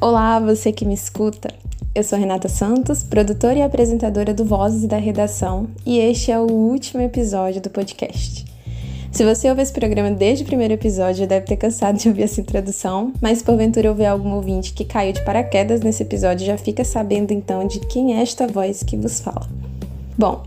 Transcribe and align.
Olá, 0.00 0.38
você 0.38 0.70
que 0.70 0.84
me 0.84 0.94
escuta. 0.94 1.52
Eu 1.92 2.04
sou 2.04 2.16
Renata 2.16 2.48
Santos, 2.48 3.02
produtora 3.02 3.58
e 3.58 3.62
apresentadora 3.62 4.32
do 4.32 4.44
Vozes 4.44 4.86
da 4.86 4.96
Redação, 4.96 5.66
e 5.84 5.98
este 5.98 6.30
é 6.30 6.38
o 6.38 6.48
último 6.48 7.02
episódio 7.02 7.60
do 7.60 7.68
podcast. 7.68 8.44
Se 9.10 9.24
você 9.24 9.50
ouve 9.50 9.60
esse 9.60 9.72
programa 9.72 10.12
desde 10.12 10.44
o 10.44 10.46
primeiro 10.46 10.74
episódio, 10.74 11.26
deve 11.26 11.46
ter 11.46 11.56
cansado 11.56 11.98
de 11.98 12.08
ouvir 12.08 12.22
essa 12.22 12.40
introdução, 12.40 13.12
mas 13.20 13.42
porventura 13.42 13.88
houver 13.88 14.06
algum 14.06 14.34
ouvinte 14.34 14.72
que 14.72 14.84
caiu 14.84 15.12
de 15.12 15.24
paraquedas 15.24 15.80
nesse 15.80 16.04
episódio, 16.04 16.46
já 16.46 16.56
fica 16.56 16.84
sabendo 16.84 17.32
então 17.32 17.66
de 17.66 17.80
quem 17.80 18.16
é 18.16 18.22
esta 18.22 18.46
voz 18.46 18.84
que 18.84 18.96
vos 18.96 19.18
fala. 19.18 19.48
Bom, 20.16 20.44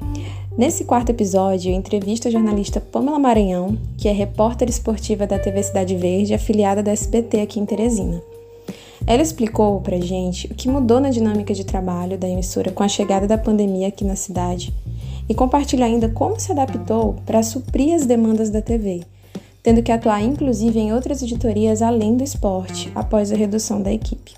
nesse 0.58 0.86
quarto 0.86 1.10
episódio 1.10 1.74
eu 1.74 1.76
entrevisto 1.76 2.30
a 2.30 2.32
jornalista 2.32 2.80
Pamela 2.80 3.20
Maranhão, 3.20 3.78
que 3.98 4.08
é 4.08 4.14
repórter 4.14 4.70
esportiva 4.70 5.28
da 5.28 5.38
TV 5.38 5.62
Cidade 5.62 5.98
Verde, 5.98 6.34
afiliada 6.34 6.82
da 6.82 6.94
SBT 6.94 7.42
aqui 7.42 7.60
em 7.60 7.66
Teresina. 7.66 8.31
Ela 9.08 9.24
explicou 9.24 9.82
pra 9.82 10.00
gente 10.00 10.48
o 10.48 10.56
que 10.56 10.70
mudou 10.70 11.00
na 11.00 11.10
dinâmica 11.10 11.54
de 11.54 11.66
trabalho 11.66 12.18
da 12.18 12.30
emissora 12.30 12.72
com 12.72 12.84
a 12.84 12.88
chegada 12.88 13.28
da 13.28 13.38
pandemia 13.38 13.88
aqui 13.88 14.06
na 14.06 14.16
cidade 14.16 14.74
e 15.28 15.34
compartilha 15.34 15.86
ainda 15.86 16.08
como 16.10 16.40
se 16.40 16.52
adaptou 16.52 17.16
para 17.26 17.42
suprir 17.42 17.96
as 17.96 18.06
demandas 18.06 18.50
da 18.50 18.62
TV, 18.62 19.04
tendo 19.64 19.82
que 19.82 19.92
atuar 19.92 20.22
inclusive 20.22 20.80
em 20.80 20.94
outras 20.94 21.22
editorias 21.22 21.82
além 21.82 22.16
do 22.16 22.24
esporte 22.24 22.92
após 22.94 23.32
a 23.32 23.36
redução 23.36 23.82
da 23.82 23.92
equipe. 23.92 24.36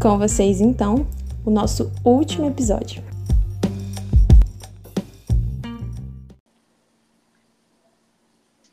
Com 0.00 0.18
vocês, 0.18 0.60
então, 0.60 1.06
o 1.44 1.50
nosso 1.50 1.90
último 2.04 2.46
episódio. 2.46 3.02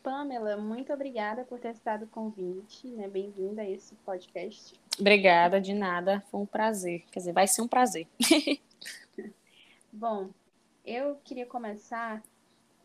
Pamela, 0.03 0.57
muito 0.57 0.91
obrigada 0.91 1.45
por 1.45 1.59
ter 1.59 1.71
estado 1.71 2.07
convite, 2.07 2.87
né? 2.87 3.07
Bem-vinda 3.07 3.61
a 3.61 3.69
esse 3.69 3.95
podcast. 4.05 4.82
Obrigada, 4.99 5.59
de 5.59 5.73
nada. 5.73 6.23
Foi 6.29 6.41
um 6.41 6.45
prazer. 6.45 7.03
Quer 7.11 7.19
dizer, 7.19 7.33
vai 7.33 7.47
ser 7.47 7.61
um 7.61 7.67
prazer. 7.67 8.07
Bom, 9.91 10.29
eu 10.85 11.15
queria 11.23 11.45
começar 11.45 12.21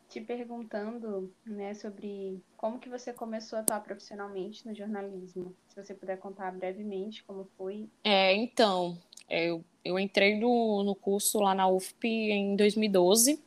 te 0.08 0.20
perguntando, 0.20 1.30
né, 1.44 1.74
sobre 1.74 2.42
como 2.56 2.78
que 2.78 2.88
você 2.88 3.12
começou 3.12 3.58
a 3.58 3.60
atuar 3.60 3.80
profissionalmente 3.80 4.66
no 4.66 4.74
jornalismo. 4.74 5.54
Se 5.68 5.82
você 5.82 5.94
puder 5.94 6.18
contar 6.18 6.50
brevemente 6.50 7.22
como 7.24 7.46
foi. 7.58 7.88
É, 8.02 8.34
então, 8.34 8.98
eu, 9.28 9.62
eu 9.84 9.98
entrei 9.98 10.38
no, 10.38 10.82
no 10.82 10.94
curso 10.94 11.38
lá 11.40 11.54
na 11.54 11.68
UFP 11.68 12.08
em 12.08 12.56
2012. 12.56 13.42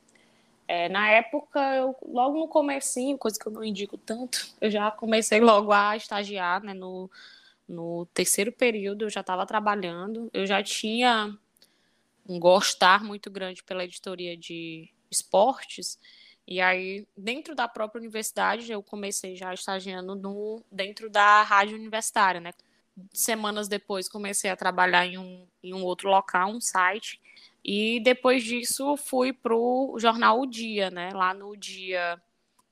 É, 0.68 0.88
na 0.88 1.10
época, 1.10 1.60
eu, 1.76 1.96
logo 2.08 2.38
no 2.38 2.48
comecinho, 2.48 3.18
coisa 3.18 3.38
que 3.40 3.48
eu 3.48 3.52
não 3.52 3.64
indico 3.64 3.98
tanto, 3.98 4.48
eu 4.62 4.70
já 4.70 4.92
comecei 4.92 5.40
logo 5.42 5.72
a 5.72 5.98
estagiar, 5.98 6.64
né, 6.64 6.74
no, 6.74 7.10
no 7.72 8.06
terceiro 8.08 8.52
período 8.52 9.06
eu 9.06 9.10
já 9.10 9.22
estava 9.22 9.46
trabalhando, 9.46 10.30
eu 10.34 10.46
já 10.46 10.62
tinha 10.62 11.36
um 12.28 12.38
gostar 12.38 13.04
muito 13.04 13.32
grande 13.32 13.64
pela 13.64 13.86
editoria 13.86 14.36
de 14.36 14.90
esportes. 15.10 15.98
E 16.46 16.60
aí, 16.60 17.08
dentro 17.16 17.56
da 17.56 17.68
própria 17.68 18.00
universidade, 18.00 18.72
eu 18.72 18.84
comecei 18.84 19.36
já 19.36 19.54
estagiando 19.54 20.16
no, 20.16 20.62
dentro 20.72 21.10
da 21.10 21.44
rádio 21.44 21.78
universitária, 21.78 22.42
né? 22.42 22.52
Semanas 23.14 23.68
depois, 23.68 24.10
comecei 24.10 24.50
a 24.50 24.56
trabalhar 24.56 25.06
em 25.06 25.18
um, 25.18 25.48
em 25.64 25.74
um 25.74 25.84
outro 25.84 26.10
local, 26.10 26.52
um 26.52 26.60
site. 26.60 27.22
E 27.64 28.02
depois 28.02 28.44
disso, 28.44 28.98
fui 28.98 29.32
para 29.32 29.56
o 29.56 29.98
jornal 29.98 30.42
O 30.42 30.46
Dia, 30.46 30.90
né? 30.90 31.12
Lá 31.14 31.34
no 31.34 31.56
Dia, 31.56 32.22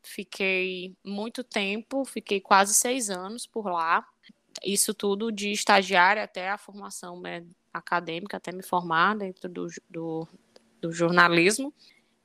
fiquei 0.03 0.93
muito 1.03 1.43
tempo, 1.43 2.03
fiquei 2.03 2.41
quase 2.41 2.73
seis 2.73 3.09
anos 3.09 3.45
por 3.45 3.65
lá. 3.67 4.05
Isso 4.63 4.93
tudo 4.93 5.31
de 5.31 5.51
estagiária 5.51 6.23
até 6.23 6.49
a 6.49 6.57
formação 6.57 7.19
né, 7.19 7.45
acadêmica 7.73 8.37
até 8.37 8.51
me 8.51 8.63
formar 8.63 9.15
dentro 9.17 9.49
do, 9.49 9.67
do, 9.89 10.27
do 10.81 10.91
jornalismo 10.91 11.73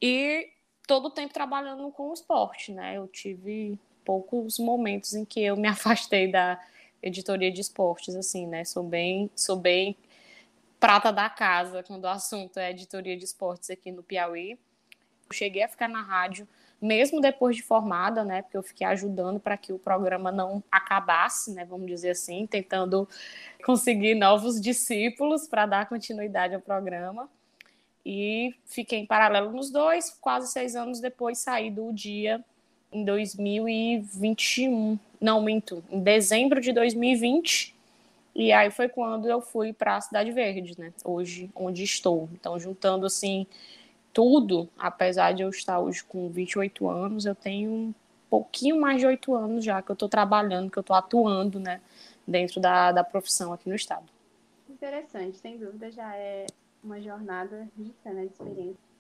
e 0.01 0.51
todo 0.87 1.07
o 1.07 1.11
tempo 1.11 1.33
trabalhando 1.33 1.91
com 1.91 2.11
o 2.11 2.13
esporte, 2.13 2.73
né? 2.73 2.97
Eu 2.97 3.07
tive 3.07 3.79
poucos 4.05 4.59
momentos 4.59 5.15
em 5.15 5.25
que 5.25 5.43
eu 5.43 5.57
me 5.57 5.67
afastei 5.69 6.31
da 6.31 6.61
editoria 7.03 7.51
de 7.51 7.61
esportes, 7.61 8.15
assim, 8.15 8.47
né? 8.47 8.65
Sou 8.65 8.83
bem, 8.83 9.31
sou 9.35 9.57
bem 9.57 9.97
prata 10.79 11.11
da 11.11 11.31
casa 11.31 11.83
quando 11.83 12.05
o 12.05 12.09
assunto 12.09 12.59
é 12.59 12.71
editoria 12.71 13.17
de 13.17 13.25
esportes 13.25 13.71
aqui 13.71 13.91
no 13.91 14.03
Piauí. 14.03 14.59
Cheguei 15.33 15.63
a 15.63 15.69
ficar 15.69 15.89
na 15.89 16.03
rádio 16.03 16.47
mesmo 16.85 17.21
depois 17.21 17.57
de 17.57 17.63
formada, 17.63 18.23
né, 18.25 18.43
porque 18.43 18.59
eu 18.59 18.63
fiquei 18.63 18.87
ajudando 18.87 19.41
para 19.41 19.57
que 19.57 19.73
o 19.73 19.79
programa 19.79 20.31
não 20.31 20.63
acabasse, 20.71 21.51
né, 21.53 21.65
vamos 21.65 21.87
dizer 21.87 22.11
assim, 22.11 22.47
tentando 22.47 23.09
conseguir 23.65 24.15
novos 24.15 24.61
discípulos 24.61 25.49
para 25.49 25.65
dar 25.65 25.89
continuidade 25.89 26.55
ao 26.55 26.61
programa. 26.61 27.29
E 28.05 28.55
fiquei 28.67 28.99
em 28.99 29.07
paralelo 29.07 29.51
nos 29.51 29.71
dois, 29.71 30.11
quase 30.21 30.53
seis 30.53 30.77
anos 30.77 31.01
depois 31.01 31.39
saí 31.39 31.71
do 31.71 31.91
dia 31.91 32.45
em 32.93 33.03
2021, 33.03 34.99
não 35.19 35.43
minto, 35.43 35.83
em 35.91 36.01
dezembro 36.01 36.61
de 36.61 36.71
2020. 36.71 37.75
E 38.35 38.53
aí 38.53 38.71
foi 38.71 38.91
quando 38.91 39.27
eu 39.27 39.41
fui 39.41 39.73
para 39.73 39.97
a 39.97 40.01
Cidade 40.03 40.31
Verde, 40.33 40.79
né? 40.79 40.93
Hoje, 41.03 41.51
onde 41.55 41.83
estou. 41.83 42.29
Então, 42.35 42.59
juntando 42.59 43.07
assim 43.07 43.47
tudo, 44.15 44.69
apesar 44.79 45.33
de 45.33 45.43
eu 45.43 45.51
estar 45.51 45.81
hoje 45.81 46.03
com 46.05 46.31
28 46.31 46.89
anos, 46.89 47.27
eu 47.27 47.35
tenho 47.35 47.71
um 47.71 47.95
pouquinho 48.31 48.81
mais 48.81 49.01
de 49.01 49.07
oito 49.07 49.35
anos 49.35 49.65
já 49.65 49.83
que 49.83 49.91
eu 49.91 49.95
estou 49.95 50.09
trabalhando, 50.09 50.71
que 50.71 50.79
eu 50.79 50.83
estou 50.83 50.95
atuando, 50.95 51.59
né, 51.59 51.81
dentro 52.27 52.61
da, 52.61 52.93
da 52.93 53.03
profissão 53.03 53.53
aqui 53.53 53.69
no 53.69 53.75
estado. 53.75 54.07
Interessante, 54.71 55.37
sem 55.39 55.59
dúvida 55.59 55.91
já 55.91 56.17
é 56.17 56.47
uma 56.83 57.01
jornada 57.01 57.69
rica, 57.77 58.13
né, 58.13 58.23
de 58.27 58.33
experiência. 58.33 58.95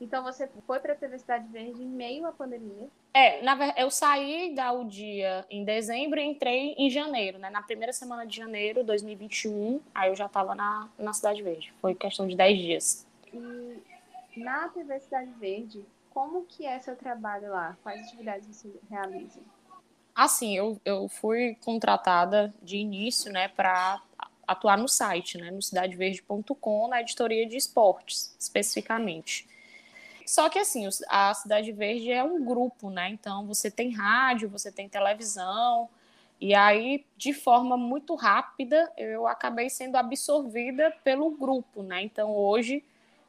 Então 0.00 0.24
você 0.24 0.48
foi 0.66 0.80
para 0.80 0.94
a 0.94 0.96
TV 0.96 1.16
Cidade 1.16 1.46
Verde 1.46 1.80
em 1.80 1.86
meio 1.86 2.26
à 2.26 2.32
pandemia? 2.32 2.88
É, 3.14 3.40
na 3.42 3.54
verdade, 3.54 3.80
eu 3.80 3.88
saí 3.88 4.52
da 4.52 4.72
UDIA 4.72 5.46
em 5.48 5.64
dezembro 5.64 6.18
e 6.18 6.24
entrei 6.24 6.74
em 6.76 6.90
janeiro, 6.90 7.38
né? 7.38 7.50
Na 7.50 7.62
primeira 7.62 7.92
semana 7.92 8.26
de 8.26 8.36
janeiro 8.36 8.80
de 8.80 8.86
2021, 8.86 9.80
aí 9.94 10.10
eu 10.10 10.16
já 10.16 10.26
estava 10.26 10.56
na, 10.56 10.88
na 10.98 11.12
Cidade 11.12 11.40
Verde. 11.40 11.72
Foi 11.80 11.94
questão 11.94 12.26
de 12.26 12.34
10 12.34 12.58
dias. 12.58 13.06
E 13.32 13.91
na 14.36 14.68
TV 14.68 15.00
Cidade 15.00 15.30
Verde, 15.38 15.84
como 16.10 16.44
que 16.44 16.66
é 16.66 16.78
seu 16.78 16.96
trabalho 16.96 17.50
lá? 17.50 17.76
Quais 17.82 18.06
atividades 18.06 18.46
você 18.48 18.72
realiza? 18.90 19.40
Assim, 20.14 20.56
eu, 20.56 20.80
eu 20.84 21.08
fui 21.08 21.56
contratada 21.64 22.52
de 22.62 22.76
início, 22.76 23.32
né, 23.32 23.48
para 23.48 24.02
atuar 24.46 24.76
no 24.76 24.88
site, 24.88 25.38
né, 25.38 25.50
no 25.50 25.62
cidadeverde.com, 25.62 26.88
na 26.88 27.00
editoria 27.00 27.46
de 27.46 27.56
esportes, 27.56 28.36
especificamente. 28.38 29.48
Só 30.26 30.48
que 30.48 30.58
assim, 30.58 30.88
a 31.08 31.34
Cidade 31.34 31.72
Verde 31.72 32.12
é 32.12 32.22
um 32.22 32.44
grupo, 32.44 32.90
né? 32.90 33.10
Então 33.10 33.46
você 33.46 33.70
tem 33.70 33.90
rádio, 33.92 34.48
você 34.48 34.70
tem 34.70 34.88
televisão, 34.88 35.88
e 36.42 36.54
aí, 36.54 37.06
de 37.16 37.32
forma 37.32 37.76
muito 37.76 38.16
rápida, 38.16 38.92
eu 38.96 39.28
acabei 39.28 39.70
sendo 39.70 39.94
absorvida 39.94 40.90
pelo 41.04 41.30
grupo, 41.30 41.84
né? 41.84 42.02
Então 42.02 42.34
hoje 42.34 42.84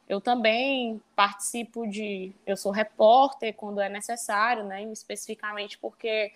eu 0.08 0.20
também 0.20 1.00
participo 1.16 1.86
de. 1.86 2.32
Eu 2.46 2.56
sou 2.56 2.70
repórter 2.70 3.54
quando 3.54 3.80
é 3.80 3.88
necessário, 3.88 4.64
né? 4.64 4.82
Especificamente 4.84 5.78
porque, 5.78 6.30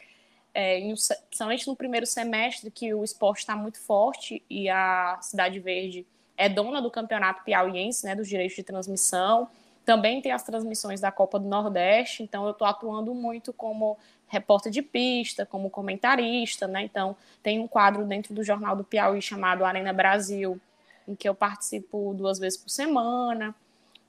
é, 0.55 0.81
principalmente 0.81 1.67
no 1.67 1.77
primeiro 1.77 2.07
semestre, 2.07 2.71
que 2.71 2.95
o 2.95 3.05
esporte 3.05 3.41
está 3.41 3.55
muito 3.55 3.79
forte 3.81 4.43
e 4.49 4.69
a 4.69 5.19
Cidade 5.21 5.61
Verde 5.61 6.07
é 6.37 6.49
dona 6.49 6.81
do 6.81 6.91
campeonato 6.91 7.45
piauiense, 7.45 8.07
né? 8.07 8.15
Dos 8.15 8.29
direitos 8.29 8.57
de 8.57 8.63
transmissão. 8.63 9.49
Também 9.85 10.21
tem 10.21 10.33
as 10.33 10.43
transmissões 10.43 11.01
da 11.01 11.11
Copa 11.11 11.39
do 11.39 11.49
Nordeste, 11.49 12.23
então 12.23 12.45
eu 12.45 12.53
estou 12.53 12.67
atuando 12.67 13.15
muito 13.15 13.53
como 13.53 13.99
repórter 14.29 14.71
de 14.71 14.83
pista, 14.83 15.47
como 15.47 15.71
comentarista, 15.71 16.67
né? 16.67 16.83
Então, 16.83 17.17
tem 17.43 17.59
um 17.59 17.67
quadro 17.67 18.05
dentro 18.05 18.35
do 18.35 18.45
Jornal 18.45 18.77
do 18.77 18.85
Piauí 18.85 19.23
chamado 19.23 19.65
Arena 19.65 19.93
Brasil, 19.93 20.61
em 21.09 21.17
que 21.17 21.29
eu 21.29 21.35
participo 21.35 22.13
duas 22.15 22.39
vezes 22.39 22.59
por 22.59 22.69
semana. 22.69 23.55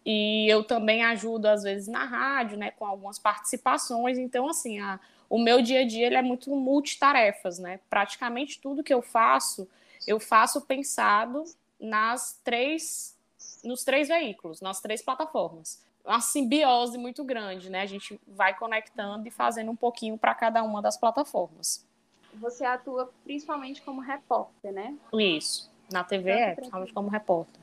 E 0.06 0.48
eu 0.50 0.64
também 0.64 1.04
ajudo, 1.04 1.46
às 1.46 1.64
vezes, 1.64 1.88
na 1.88 2.04
rádio, 2.04 2.58
né, 2.58 2.72
com 2.72 2.86
algumas 2.86 3.18
participações. 3.18 4.18
Então, 4.18 4.50
assim, 4.50 4.80
a, 4.80 5.00
o 5.30 5.40
meu 5.40 5.62
dia 5.62 5.82
a 5.82 5.88
dia 5.88 6.08
ele 6.08 6.16
é 6.16 6.22
muito 6.22 6.54
multitarefas, 6.56 7.58
né? 7.58 7.80
Praticamente 7.90 8.60
tudo 8.60 8.84
que 8.84 8.94
eu 8.94 9.02
faço, 9.02 9.68
eu 10.06 10.20
faço 10.20 10.62
pensado 10.62 11.44
nas 11.80 12.40
três, 12.44 13.18
nos 13.64 13.84
três 13.84 14.08
veículos, 14.08 14.60
nas 14.60 14.82
três 14.82 15.02
plataformas. 15.02 15.82
Uma 16.04 16.22
simbiose 16.22 16.98
muito 16.98 17.24
grande, 17.24 17.70
né? 17.70 17.82
A 17.82 17.86
gente 17.86 18.20
vai 18.28 18.58
conectando 18.58 19.28
e 19.28 19.32
fazendo 19.32 19.70
um 19.70 19.76
pouquinho 19.76 20.18
para 20.18 20.34
cada 20.34 20.64
uma 20.64 20.82
das 20.82 20.98
plataformas. 20.98 21.86
Você 22.34 22.66
atua 22.66 23.12
principalmente 23.24 23.82
como 23.82 24.02
repórter, 24.02 24.72
né? 24.72 24.96
Isso. 25.14 25.69
Na 25.92 26.04
TV 26.04 26.30
é, 26.30 26.56
principalmente 26.56 26.94
como 26.94 27.10
repórter. 27.10 27.62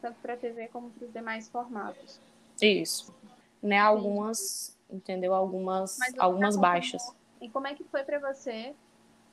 Tanto 0.00 0.16
para 0.20 0.34
a 0.34 0.36
TV 0.36 0.68
como 0.68 0.90
para 0.90 1.06
os 1.06 1.12
demais 1.12 1.48
formatos. 1.48 2.20
Isso. 2.60 3.14
Né, 3.62 3.78
algumas, 3.78 4.76
entendeu? 4.90 5.34
Algumas, 5.34 5.98
algumas 6.18 6.56
baixas. 6.56 7.02
E 7.40 7.48
como 7.48 7.66
é 7.66 7.74
que 7.74 7.84
foi 7.84 8.02
para 8.02 8.18
você 8.18 8.74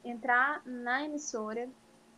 entrar 0.04 0.62
na 0.66 1.04
emissora 1.04 1.68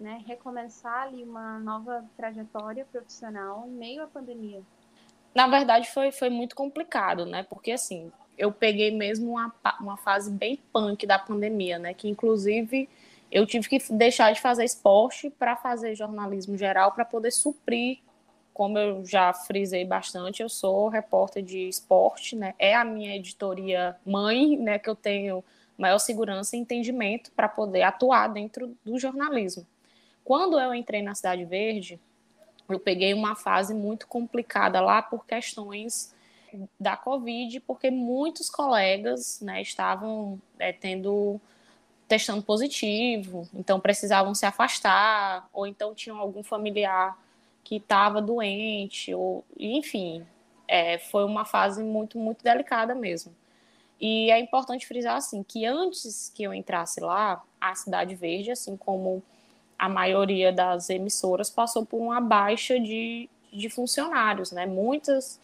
né, 0.02 0.24
recomeçar 0.26 1.04
ali 1.04 1.24
uma 1.24 1.60
nova 1.60 2.04
trajetória 2.18 2.86
profissional 2.92 3.66
em 3.68 3.72
meio 3.72 4.04
à 4.04 4.08
pandemia? 4.08 4.62
Na 5.34 5.48
verdade, 5.48 5.90
foi, 5.90 6.12
foi 6.12 6.30
muito 6.30 6.56
complicado, 6.56 7.26
né? 7.26 7.44
Porque, 7.44 7.72
assim, 7.72 8.12
eu 8.38 8.52
peguei 8.52 8.92
mesmo 8.92 9.32
uma, 9.32 9.54
uma 9.80 9.96
fase 9.96 10.30
bem 10.30 10.60
punk 10.74 11.06
da 11.06 11.18
pandemia, 11.18 11.80
né? 11.80 11.94
Que, 11.94 12.10
inclusive, 12.10 12.90
eu 13.32 13.46
tive 13.46 13.70
que 13.70 13.94
deixar 13.94 14.34
de 14.34 14.42
fazer 14.42 14.66
esporte 14.66 15.30
para 15.30 15.56
fazer 15.56 15.96
jornalismo 15.96 16.58
geral, 16.58 16.92
para 16.92 17.06
poder 17.06 17.32
suprir 17.32 18.00
como 18.54 18.78
eu 18.78 19.06
já 19.06 19.34
frisei 19.34 19.86
bastante, 19.86 20.44
eu 20.44 20.50
sou 20.50 20.90
repórter 20.90 21.42
de 21.42 21.68
esporte, 21.68 22.36
né? 22.36 22.54
É 22.60 22.76
a 22.76 22.84
minha 22.84 23.16
editoria 23.16 23.96
mãe, 24.06 24.58
né? 24.58 24.78
Que 24.78 24.90
eu 24.90 24.96
tenho 24.96 25.44
maior 25.78 25.98
segurança 25.98 26.56
e 26.56 26.60
entendimento 26.60 27.32
para 27.32 27.48
poder 27.48 27.82
atuar 27.82 28.28
dentro 28.28 28.76
do 28.84 29.00
jornalismo. 29.00 29.66
Quando 30.24 30.60
eu 30.60 30.76
entrei 30.76 31.02
na 31.02 31.16
Cidade 31.16 31.46
Verde, 31.46 32.00
eu 32.70 32.80
peguei 32.80 33.14
uma 33.14 33.36
fase 33.36 33.74
muito 33.74 34.06
complicada 34.06 34.80
lá 34.80 35.02
por 35.02 35.26
questões 35.26 36.14
da 36.80 36.98
Covid, 36.98 37.62
porque 37.62 37.90
muitos 37.90 38.50
colegas 38.50 39.40
né, 39.42 39.62
estavam 39.62 40.40
é, 40.60 40.72
tendo 40.74 41.40
testando 42.12 42.44
positivo, 42.44 43.48
então 43.54 43.80
precisavam 43.80 44.36
se 44.36 44.46
afastar, 44.46 45.48
ou 45.54 45.66
então 45.66 45.96
tinham 45.96 46.20
algum 46.20 46.44
familiar 46.44 47.18
que 47.64 47.78
estava 47.78 48.22
doente, 48.22 49.14
ou 49.14 49.46
enfim, 49.58 50.26
é, 50.68 50.98
foi 50.98 51.24
uma 51.24 51.46
fase 51.46 51.82
muito, 51.82 52.20
muito 52.20 52.44
delicada 52.44 52.94
mesmo. 52.94 53.34
E 53.98 54.30
é 54.30 54.38
importante 54.42 54.86
frisar 54.86 55.16
assim 55.16 55.42
que 55.42 55.66
antes 55.66 56.30
que 56.36 56.44
eu 56.44 56.54
entrasse 56.54 57.00
lá, 57.00 57.42
a 57.62 57.74
Cidade 57.76 58.14
Verde, 58.14 58.52
assim 58.52 58.76
como 58.76 59.24
a 59.80 59.88
maioria 59.88 60.52
das 60.52 60.90
emissoras, 60.90 61.50
passou 61.50 61.86
por 61.86 61.98
uma 61.98 62.20
baixa 62.20 62.78
de, 62.78 63.30
de 63.54 63.70
funcionários, 63.70 64.52
né? 64.52 64.66
Muitas 64.66 65.40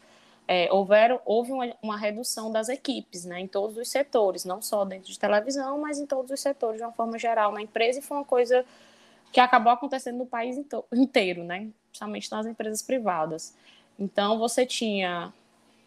é, 0.47 0.71
houveram, 0.71 1.19
houve 1.25 1.51
uma, 1.51 1.75
uma, 1.81 1.97
redução 1.97 2.51
das 2.51 2.69
equipes, 2.69 3.25
né? 3.25 3.41
Em 3.41 3.47
todos 3.47 3.75
os 3.77 3.89
setores, 3.89 4.45
não 4.45 4.61
só 4.61 4.85
dentro 4.85 5.11
de 5.11 5.19
televisão, 5.19 5.79
mas 5.79 5.99
em 5.99 6.05
todos 6.05 6.31
os 6.31 6.39
setores 6.39 6.79
de 6.79 6.85
uma 6.85 6.93
forma 6.93 7.19
geral 7.19 7.51
na 7.51 7.61
empresa, 7.61 7.99
e 7.99 8.01
foi 8.01 8.17
uma 8.17 8.25
coisa 8.25 8.65
que 9.31 9.41
acabou 9.41 9.73
acontecendo 9.73 10.17
no 10.19 10.25
país 10.25 10.57
inteiro, 10.93 11.43
né? 11.43 11.67
Principalmente 11.89 12.31
nas 12.31 12.45
empresas 12.45 12.81
privadas. 12.81 13.55
Então, 13.99 14.39
você 14.39 14.65
tinha 14.65 15.33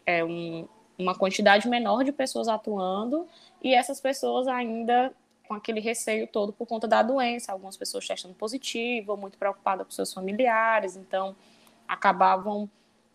é, 0.04 0.22
um, 0.22 0.68
uma 0.98 1.14
quantidade 1.14 1.66
menor 1.66 2.04
de 2.04 2.12
pessoas 2.12 2.46
atuando 2.46 3.26
e 3.62 3.74
essas 3.74 3.98
pessoas 3.98 4.46
ainda 4.46 5.12
com 5.48 5.54
aquele 5.54 5.80
receio 5.80 6.26
todo 6.26 6.52
por 6.52 6.66
conta 6.66 6.86
da 6.86 7.02
doença, 7.02 7.50
algumas 7.50 7.76
pessoas 7.76 8.06
testando 8.06 8.34
positivo, 8.34 9.16
muito 9.16 9.36
preocupadas 9.38 9.86
com 9.86 9.90
seus 9.90 10.12
familiares, 10.12 10.96
então 10.96 11.34
acabavam 11.88 12.70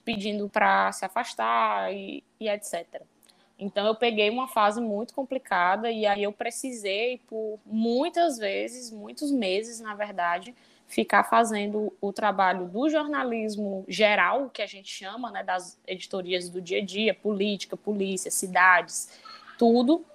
pedindo 0.06 0.48
para 0.48 0.92
se 0.92 1.04
afastar 1.04 1.92
e, 1.94 2.24
e 2.40 2.48
etc. 2.48 3.02
Então 3.58 3.86
eu 3.88 3.96
peguei 3.96 4.30
uma 4.30 4.48
fase 4.48 4.80
muito 4.80 5.14
complicada 5.14 5.90
e 5.90 6.06
aí 6.06 6.24
eu 6.24 6.32
precisei 6.32 7.20
por 7.28 7.60
muitas 7.66 8.38
vezes, 8.38 8.92
muitos 8.92 9.32
meses, 9.32 9.80
na 9.80 9.96
verdade, 9.96 10.54
ficar 10.88 11.24
fazendo 11.24 11.92
o 12.00 12.14
trabalho 12.14 12.68
do 12.68 12.90
jornalismo 12.90 13.84
geral, 13.88 14.50
que 14.50 14.62
a 14.62 14.68
gente 14.68 14.90
chama, 14.90 15.32
né, 15.32 15.44
das 15.44 15.80
editorias 15.88 16.50
do 16.50 16.62
dia 16.62 16.80
a 16.80 16.86
dia, 16.86 17.14
política, 17.14 17.76
polícia, 17.76 18.30
cidades, 18.30 19.10
tudo, 19.58 20.06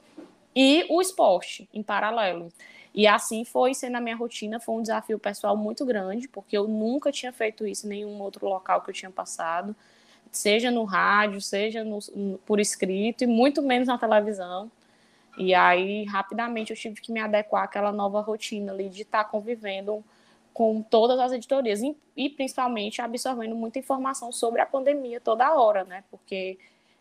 e 0.55 0.87
o 0.89 1.01
esporte 1.01 1.69
em 1.73 1.83
paralelo. 1.83 2.53
E 2.95 3.07
assim 3.07 3.45
foi 3.45 3.73
sendo 3.75 3.97
a 3.97 4.01
minha 4.01 4.17
rotina, 4.17 4.59
foi 4.59 4.75
um 4.75 4.83
desafio 4.83 5.19
pessoal 5.19 5.57
muito 5.57 5.85
grande, 5.85 6.27
porque 6.29 6.57
eu 6.57 6.67
nunca 6.67 7.13
tinha 7.13 7.33
feito 7.33 7.67
isso 7.67 7.87
em 7.87 7.91
nenhum 7.91 8.21
outro 8.21 8.49
local 8.49 8.83
que 8.83 8.91
eu 8.91 8.95
tinha 8.95 9.11
passado 9.11 9.75
seja 10.31 10.71
no 10.71 10.85
rádio, 10.85 11.41
seja 11.41 11.85
no, 11.85 11.99
por 12.47 12.61
escrito, 12.61 13.25
e 13.25 13.27
muito 13.27 13.63
menos 13.63 13.89
na 13.89 13.99
televisão. 13.99 14.71
E 15.39 15.55
aí, 15.55 16.05
rapidamente, 16.05 16.71
eu 16.71 16.77
tive 16.77 17.01
que 17.01 17.13
me 17.13 17.21
adequar 17.21 17.65
àquela 17.65 17.93
nova 17.93 18.21
rotina 18.21 18.73
ali 18.73 18.89
de 18.89 19.03
estar 19.03 19.25
convivendo 19.25 20.05
com 20.53 20.83
todas 20.83 21.19
as 21.19 21.33
editorias 21.33 21.81
e, 21.81 21.97
e 22.17 22.29
principalmente 22.29 23.01
absorvendo 23.01 23.55
muita 23.55 23.79
informação 23.79 24.33
sobre 24.33 24.61
a 24.61 24.67
pandemia 24.67 25.21
toda 25.21 25.55
hora, 25.55 25.85
né? 25.85 26.05
Porque 26.11 26.59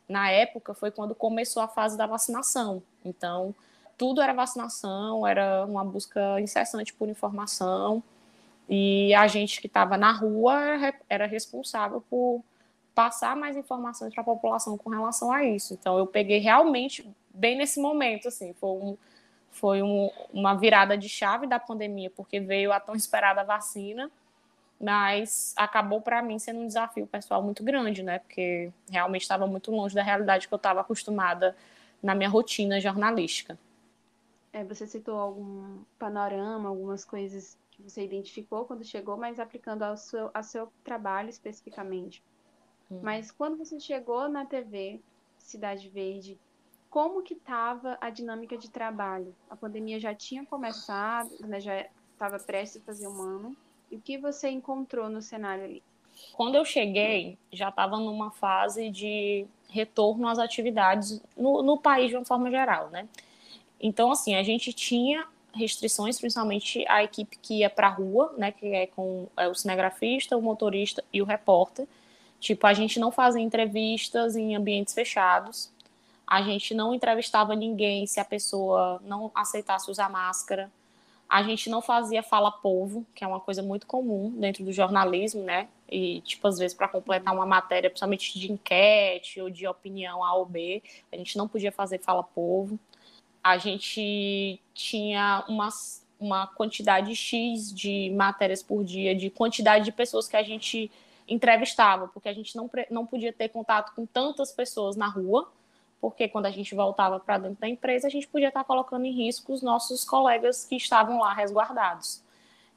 na 0.07 0.29
época 0.31 0.73
foi 0.73 0.91
quando 0.91 1.13
começou 1.13 1.61
a 1.61 1.67
fase 1.67 1.97
da 1.97 2.05
vacinação. 2.05 2.81
Então, 3.03 3.53
tudo 3.99 4.21
era 4.21 4.33
vacinação, 4.33 5.27
era 5.27 5.65
uma 5.65 5.83
busca 5.83 6.39
incessante 6.39 6.93
por 6.93 7.09
informação. 7.09 8.01
E 8.67 9.13
a 9.13 9.27
gente 9.27 9.59
que 9.59 9.67
estava 9.67 9.97
na 9.97 10.11
rua 10.11 10.57
era, 11.09 11.25
responsável 11.25 12.01
por 12.09 12.41
passar 12.95 13.35
mais 13.35 13.57
informações 13.57 14.13
para 14.13 14.21
a 14.21 14.25
população 14.25 14.77
com 14.77 14.89
relação 14.89 15.31
a 15.31 15.43
isso. 15.43 15.73
Então, 15.73 15.97
eu 15.97 16.07
peguei 16.07 16.39
realmente 16.39 17.07
bem 17.33 17.57
nesse 17.57 17.81
momento, 17.81 18.29
assim, 18.29 18.53
foi, 18.53 18.69
um, 18.69 18.97
foi 19.51 19.81
um, 19.81 20.09
uma 20.31 20.53
virada 20.55 20.97
de 20.97 21.09
chave 21.09 21.45
da 21.45 21.59
pandemia, 21.59 22.09
porque 22.09 22.39
veio 22.39 22.71
a 22.71 22.79
tão 22.79 22.95
esperada 22.95 23.43
vacina, 23.43 24.09
mas 24.79 25.53
acabou 25.57 25.99
para 25.99 26.21
mim 26.21 26.39
sendo 26.39 26.59
um 26.61 26.67
desafio 26.67 27.05
pessoal 27.05 27.43
muito 27.43 27.63
grande, 27.63 28.01
né? 28.01 28.19
Porque 28.19 28.71
realmente 28.89 29.23
estava 29.23 29.45
muito 29.45 29.71
longe 29.71 29.93
da 29.93 30.03
realidade 30.03 30.47
que 30.47 30.53
eu 30.53 30.57
estava 30.57 30.79
acostumada 30.81 31.55
na 32.01 32.15
minha 32.15 32.29
rotina 32.29 32.79
jornalística. 32.79 33.57
É, 34.51 34.63
você 34.63 34.87
citou 34.87 35.17
algum 35.17 35.83
panorama, 35.97 36.69
algumas 36.69 37.05
coisas 37.05 37.57
que 37.71 37.81
você 37.81 38.03
identificou 38.03 38.65
quando 38.65 38.83
chegou, 38.83 39.15
mas 39.15 39.39
aplicando 39.39 39.83
ao 39.83 39.95
seu, 39.95 40.29
ao 40.33 40.43
seu 40.43 40.71
trabalho 40.83 41.29
especificamente. 41.29 42.23
Uhum. 42.89 42.99
Mas 43.03 43.31
quando 43.31 43.57
você 43.57 43.79
chegou 43.79 44.27
na 44.27 44.45
TV 44.45 44.99
Cidade 45.37 45.87
Verde, 45.89 46.37
como 46.89 47.21
que 47.21 47.35
estava 47.35 47.97
a 48.01 48.09
dinâmica 48.09 48.57
de 48.57 48.69
trabalho? 48.69 49.35
A 49.49 49.55
pandemia 49.55 49.99
já 49.99 50.13
tinha 50.13 50.45
começado, 50.45 51.29
né, 51.41 51.59
já 51.59 51.85
estava 52.13 52.39
prestes 52.39 52.81
a 52.81 52.85
fazer 52.85 53.07
um 53.07 53.21
ano. 53.21 53.55
E 53.91 53.95
o 53.95 54.01
que 54.01 54.17
você 54.17 54.49
encontrou 54.49 55.09
no 55.09 55.21
cenário 55.21 55.63
ali? 55.63 55.83
Quando 56.33 56.55
eu 56.55 56.65
cheguei, 56.65 57.37
já 57.51 57.69
estava 57.69 57.97
numa 57.97 58.31
fase 58.31 58.89
de 58.89 59.47
retorno 59.69 60.27
às 60.27 60.39
atividades 60.39 61.21
no, 61.37 61.61
no 61.61 61.77
país 61.77 62.09
de 62.09 62.15
uma 62.15 62.25
forma 62.25 62.49
geral, 62.49 62.89
né? 62.89 63.07
Então, 63.79 64.11
assim, 64.11 64.35
a 64.35 64.43
gente 64.43 64.73
tinha 64.73 65.25
restrições, 65.53 66.19
principalmente 66.19 66.85
a 66.87 67.03
equipe 67.03 67.37
que 67.41 67.59
ia 67.59 67.69
para 67.69 67.87
a 67.87 67.91
rua, 67.91 68.33
né, 68.37 68.51
que 68.51 68.67
é 68.67 68.87
com 68.87 69.27
é, 69.35 69.47
o 69.47 69.55
cinegrafista, 69.55 70.37
o 70.37 70.41
motorista 70.41 71.03
e 71.11 71.21
o 71.21 71.25
repórter, 71.25 71.87
Tipo, 72.39 72.67
a 72.67 72.73
gente 72.73 72.99
não 72.99 73.11
fazia 73.11 73.41
entrevistas 73.41 74.35
em 74.35 74.55
ambientes 74.55 74.93
fechados. 74.93 75.69
A 76.25 76.41
gente 76.41 76.73
não 76.73 76.93
entrevistava 76.93 77.55
ninguém 77.55 78.07
se 78.07 78.19
a 78.19 78.25
pessoa 78.25 79.01
não 79.03 79.29
aceitasse 79.35 79.91
usar 79.91 80.09
máscara. 80.09 80.71
A 81.27 81.43
gente 81.43 81.69
não 81.69 81.81
fazia 81.81 82.23
fala 82.23 82.51
povo, 82.51 83.05
que 83.13 83.23
é 83.23 83.27
uma 83.27 83.39
coisa 83.39 83.61
muito 83.61 83.85
comum 83.85 84.31
dentro 84.31 84.63
do 84.63 84.71
jornalismo, 84.71 85.43
né? 85.43 85.67
E, 85.87 86.21
tipo, 86.21 86.47
às 86.47 86.57
vezes, 86.57 86.75
para 86.75 86.87
completar 86.87 87.33
uma 87.33 87.45
matéria, 87.45 87.89
principalmente 87.89 88.39
de 88.39 88.51
enquete 88.51 89.41
ou 89.41 89.49
de 89.49 89.67
opinião 89.67 90.23
A 90.23 90.33
ou 90.35 90.45
B, 90.45 90.81
a 91.11 91.17
gente 91.17 91.37
não 91.37 91.47
podia 91.47 91.71
fazer 91.71 91.99
fala 91.99 92.23
povo. 92.23 92.79
A 93.43 93.57
gente 93.57 94.59
tinha 94.73 95.43
uma, 95.47 95.69
uma 96.19 96.47
quantidade 96.47 97.15
X 97.15 97.73
de 97.73 98.11
matérias 98.11 98.61
por 98.61 98.83
dia, 98.83 99.15
de 99.15 99.29
quantidade 99.29 99.85
de 99.85 99.91
pessoas 99.91 100.27
que 100.27 100.35
a 100.35 100.43
gente 100.43 100.91
entrevistava, 101.27 102.07
porque 102.07 102.27
a 102.27 102.33
gente 102.33 102.55
não, 102.55 102.69
não 102.89 103.05
podia 103.05 103.31
ter 103.31 103.49
contato 103.49 103.93
com 103.95 104.05
tantas 104.05 104.51
pessoas 104.51 104.95
na 104.95 105.07
rua, 105.07 105.49
porque 106.01 106.27
quando 106.27 106.47
a 106.47 106.51
gente 106.51 106.73
voltava 106.73 107.19
para 107.19 107.37
dentro 107.37 107.59
da 107.59 107.67
empresa, 107.67 108.07
a 108.07 108.09
gente 108.09 108.27
podia 108.27 108.47
estar 108.47 108.63
colocando 108.63 109.05
em 109.05 109.11
risco 109.11 109.53
os 109.53 109.61
nossos 109.61 110.03
colegas 110.03 110.65
que 110.65 110.75
estavam 110.75 111.19
lá 111.19 111.33
resguardados. 111.33 112.23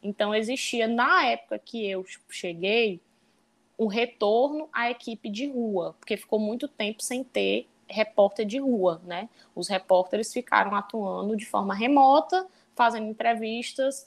Então, 0.03 0.35
existia, 0.35 0.89
na 0.89 1.27
época 1.27 1.59
que 1.59 1.89
eu 1.89 2.05
cheguei, 2.29 3.01
o 3.79 3.87
retorno 3.87 4.69
à 4.73 4.91
equipe 4.91 5.29
de 5.29 5.47
rua, 5.47 5.95
porque 5.99 6.17
ficou 6.17 6.39
muito 6.39 6.67
tempo 6.67 7.03
sem 7.03 7.23
ter 7.23 7.69
repórter 7.93 8.47
de 8.47 8.59
rua, 8.59 9.01
né? 9.05 9.29
Os 9.55 9.69
repórteres 9.69 10.33
ficaram 10.33 10.75
atuando 10.75 11.37
de 11.37 11.47
forma 11.47 11.75
remota, 11.75 12.47
fazendo 12.75 13.07
entrevistas 13.07 14.07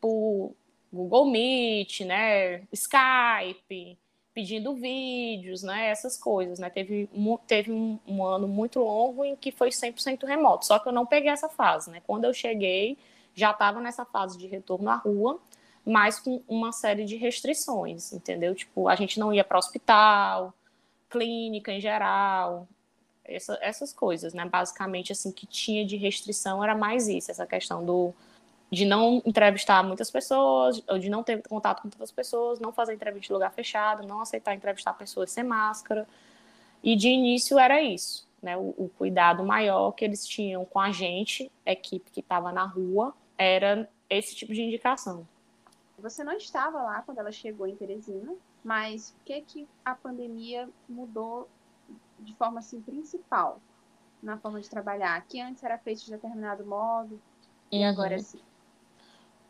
por 0.00 0.54
Google 0.92 1.30
Meet, 1.30 2.00
né, 2.00 2.62
Skype, 2.72 3.98
pedindo 4.34 4.74
vídeos, 4.74 5.62
né, 5.62 5.88
essas 5.88 6.18
coisas, 6.18 6.58
né, 6.58 6.68
teve, 6.68 7.08
teve 7.46 7.72
um, 7.72 7.98
um, 8.06 8.24
ano 8.24 8.46
muito 8.46 8.80
longo 8.80 9.24
em 9.24 9.34
que 9.34 9.50
foi 9.50 9.70
100% 9.70 10.24
remoto, 10.26 10.66
só 10.66 10.78
que 10.78 10.88
eu 10.88 10.92
não 10.92 11.06
peguei 11.06 11.30
essa 11.30 11.48
fase, 11.48 11.90
né, 11.90 12.02
quando 12.06 12.24
eu 12.24 12.34
cheguei, 12.34 12.98
já 13.34 13.52
estava 13.52 13.80
nessa 13.80 14.04
fase 14.04 14.36
de 14.36 14.46
retorno 14.46 14.90
à 14.90 14.96
rua, 14.96 15.40
mas 15.84 16.20
com 16.20 16.42
uma 16.46 16.72
série 16.72 17.04
de 17.04 17.16
restrições, 17.16 18.12
entendeu, 18.12 18.54
tipo, 18.54 18.88
a 18.88 18.94
gente 18.94 19.18
não 19.18 19.32
ia 19.32 19.44
para 19.44 19.58
hospital, 19.58 20.52
clínica 21.08 21.72
em 21.72 21.80
geral, 21.80 22.68
essa, 23.24 23.58
essas 23.60 23.92
coisas, 23.92 24.34
né, 24.34 24.44
basicamente, 24.44 25.12
assim, 25.12 25.30
que 25.30 25.46
tinha 25.46 25.84
de 25.84 25.96
restrição 25.96 26.62
era 26.62 26.74
mais 26.74 27.08
isso, 27.08 27.30
essa 27.30 27.46
questão 27.46 27.84
do 27.84 28.14
de 28.70 28.86
não 28.86 29.20
entrevistar 29.26 29.82
muitas 29.82 30.10
pessoas, 30.10 30.82
ou 30.88 30.98
de 30.98 31.10
não 31.10 31.22
ter 31.22 31.42
contato 31.42 31.82
com 31.82 31.90
tantas 31.90 32.10
pessoas, 32.10 32.58
não 32.58 32.72
fazer 32.72 32.94
entrevista 32.94 33.30
em 33.30 33.34
lugar 33.34 33.52
fechado, 33.52 34.06
não 34.06 34.22
aceitar 34.22 34.54
entrevistar 34.54 34.94
pessoas 34.94 35.30
sem 35.30 35.44
máscara. 35.44 36.08
E 36.82 36.96
de 36.96 37.08
início 37.08 37.58
era 37.58 37.82
isso, 37.82 38.26
né? 38.42 38.56
O, 38.56 38.74
o 38.78 38.90
cuidado 38.96 39.44
maior 39.44 39.92
que 39.92 40.02
eles 40.02 40.26
tinham 40.26 40.64
com 40.64 40.80
a 40.80 40.90
gente, 40.90 41.52
equipe 41.66 42.10
que 42.10 42.20
estava 42.20 42.50
na 42.50 42.64
rua, 42.64 43.14
era 43.36 43.86
esse 44.08 44.34
tipo 44.34 44.54
de 44.54 44.62
indicação. 44.62 45.28
Você 45.98 46.24
não 46.24 46.32
estava 46.32 46.82
lá 46.82 47.02
quando 47.02 47.18
ela 47.18 47.30
chegou 47.30 47.66
em 47.66 47.76
Teresina, 47.76 48.34
mas 48.64 49.10
o 49.10 49.24
que 49.24 49.40
que 49.42 49.68
a 49.84 49.94
pandemia 49.94 50.66
mudou 50.88 51.46
de 52.22 52.34
forma 52.34 52.60
assim 52.60 52.80
principal 52.80 53.60
na 54.22 54.38
forma 54.38 54.60
de 54.60 54.70
trabalhar? 54.70 55.20
Que 55.26 55.40
antes 55.40 55.62
era 55.62 55.78
feito 55.78 56.04
de 56.04 56.10
determinado 56.10 56.64
modo 56.64 57.20
e 57.70 57.78
uhum. 57.78 57.88
agora 57.88 58.14
é 58.14 58.18
sim. 58.18 58.40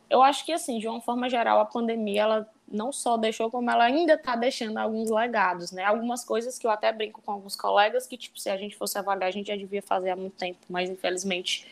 Eu 0.09 0.23
acho 0.23 0.45
que 0.45 0.53
assim, 0.53 0.79
de 0.79 0.87
uma 0.87 1.01
forma 1.01 1.29
geral, 1.29 1.59
a 1.59 1.65
pandemia 1.65 2.23
ela 2.23 2.53
não 2.69 2.93
só 2.93 3.17
deixou 3.17 3.51
como 3.51 3.71
ela 3.71 3.85
ainda 3.85 4.15
está 4.15 4.37
deixando 4.37 4.79
alguns 4.79 5.11
legados, 5.11 5.73
né? 5.73 5.85
Algumas 5.85 6.25
coisas 6.25 6.59
que 6.59 6.67
eu 6.67 6.71
até 6.71 6.93
brinco 6.93 7.23
com 7.23 7.33
alguns 7.33 7.57
colegas 7.57 8.07
que 8.07 8.17
tipo 8.17 8.39
se 8.39 8.51
a 8.51 8.57
gente 8.57 8.77
fosse 8.77 8.99
avaliar 8.99 9.29
a 9.29 9.33
gente 9.33 9.47
já 9.47 9.57
devia 9.57 9.83
fazer 9.83 10.11
há 10.11 10.17
muito 10.17 10.37
tempo, 10.37 10.59
mas 10.69 10.91
infelizmente 10.91 11.67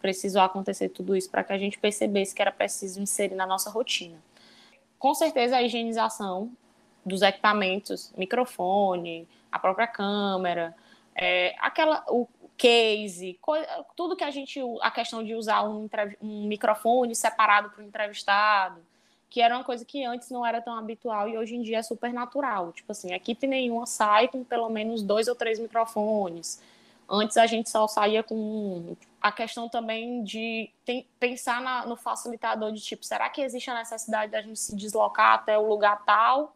precisou 0.00 0.42
acontecer 0.42 0.88
tudo 0.88 1.16
isso 1.16 1.30
para 1.30 1.44
que 1.44 1.52
a 1.52 1.58
gente 1.58 1.78
percebesse 1.78 2.34
que 2.34 2.40
era 2.40 2.50
preciso 2.50 3.00
inserir 3.00 3.34
na 3.34 3.46
nossa 3.46 3.70
rotina. 3.70 4.18
Com 4.98 5.14
certeza 5.14 5.56
a 5.56 5.62
higienização 5.62 6.50
dos 7.04 7.22
equipamentos, 7.22 8.12
microfone, 8.16 9.26
a 9.50 9.58
própria 9.58 9.86
câmera, 9.86 10.74
é, 11.14 11.54
aquela, 11.58 12.04
o 12.08 12.28
case, 12.56 13.38
tudo 13.96 14.14
que 14.14 14.24
a 14.24 14.30
gente, 14.30 14.60
a 14.82 14.90
questão 14.90 15.24
de 15.24 15.34
usar 15.34 15.62
um, 15.62 15.88
um 16.20 16.46
microfone 16.46 17.14
separado 17.14 17.70
para 17.70 17.82
o 17.82 17.86
entrevistado, 17.86 18.80
que 19.30 19.40
era 19.40 19.56
uma 19.56 19.64
coisa 19.64 19.84
que 19.84 20.04
antes 20.04 20.30
não 20.30 20.44
era 20.44 20.60
tão 20.60 20.74
habitual 20.76 21.28
e 21.28 21.38
hoje 21.38 21.54
em 21.54 21.62
dia 21.62 21.78
é 21.78 21.82
super 21.82 22.12
natural. 22.12 22.72
Tipo 22.72 22.92
assim, 22.92 23.14
equipe 23.14 23.46
nenhuma 23.46 23.86
sai 23.86 24.28
com 24.28 24.44
pelo 24.44 24.68
menos 24.68 25.02
dois 25.02 25.28
ou 25.28 25.34
três 25.34 25.58
microfones. 25.58 26.60
Antes 27.08 27.36
a 27.36 27.46
gente 27.46 27.70
só 27.70 27.86
saía 27.86 28.22
com. 28.22 28.96
A 29.20 29.32
questão 29.32 29.68
também 29.68 30.22
de 30.22 30.70
tem, 30.84 31.06
pensar 31.18 31.60
na, 31.60 31.86
no 31.86 31.96
facilitador 31.96 32.72
de 32.72 32.80
tipo, 32.80 33.04
será 33.04 33.28
que 33.28 33.40
existe 33.40 33.70
a 33.70 33.74
necessidade 33.74 34.32
da 34.32 34.40
gente 34.40 34.58
se 34.58 34.74
deslocar 34.74 35.34
até 35.34 35.58
o 35.58 35.66
lugar 35.66 36.04
tal? 36.04 36.54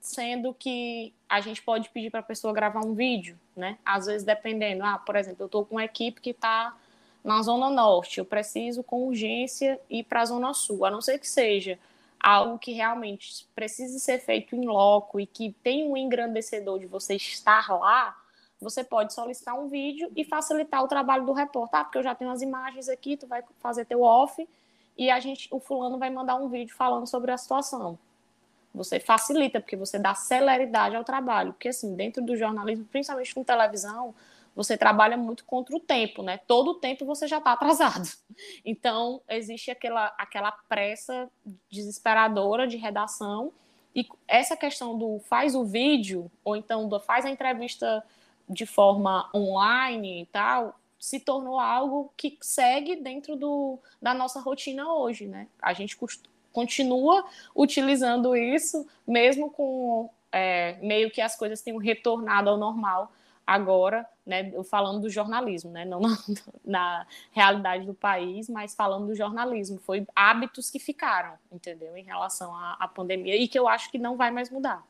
Sendo 0.00 0.54
que 0.54 1.12
a 1.28 1.40
gente 1.40 1.62
pode 1.62 1.88
pedir 1.90 2.10
para 2.10 2.20
a 2.20 2.22
pessoa 2.22 2.52
gravar 2.52 2.84
um 2.84 2.94
vídeo, 2.94 3.38
né? 3.56 3.78
Às 3.84 4.06
vezes 4.06 4.24
dependendo, 4.24 4.84
ah, 4.84 4.98
por 4.98 5.16
exemplo, 5.16 5.42
eu 5.42 5.46
estou 5.46 5.64
com 5.64 5.74
uma 5.76 5.84
equipe 5.84 6.20
que 6.20 6.30
está 6.30 6.76
na 7.22 7.42
zona 7.42 7.68
norte, 7.68 8.18
eu 8.18 8.24
preciso 8.24 8.82
com 8.82 9.06
urgência 9.06 9.80
ir 9.90 10.04
para 10.04 10.22
a 10.22 10.24
zona 10.24 10.54
sul, 10.54 10.84
a 10.84 10.90
não 10.90 11.00
ser 11.00 11.18
que 11.18 11.28
seja 11.28 11.78
algo 12.18 12.58
que 12.58 12.72
realmente 12.72 13.46
precise 13.54 14.00
ser 14.00 14.18
feito 14.18 14.56
em 14.56 14.66
loco 14.66 15.20
e 15.20 15.26
que 15.26 15.54
tem 15.62 15.86
um 15.86 15.96
engrandecedor 15.96 16.78
de 16.78 16.86
você 16.86 17.14
estar 17.14 17.68
lá, 17.68 18.16
você 18.60 18.82
pode 18.82 19.12
solicitar 19.12 19.58
um 19.58 19.68
vídeo 19.68 20.10
e 20.16 20.24
facilitar 20.24 20.82
o 20.82 20.88
trabalho 20.88 21.24
do 21.24 21.32
repórter, 21.32 21.80
ah, 21.80 21.84
porque 21.84 21.98
eu 21.98 22.02
já 22.02 22.14
tenho 22.14 22.30
as 22.30 22.42
imagens 22.42 22.88
aqui, 22.88 23.16
tu 23.16 23.26
vai 23.26 23.42
fazer 23.60 23.84
teu 23.84 24.02
off 24.02 24.48
e 24.96 25.10
a 25.10 25.20
gente, 25.20 25.48
o 25.52 25.60
fulano 25.60 25.96
vai 25.96 26.10
mandar 26.10 26.34
um 26.34 26.48
vídeo 26.48 26.74
falando 26.74 27.06
sobre 27.06 27.30
a 27.30 27.36
situação. 27.36 27.96
Você 28.74 29.00
facilita, 29.00 29.60
porque 29.60 29.76
você 29.76 29.98
dá 29.98 30.14
celeridade 30.14 30.94
ao 30.94 31.04
trabalho. 31.04 31.52
Porque, 31.52 31.68
assim, 31.68 31.94
dentro 31.94 32.22
do 32.22 32.36
jornalismo, 32.36 32.84
principalmente 32.84 33.34
com 33.34 33.42
televisão, 33.42 34.14
você 34.54 34.76
trabalha 34.76 35.16
muito 35.16 35.44
contra 35.44 35.76
o 35.76 35.80
tempo, 35.80 36.22
né? 36.22 36.38
Todo 36.38 36.72
o 36.72 36.74
tempo 36.74 37.04
você 37.04 37.28
já 37.28 37.38
está 37.38 37.52
atrasado. 37.52 38.08
Então, 38.64 39.20
existe 39.28 39.68
aquela, 39.68 40.14
aquela 40.16 40.52
pressa 40.52 41.28
desesperadora 41.68 42.68
de 42.68 42.76
redação. 42.76 43.52
E 43.94 44.06
essa 44.28 44.56
questão 44.56 44.96
do 44.96 45.18
faz 45.20 45.56
o 45.56 45.64
vídeo, 45.64 46.30
ou 46.44 46.54
então 46.54 46.88
do 46.88 47.00
faz 47.00 47.24
a 47.24 47.30
entrevista 47.30 48.04
de 48.48 48.64
forma 48.64 49.28
online 49.34 50.22
e 50.22 50.26
tal, 50.26 50.78
se 50.98 51.20
tornou 51.20 51.58
algo 51.58 52.12
que 52.16 52.38
segue 52.40 52.96
dentro 52.96 53.36
do, 53.36 53.78
da 54.00 54.14
nossa 54.14 54.40
rotina 54.40 54.92
hoje, 54.92 55.26
né? 55.26 55.46
A 55.60 55.72
gente 55.72 55.96
continua 56.52 57.24
utilizando 57.54 58.36
isso, 58.36 58.86
mesmo 59.06 59.50
com 59.50 60.10
é, 60.32 60.78
meio 60.82 61.10
que 61.10 61.20
as 61.20 61.36
coisas 61.36 61.62
tenham 61.62 61.78
retornado 61.78 62.50
ao 62.50 62.56
normal 62.56 63.12
agora, 63.46 64.06
né, 64.26 64.52
falando 64.64 65.00
do 65.00 65.08
jornalismo, 65.08 65.70
né, 65.70 65.82
não 65.82 66.00
na, 66.00 66.18
na, 66.62 67.06
realidade 67.32 67.86
do 67.86 67.94
país, 67.94 68.46
mas 68.46 68.74
falando 68.74 69.06
do 69.06 69.14
jornalismo, 69.14 69.78
foi 69.78 70.06
hábitos 70.14 70.68
que 70.68 70.78
ficaram, 70.78 71.38
entendeu, 71.50 71.96
em 71.96 72.04
relação 72.04 72.54
à, 72.54 72.76
à 72.78 72.86
pandemia 72.86 73.36
e 73.36 73.48
que 73.48 73.58
eu 73.58 73.66
acho 73.66 73.90
que 73.90 73.98
não 73.98 74.18
vai 74.18 74.30
mais 74.30 74.50
mudar. 74.50 74.84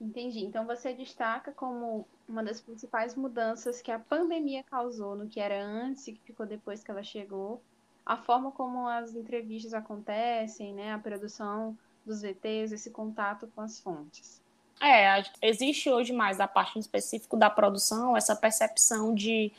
Entendi. 0.00 0.40
Então 0.40 0.66
você 0.66 0.94
destaca 0.94 1.52
como 1.52 2.08
uma 2.26 2.42
das 2.42 2.60
principais 2.60 3.14
mudanças 3.14 3.82
que 3.82 3.90
a 3.90 3.98
pandemia 3.98 4.64
causou 4.64 5.14
no 5.14 5.28
que 5.28 5.38
era 5.38 5.62
antes 5.62 6.08
e 6.08 6.12
que 6.12 6.20
ficou 6.22 6.46
depois 6.46 6.82
que 6.82 6.90
ela 6.90 7.02
chegou, 7.02 7.62
a 8.04 8.16
forma 8.16 8.50
como 8.50 8.86
as 8.86 9.14
entrevistas 9.14 9.74
acontecem, 9.74 10.72
né, 10.74 10.92
a 10.92 10.98
produção 10.98 11.76
dos 12.04 12.22
VTs, 12.22 12.72
esse 12.72 12.90
contato 12.90 13.48
com 13.54 13.60
as 13.60 13.80
fontes. 13.80 14.42
É, 14.80 15.22
existe 15.40 15.88
hoje 15.88 16.12
mais 16.12 16.40
a 16.40 16.48
parte 16.48 16.76
em 16.76 16.80
específico 16.80 17.36
da 17.36 17.48
produção, 17.48 18.16
essa 18.16 18.34
percepção 18.34 19.14
de 19.14 19.52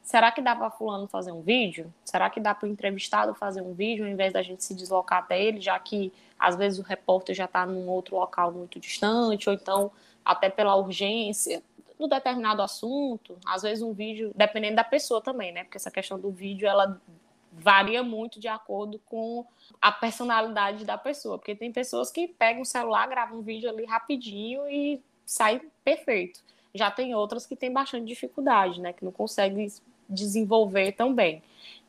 será 0.00 0.30
que 0.30 0.40
dá 0.40 0.54
para 0.54 0.70
fulano 0.70 1.08
fazer 1.08 1.32
um 1.32 1.42
vídeo? 1.42 1.92
Será 2.04 2.30
que 2.30 2.38
dá 2.38 2.54
para 2.54 2.68
o 2.68 2.70
entrevistado 2.70 3.34
fazer 3.34 3.60
um 3.60 3.74
vídeo 3.74 4.04
ao 4.04 4.10
invés 4.10 4.32
da 4.32 4.40
gente 4.40 4.62
se 4.62 4.74
deslocar 4.74 5.18
até 5.18 5.42
ele, 5.42 5.60
já 5.60 5.76
que 5.80 6.12
às 6.38 6.54
vezes 6.54 6.78
o 6.78 6.82
repórter 6.82 7.34
já 7.34 7.46
está 7.46 7.66
num 7.66 7.88
outro 7.88 8.14
local 8.14 8.52
muito 8.52 8.78
distante, 8.78 9.48
ou 9.48 9.54
então 9.54 9.90
até 10.24 10.48
pela 10.48 10.76
urgência 10.76 11.60
do 11.98 12.06
determinado 12.06 12.62
assunto, 12.62 13.36
às 13.44 13.62
vezes 13.62 13.82
um 13.82 13.92
vídeo, 13.92 14.30
dependendo 14.36 14.76
da 14.76 14.84
pessoa 14.84 15.20
também, 15.20 15.50
né? 15.50 15.64
Porque 15.64 15.76
essa 15.76 15.90
questão 15.90 16.20
do 16.20 16.30
vídeo, 16.30 16.68
ela 16.68 17.00
varia 17.58 18.02
muito 18.02 18.38
de 18.40 18.48
acordo 18.48 18.98
com 19.06 19.44
a 19.80 19.92
personalidade 19.92 20.84
da 20.84 20.96
pessoa, 20.96 21.38
porque 21.38 21.54
tem 21.54 21.72
pessoas 21.72 22.10
que 22.10 22.28
pegam 22.28 22.62
o 22.62 22.66
celular, 22.66 23.06
gravam 23.08 23.38
um 23.38 23.42
vídeo 23.42 23.68
ali 23.68 23.84
rapidinho 23.84 24.68
e 24.68 25.02
sai 25.26 25.60
perfeito. 25.84 26.40
Já 26.74 26.90
tem 26.90 27.14
outras 27.14 27.46
que 27.46 27.56
têm 27.56 27.72
bastante 27.72 28.06
dificuldade, 28.06 28.80
né, 28.80 28.92
que 28.92 29.04
não 29.04 29.12
conseguem 29.12 29.70
desenvolver 30.08 30.92
tão 30.92 31.14
bem. 31.14 31.42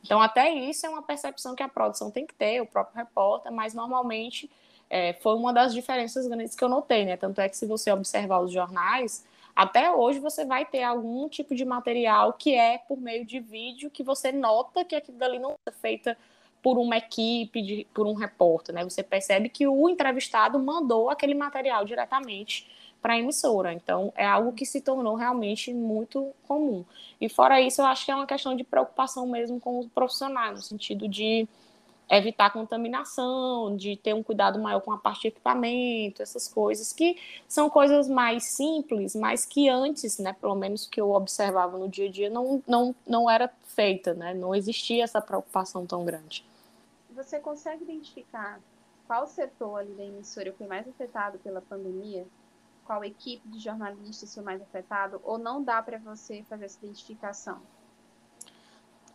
Então, 0.04 0.20
até 0.20 0.50
isso 0.50 0.84
é 0.86 0.88
uma 0.88 1.02
percepção 1.02 1.54
que 1.54 1.62
a 1.62 1.68
produção 1.68 2.10
tem 2.10 2.26
que 2.26 2.34
ter, 2.34 2.60
o 2.60 2.66
próprio 2.66 2.96
repórter, 2.96 3.52
mas 3.52 3.74
normalmente 3.74 4.50
é, 4.88 5.12
foi 5.14 5.34
uma 5.34 5.52
das 5.52 5.72
diferenças 5.72 6.26
grandes 6.26 6.54
que 6.54 6.64
eu 6.64 6.68
notei, 6.68 7.04
né? 7.04 7.16
Tanto 7.16 7.40
é 7.40 7.48
que 7.48 7.56
se 7.56 7.66
você 7.66 7.92
observar 7.92 8.40
os 8.40 8.52
jornais, 8.52 9.24
até 9.60 9.92
hoje 9.92 10.18
você 10.18 10.42
vai 10.42 10.64
ter 10.64 10.82
algum 10.82 11.28
tipo 11.28 11.54
de 11.54 11.66
material 11.66 12.32
que 12.32 12.54
é 12.54 12.78
por 12.78 12.98
meio 12.98 13.26
de 13.26 13.38
vídeo 13.40 13.90
que 13.90 14.02
você 14.02 14.32
nota 14.32 14.86
que 14.86 14.96
aquilo 14.96 15.18
dali 15.18 15.38
não 15.38 15.54
é 15.68 15.70
feita 15.70 16.16
por 16.62 16.78
uma 16.78 16.96
equipe, 16.96 17.60
de, 17.60 17.86
por 17.92 18.06
um 18.06 18.14
repórter, 18.14 18.74
né? 18.74 18.82
Você 18.84 19.02
percebe 19.02 19.50
que 19.50 19.66
o 19.66 19.86
entrevistado 19.86 20.58
mandou 20.58 21.10
aquele 21.10 21.34
material 21.34 21.84
diretamente 21.84 22.70
para 23.02 23.12
a 23.12 23.18
emissora. 23.18 23.74
Então, 23.74 24.10
é 24.16 24.24
algo 24.24 24.54
que 24.54 24.64
se 24.64 24.80
tornou 24.80 25.14
realmente 25.14 25.74
muito 25.74 26.34
comum. 26.48 26.82
E 27.20 27.28
fora 27.28 27.60
isso, 27.60 27.82
eu 27.82 27.86
acho 27.86 28.06
que 28.06 28.10
é 28.10 28.14
uma 28.14 28.26
questão 28.26 28.56
de 28.56 28.64
preocupação 28.64 29.26
mesmo 29.26 29.60
com 29.60 29.78
os 29.78 29.86
profissionais, 29.88 30.52
no 30.52 30.62
sentido 30.62 31.06
de 31.06 31.46
evitar 32.10 32.52
contaminação, 32.52 33.76
de 33.76 33.96
ter 33.96 34.12
um 34.12 34.22
cuidado 34.22 34.58
maior 34.58 34.80
com 34.80 34.92
a 34.92 34.98
parte 34.98 35.22
de 35.22 35.28
equipamento, 35.28 36.20
essas 36.20 36.48
coisas 36.48 36.92
que 36.92 37.16
são 37.46 37.70
coisas 37.70 38.08
mais 38.08 38.44
simples, 38.44 39.14
mas 39.14 39.46
que 39.46 39.68
antes, 39.68 40.18
né, 40.18 40.32
pelo 40.32 40.56
menos 40.56 40.86
que 40.86 41.00
eu 41.00 41.12
observava 41.12 41.78
no 41.78 41.88
dia 41.88 42.08
a 42.08 42.10
dia, 42.10 42.28
não, 42.28 42.60
não, 42.66 42.94
não 43.06 43.30
era 43.30 43.48
feita, 43.62 44.12
né, 44.12 44.34
não 44.34 44.54
existia 44.54 45.04
essa 45.04 45.20
preocupação 45.20 45.86
tão 45.86 46.04
grande. 46.04 46.44
Você 47.14 47.38
consegue 47.38 47.84
identificar 47.84 48.60
qual 49.06 49.26
setor 49.26 49.78
ali 49.78 49.92
da 49.92 50.04
emissora 50.04 50.52
foi 50.52 50.66
mais 50.66 50.88
afetado 50.88 51.38
pela 51.38 51.60
pandemia? 51.60 52.26
Qual 52.84 53.04
equipe 53.04 53.46
de 53.48 53.58
jornalistas 53.60 54.34
foi 54.34 54.42
mais 54.42 54.60
afetado? 54.60 55.20
Ou 55.22 55.38
não 55.38 55.62
dá 55.62 55.80
para 55.80 55.98
você 55.98 56.44
fazer 56.48 56.64
essa 56.64 56.78
identificação? 56.84 57.60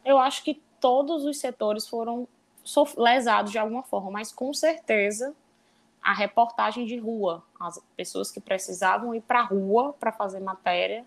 Eu 0.04 0.18
acho 0.18 0.44
que 0.44 0.62
todos 0.80 1.26
os 1.26 1.40
setores 1.40 1.88
foram 1.88 2.28
lesados 2.98 3.52
de 3.52 3.58
alguma 3.58 3.84
forma, 3.84 4.12
mas 4.12 4.32
com 4.32 4.54
certeza 4.54 5.34
a 6.02 6.14
reportagem 6.14 6.86
de 6.86 6.98
rua, 6.98 7.44
as 7.60 7.82
pessoas 7.98 8.32
que 8.32 8.40
precisavam 8.40 9.16
ir 9.16 9.22
para 9.22 9.40
a 9.40 9.44
rua 9.44 9.94
para 10.00 10.12
fazer 10.12 10.40
matéria, 10.40 11.04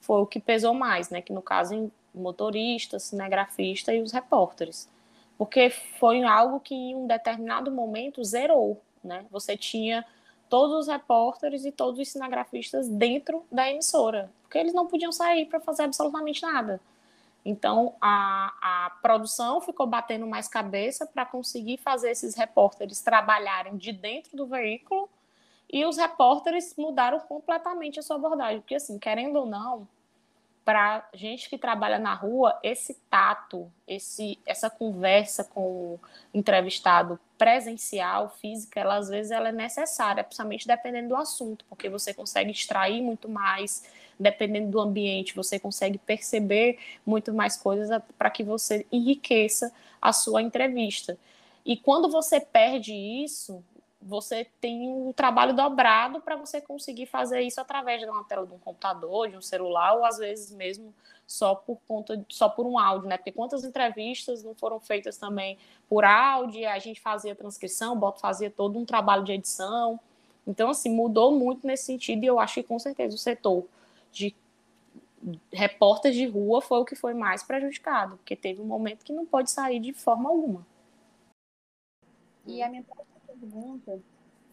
foi 0.00 0.20
o 0.20 0.26
que 0.26 0.38
pesou 0.38 0.72
mais, 0.72 1.10
né? 1.10 1.20
Que 1.20 1.32
no 1.32 1.42
caso, 1.42 1.90
motoristas, 2.14 3.02
cinegrafista 3.02 3.92
e 3.92 4.00
os 4.00 4.12
repórteres. 4.12 4.88
Porque 5.36 5.68
foi 5.70 6.22
algo 6.22 6.60
que 6.60 6.74
em 6.74 6.94
um 6.94 7.06
determinado 7.06 7.70
momento 7.72 8.22
zerou, 8.22 8.80
né? 9.02 9.26
Você 9.30 9.56
tinha 9.56 10.04
todos 10.48 10.76
os 10.76 10.86
repórteres 10.86 11.64
e 11.64 11.72
todos 11.72 11.98
os 12.00 12.08
cinegrafistas 12.08 12.88
dentro 12.88 13.44
da 13.50 13.68
emissora, 13.68 14.30
porque 14.42 14.58
eles 14.58 14.72
não 14.72 14.86
podiam 14.86 15.10
sair 15.10 15.46
para 15.46 15.60
fazer 15.60 15.82
absolutamente 15.82 16.40
nada. 16.42 16.80
Então, 17.48 17.94
a, 18.00 18.86
a 18.86 18.90
produção 19.00 19.60
ficou 19.60 19.86
batendo 19.86 20.26
mais 20.26 20.48
cabeça 20.48 21.06
para 21.06 21.24
conseguir 21.24 21.76
fazer 21.76 22.10
esses 22.10 22.34
repórteres 22.34 23.00
trabalharem 23.00 23.76
de 23.76 23.92
dentro 23.92 24.36
do 24.36 24.48
veículo 24.48 25.08
e 25.72 25.84
os 25.84 25.96
repórteres 25.96 26.74
mudaram 26.76 27.20
completamente 27.20 28.00
a 28.00 28.02
sua 28.02 28.16
abordagem, 28.16 28.60
porque, 28.60 28.74
assim, 28.74 28.98
querendo 28.98 29.36
ou 29.36 29.46
não, 29.46 29.86
para 30.64 31.08
gente 31.14 31.48
que 31.48 31.56
trabalha 31.56 32.00
na 32.00 32.14
rua, 32.14 32.58
esse 32.64 32.94
tato, 33.08 33.70
esse, 33.86 34.40
essa 34.44 34.68
conversa 34.68 35.44
com 35.44 35.60
o 35.60 36.00
entrevistado 36.34 37.16
presencial, 37.38 38.28
física, 38.28 38.80
ela 38.80 38.96
às 38.96 39.08
vezes 39.08 39.30
ela 39.30 39.50
é 39.50 39.52
necessária, 39.52 40.24
principalmente 40.24 40.66
dependendo 40.66 41.10
do 41.10 41.16
assunto, 41.16 41.64
porque 41.68 41.88
você 41.88 42.12
consegue 42.12 42.50
extrair 42.50 43.00
muito 43.00 43.28
mais, 43.28 43.84
dependendo 44.18 44.70
do 44.70 44.80
ambiente, 44.80 45.34
você 45.34 45.58
consegue 45.58 45.98
perceber 45.98 46.78
muito 47.04 47.32
mais 47.32 47.56
coisas 47.56 48.02
para 48.18 48.30
que 48.30 48.42
você 48.42 48.86
enriqueça 48.90 49.72
a 50.00 50.12
sua 50.12 50.42
entrevista. 50.42 51.18
E 51.64 51.76
quando 51.76 52.08
você 52.08 52.40
perde 52.40 52.94
isso, 52.94 53.62
você 54.00 54.46
tem 54.60 54.88
um 54.88 55.12
trabalho 55.12 55.54
dobrado 55.54 56.20
para 56.20 56.36
você 56.36 56.60
conseguir 56.60 57.06
fazer 57.06 57.40
isso 57.40 57.60
através 57.60 58.00
de 58.00 58.06
uma 58.06 58.24
tela 58.24 58.46
de 58.46 58.52
um 58.52 58.58
computador, 58.58 59.28
de 59.28 59.36
um 59.36 59.42
celular, 59.42 59.94
ou 59.94 60.04
às 60.04 60.18
vezes 60.18 60.52
mesmo 60.52 60.94
só 61.26 61.56
por 61.56 61.78
conta 61.88 62.24
só 62.28 62.48
por 62.48 62.64
um 62.66 62.78
áudio, 62.78 63.08
né? 63.08 63.16
Porque 63.16 63.32
quantas 63.32 63.64
entrevistas 63.64 64.44
não 64.44 64.54
foram 64.54 64.78
feitas 64.78 65.16
também 65.16 65.58
por 65.88 66.04
áudio, 66.04 66.68
a 66.68 66.78
gente 66.78 67.00
fazia 67.00 67.34
transcrição, 67.34 67.98
bota 67.98 68.20
fazia 68.20 68.48
todo 68.48 68.78
um 68.78 68.84
trabalho 68.84 69.24
de 69.24 69.32
edição. 69.32 69.98
Então, 70.46 70.70
assim, 70.70 70.88
mudou 70.88 71.32
muito 71.32 71.66
nesse 71.66 71.86
sentido, 71.86 72.22
e 72.22 72.26
eu 72.26 72.38
acho 72.38 72.54
que 72.54 72.62
com 72.62 72.78
certeza 72.78 73.16
o 73.16 73.18
setor 73.18 73.66
de 74.16 74.34
repórteres 75.52 76.16
de 76.16 76.26
rua 76.26 76.62
foi 76.62 76.78
o 76.78 76.84
que 76.84 76.94
foi 76.94 77.12
mais 77.12 77.42
prejudicado, 77.42 78.16
porque 78.16 78.34
teve 78.34 78.62
um 78.62 78.66
momento 78.66 79.04
que 79.04 79.12
não 79.12 79.26
pode 79.26 79.50
sair 79.50 79.80
de 79.80 79.92
forma 79.92 80.30
alguma. 80.30 80.66
E 82.46 82.62
a 82.62 82.68
minha 82.68 82.84
pergunta 83.26 84.00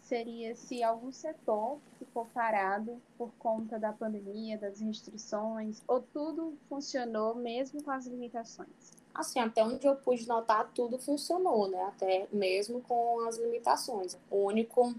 seria 0.02 0.56
se 0.56 0.84
algum 0.84 1.12
setor 1.12 1.80
ficou 1.98 2.26
parado 2.34 3.02
por 3.18 3.32
conta 3.40 3.80
da 3.80 3.94
pandemia, 3.94 4.58
das 4.58 4.82
restrições, 4.82 5.82
ou 5.88 6.02
tudo 6.02 6.58
funcionou 6.68 7.36
mesmo 7.36 7.82
com 7.84 7.92
as 7.92 8.06
limitações? 8.06 8.92
Assim, 9.14 9.40
até 9.40 9.64
onde 9.64 9.88
eu 9.88 9.96
pude 9.96 10.28
notar, 10.28 10.72
tudo 10.74 10.98
funcionou, 10.98 11.70
né? 11.70 11.84
Até 11.84 12.28
mesmo 12.34 12.82
com 12.82 13.22
as 13.28 13.38
limitações. 13.38 14.18
O 14.30 14.46
único 14.46 14.94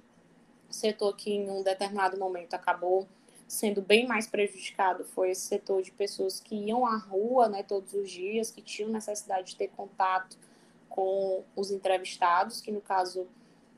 setor 0.71 1.15
que 1.17 1.33
em 1.33 1.51
um 1.51 1.63
determinado 1.63 2.17
momento 2.17 2.55
acabou 2.55 3.07
sendo 3.55 3.81
bem 3.81 4.07
mais 4.07 4.27
prejudicado 4.27 5.05
foi 5.05 5.31
esse 5.31 5.43
setor 5.43 5.81
de 5.81 5.93
pessoas 5.93 6.41
que 6.41 6.57
iam 6.57 6.85
à 6.85 6.97
rua, 6.97 7.49
né, 7.49 7.63
todos 7.63 7.95
os 7.95 8.11
dias, 8.11 8.51
que 8.51 8.61
tinham 8.61 8.91
necessidade 8.91 9.53
de 9.53 9.57
ter 9.57 9.69
contato 9.69 10.37
com 10.89 11.43
os 11.55 11.71
entrevistados, 11.71 12.61
que 12.61 12.73
no 12.73 12.81
caso 12.81 13.27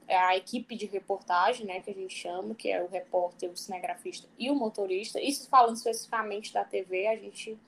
é 0.09 0.16
a 0.16 0.37
equipe 0.37 0.76
de 0.76 0.87
reportagem, 0.87 1.66
né, 1.66 1.80
que 1.80 1.90
a 1.90 1.95
gente 1.95 2.14
chama, 2.14 2.54
que 2.54 2.71
é 2.71 2.83
o 2.83 2.88
repórter, 2.88 3.50
o 3.50 3.56
cinegrafista 3.56 4.26
e 4.38 4.50
o 4.50 4.54
motorista. 4.54 5.21
Isso 5.21 5.49
falando 5.49 5.76
especificamente 5.76 6.52
da 6.52 6.64
TV, 6.64 7.06
a 7.09 7.16
gente, 7.16 7.59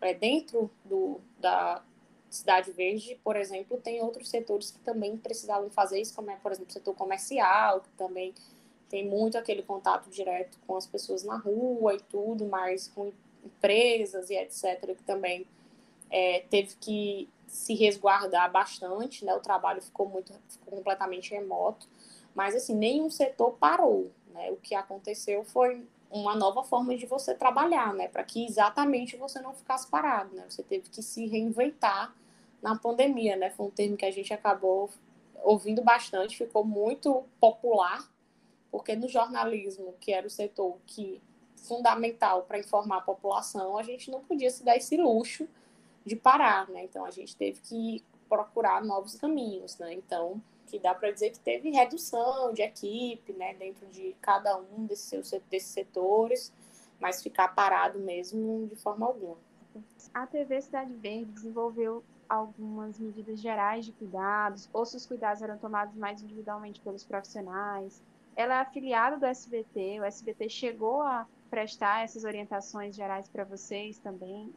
é, 0.00 0.12
dentro 0.12 0.70
do, 0.84 1.20
da 1.38 1.82
Cidade 2.28 2.70
Verde, 2.72 3.18
por 3.24 3.36
exemplo, 3.36 3.78
tem 3.78 4.02
outros 4.02 4.28
setores 4.28 4.70
que 4.70 4.78
também 4.80 5.16
precisavam 5.16 5.70
fazer 5.70 6.00
isso, 6.00 6.14
como 6.14 6.30
é, 6.30 6.36
por 6.36 6.52
exemplo, 6.52 6.70
o 6.70 6.72
setor 6.72 6.94
comercial, 6.94 7.80
que 7.80 7.88
também 7.96 8.34
tem 8.88 9.06
muito 9.06 9.36
aquele 9.36 9.62
contato 9.62 10.08
direto 10.08 10.58
com 10.66 10.76
as 10.76 10.86
pessoas 10.86 11.22
na 11.22 11.36
rua 11.36 11.94
e 11.94 12.00
tudo, 12.00 12.46
mas 12.46 12.88
com 12.88 13.12
empresas 13.44 14.30
e 14.30 14.34
etc., 14.34 14.94
que 14.96 15.02
também 15.04 15.46
é, 16.10 16.40
teve 16.50 16.74
que 16.76 17.28
se 17.48 17.74
resguardar 17.74 18.50
bastante, 18.50 19.24
né? 19.24 19.34
O 19.34 19.40
trabalho 19.40 19.80
ficou 19.80 20.08
muito, 20.08 20.32
ficou 20.48 20.76
completamente 20.76 21.30
remoto, 21.30 21.88
mas 22.34 22.54
assim 22.54 22.74
nenhum 22.74 23.10
setor 23.10 23.52
parou, 23.52 24.10
né? 24.32 24.50
O 24.50 24.56
que 24.56 24.74
aconteceu 24.74 25.44
foi 25.44 25.86
uma 26.10 26.34
nova 26.34 26.62
forma 26.62 26.96
de 26.96 27.06
você 27.06 27.34
trabalhar, 27.34 27.92
né? 27.94 28.08
Para 28.08 28.24
que 28.24 28.44
exatamente 28.44 29.16
você 29.16 29.40
não 29.40 29.54
ficasse 29.54 29.86
parado, 29.88 30.34
né? 30.34 30.44
Você 30.48 30.62
teve 30.62 30.88
que 30.88 31.02
se 31.02 31.26
reinventar 31.26 32.14
na 32.62 32.76
pandemia, 32.76 33.36
né? 33.36 33.50
Foi 33.50 33.66
um 33.66 33.70
termo 33.70 33.96
que 33.96 34.04
a 34.04 34.10
gente 34.10 34.32
acabou 34.32 34.90
ouvindo 35.42 35.82
bastante, 35.82 36.36
ficou 36.36 36.64
muito 36.64 37.24
popular, 37.40 38.08
porque 38.76 38.94
no 38.94 39.08
jornalismo, 39.08 39.94
que 39.98 40.12
era 40.12 40.26
o 40.26 40.30
setor 40.30 40.76
que 40.86 41.22
fundamental 41.56 42.42
para 42.42 42.58
informar 42.58 42.98
a 42.98 43.00
população, 43.00 43.78
a 43.78 43.82
gente 43.82 44.10
não 44.10 44.20
podia 44.20 44.50
se 44.50 44.62
dar 44.62 44.76
esse 44.76 44.98
luxo 44.98 45.48
de 46.04 46.14
parar, 46.14 46.68
né? 46.68 46.84
Então 46.84 47.02
a 47.06 47.10
gente 47.10 47.34
teve 47.34 47.58
que 47.62 48.04
procurar 48.28 48.84
novos 48.84 49.14
caminhos, 49.14 49.78
né? 49.78 49.94
Então, 49.94 50.42
que 50.66 50.78
dá 50.78 50.94
para 50.94 51.10
dizer 51.10 51.30
que 51.30 51.40
teve 51.40 51.70
redução 51.70 52.52
de 52.52 52.60
equipe, 52.60 53.32
né, 53.32 53.54
dentro 53.54 53.86
de 53.86 54.14
cada 54.20 54.58
um 54.58 54.84
desses, 54.84 55.30
desses 55.48 55.70
setores, 55.70 56.52
mas 57.00 57.22
ficar 57.22 57.48
parado 57.54 57.98
mesmo 57.98 58.66
de 58.66 58.76
forma 58.76 59.06
alguma. 59.06 59.38
A 60.12 60.26
TV 60.26 60.60
Cidade 60.60 60.92
Verde 60.92 61.32
desenvolveu 61.32 62.04
algumas 62.28 62.98
medidas 62.98 63.40
gerais 63.40 63.86
de 63.86 63.92
cuidados, 63.92 64.68
ou 64.70 64.84
se 64.84 64.98
os 64.98 65.06
cuidados 65.06 65.40
eram 65.40 65.56
tomados 65.56 65.94
mais 65.94 66.20
individualmente 66.20 66.78
pelos 66.82 67.04
profissionais. 67.04 68.02
Ela 68.36 68.56
é 68.56 68.60
afiliada 68.60 69.16
do 69.16 69.24
SBT, 69.24 70.00
o 70.00 70.04
SBT 70.04 70.50
chegou 70.50 71.00
a 71.00 71.26
prestar 71.48 72.04
essas 72.04 72.22
orientações 72.22 72.94
gerais 72.94 73.28
para 73.28 73.44
vocês 73.44 73.98
também 73.98 74.52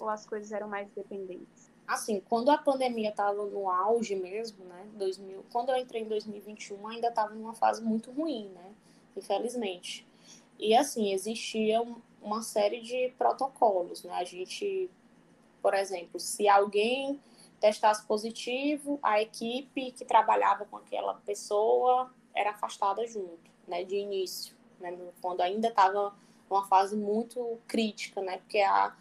ou 0.00 0.08
as 0.08 0.26
coisas 0.26 0.50
eram 0.50 0.68
mais 0.68 0.90
dependentes? 0.90 1.72
Assim, 1.86 2.20
quando 2.28 2.50
a 2.50 2.58
pandemia 2.58 3.10
estava 3.10 3.44
no 3.44 3.70
auge 3.70 4.16
mesmo, 4.16 4.64
né, 4.64 4.86
2000, 4.94 5.44
quando 5.52 5.68
eu 5.70 5.76
entrei 5.76 6.02
em 6.02 6.08
2021, 6.08 6.88
ainda 6.88 7.08
estava 7.08 7.34
numa 7.34 7.54
fase 7.54 7.82
muito 7.82 8.10
ruim, 8.10 8.48
né, 8.48 8.72
infelizmente. 9.16 10.06
E 10.58 10.74
assim, 10.74 11.12
existia 11.12 11.82
uma 12.22 12.42
série 12.42 12.80
de 12.80 13.12
protocolos, 13.18 14.02
né, 14.02 14.14
a 14.14 14.24
gente, 14.24 14.90
por 15.62 15.74
exemplo, 15.74 16.18
se 16.18 16.48
alguém 16.48 17.20
testasse 17.60 18.04
positivo, 18.06 18.98
a 19.02 19.20
equipe 19.20 19.92
que 19.92 20.04
trabalhava 20.04 20.64
com 20.64 20.78
aquela 20.78 21.14
pessoa 21.14 22.10
era 22.34 22.50
afastada 22.50 23.06
junto, 23.06 23.50
né, 23.66 23.84
de 23.84 23.96
início, 23.96 24.56
né, 24.80 24.96
quando 25.20 25.40
ainda 25.40 25.68
estava 25.68 26.14
numa 26.50 26.66
fase 26.66 26.96
muito 26.96 27.58
crítica, 27.66 28.20
né, 28.20 28.38
porque 28.38 28.60
a 28.60 28.94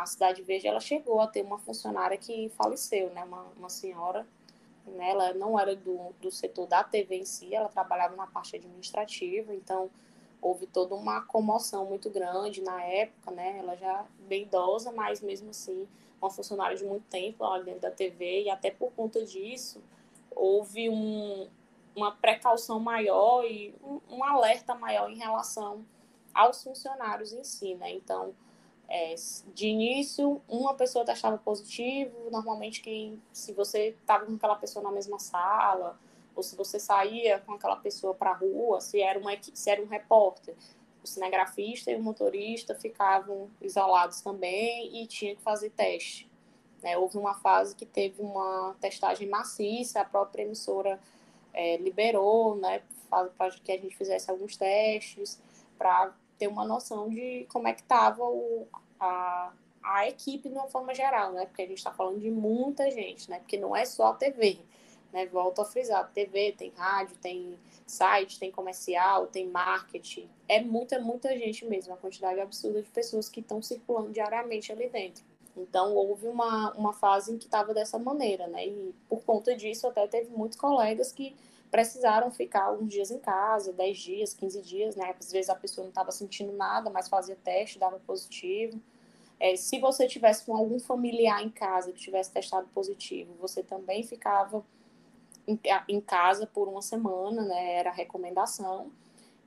a 0.00 0.06
Cidade 0.06 0.42
Verde 0.42 0.66
ela 0.66 0.80
chegou 0.80 1.20
a 1.20 1.26
ter 1.26 1.42
uma 1.42 1.58
funcionária 1.58 2.16
que 2.16 2.48
faleceu, 2.56 3.10
né? 3.10 3.24
Uma, 3.24 3.42
uma 3.56 3.68
senhora, 3.68 4.26
né? 4.86 5.10
Ela 5.10 5.34
não 5.34 5.58
era 5.58 5.76
do, 5.76 6.14
do 6.20 6.30
setor 6.30 6.66
da 6.66 6.82
TV 6.82 7.16
em 7.16 7.24
si, 7.26 7.54
ela 7.54 7.68
trabalhava 7.68 8.16
na 8.16 8.26
parte 8.26 8.56
administrativa, 8.56 9.54
então 9.54 9.90
houve 10.40 10.66
toda 10.66 10.94
uma 10.94 11.20
comoção 11.22 11.84
muito 11.84 12.08
grande 12.08 12.62
na 12.62 12.82
época, 12.82 13.30
né? 13.32 13.58
Ela 13.58 13.76
já 13.76 14.06
bem 14.20 14.44
idosa, 14.44 14.90
mas 14.90 15.20
mesmo 15.20 15.50
assim 15.50 15.86
uma 16.20 16.30
funcionária 16.30 16.76
de 16.76 16.84
muito 16.84 17.04
tempo 17.10 17.44
lá 17.44 17.58
dentro 17.58 17.80
da 17.80 17.90
TV 17.90 18.44
e 18.44 18.50
até 18.50 18.70
por 18.70 18.92
conta 18.92 19.24
disso 19.24 19.82
houve 20.30 20.88
um, 20.88 21.48
uma 21.94 22.12
precaução 22.12 22.80
maior 22.80 23.44
e 23.44 23.74
um, 23.82 24.00
um 24.08 24.24
alerta 24.24 24.74
maior 24.74 25.10
em 25.10 25.16
relação 25.16 25.84
aos 26.32 26.62
funcionários 26.62 27.32
em 27.32 27.44
si, 27.44 27.74
né? 27.74 27.92
Então 27.92 28.34
é, 28.88 29.14
de 29.54 29.68
início, 29.68 30.42
uma 30.46 30.74
pessoa 30.74 31.04
testava 31.04 31.38
positivo, 31.38 32.30
normalmente 32.30 32.82
quem, 32.82 33.20
se 33.32 33.52
você 33.52 33.96
estava 34.00 34.26
com 34.26 34.34
aquela 34.34 34.56
pessoa 34.56 34.82
na 34.82 34.92
mesma 34.92 35.18
sala, 35.18 35.98
ou 36.36 36.42
se 36.42 36.54
você 36.56 36.78
saía 36.78 37.38
com 37.40 37.52
aquela 37.54 37.76
pessoa 37.76 38.14
para 38.14 38.30
a 38.30 38.34
rua, 38.34 38.80
se 38.80 39.00
era, 39.00 39.18
uma, 39.18 39.32
se 39.40 39.70
era 39.70 39.82
um 39.82 39.86
repórter, 39.86 40.54
o 41.02 41.06
cinegrafista 41.06 41.90
e 41.90 41.96
o 41.96 42.02
motorista 42.02 42.74
ficavam 42.74 43.50
isolados 43.60 44.20
também 44.20 45.02
e 45.02 45.06
tinha 45.06 45.34
que 45.34 45.42
fazer 45.42 45.70
teste. 45.70 46.30
Né? 46.82 46.96
Houve 46.96 47.16
uma 47.18 47.34
fase 47.34 47.74
que 47.74 47.86
teve 47.86 48.20
uma 48.20 48.76
testagem 48.80 49.28
maciça, 49.28 50.00
a 50.00 50.04
própria 50.04 50.42
emissora 50.42 51.00
é, 51.52 51.76
liberou 51.76 52.56
né, 52.56 52.82
para 53.08 53.50
que 53.50 53.72
a 53.72 53.78
gente 53.78 53.96
fizesse 53.96 54.30
alguns 54.30 54.56
testes, 54.56 55.40
para 55.78 56.14
ter 56.38 56.48
uma 56.48 56.64
noção 56.64 57.08
de 57.08 57.46
como 57.50 57.68
é 57.68 57.72
que 57.72 57.82
estava 57.82 58.22
a, 58.98 59.52
a 59.82 60.08
equipe 60.08 60.48
de 60.48 60.54
uma 60.54 60.68
forma 60.68 60.94
geral, 60.94 61.32
né? 61.32 61.46
Porque 61.46 61.62
a 61.62 61.66
gente 61.66 61.78
está 61.78 61.92
falando 61.92 62.20
de 62.20 62.30
muita 62.30 62.90
gente, 62.90 63.28
né? 63.30 63.38
Porque 63.40 63.58
não 63.58 63.74
é 63.74 63.84
só 63.84 64.08
a 64.08 64.14
TV, 64.14 64.58
né? 65.12 65.26
Volto 65.26 65.60
a 65.60 65.64
frisar, 65.64 66.10
TV, 66.12 66.52
tem 66.52 66.72
rádio, 66.76 67.16
tem 67.18 67.58
site, 67.86 68.38
tem 68.38 68.50
comercial, 68.50 69.26
tem 69.26 69.48
marketing. 69.48 70.28
É 70.48 70.60
muita, 70.60 70.98
muita 70.98 71.36
gente 71.36 71.64
mesmo, 71.64 71.92
a 71.92 71.96
quantidade 71.96 72.40
absurda 72.40 72.82
de 72.82 72.88
pessoas 72.88 73.28
que 73.28 73.40
estão 73.40 73.60
circulando 73.60 74.10
diariamente 74.10 74.72
ali 74.72 74.88
dentro. 74.88 75.24
Então, 75.56 75.94
houve 75.94 76.26
uma, 76.26 76.72
uma 76.72 76.92
fase 76.92 77.32
em 77.32 77.38
que 77.38 77.44
estava 77.44 77.74
dessa 77.74 77.98
maneira, 77.98 78.46
né? 78.46 78.66
E 78.66 78.94
por 79.08 79.22
conta 79.22 79.54
disso, 79.54 79.86
até 79.86 80.06
teve 80.06 80.30
muitos 80.30 80.58
colegas 80.58 81.12
que 81.12 81.36
precisaram 81.70 82.30
ficar 82.30 82.64
alguns 82.64 82.92
dias 82.92 83.10
em 83.10 83.18
casa, 83.18 83.72
10 83.72 83.98
dias, 83.98 84.34
15 84.34 84.62
dias, 84.62 84.96
né? 84.96 85.14
Às 85.18 85.30
vezes 85.30 85.50
a 85.50 85.54
pessoa 85.54 85.84
não 85.84 85.90
estava 85.90 86.10
sentindo 86.10 86.52
nada, 86.52 86.90
mas 86.90 87.08
fazia 87.08 87.36
teste, 87.42 87.78
dava 87.78 87.98
positivo. 88.00 88.80
É, 89.38 89.56
se 89.56 89.78
você 89.78 90.06
tivesse 90.06 90.44
com 90.44 90.56
algum 90.56 90.78
familiar 90.78 91.42
em 91.42 91.50
casa 91.50 91.92
que 91.92 92.00
tivesse 92.00 92.30
testado 92.30 92.68
positivo, 92.68 93.34
você 93.40 93.62
também 93.62 94.02
ficava 94.02 94.64
em, 95.46 95.58
em 95.88 96.00
casa 96.00 96.46
por 96.46 96.68
uma 96.68 96.82
semana, 96.82 97.42
né? 97.42 97.74
Era 97.74 97.90
a 97.90 97.94
recomendação. 97.94 98.90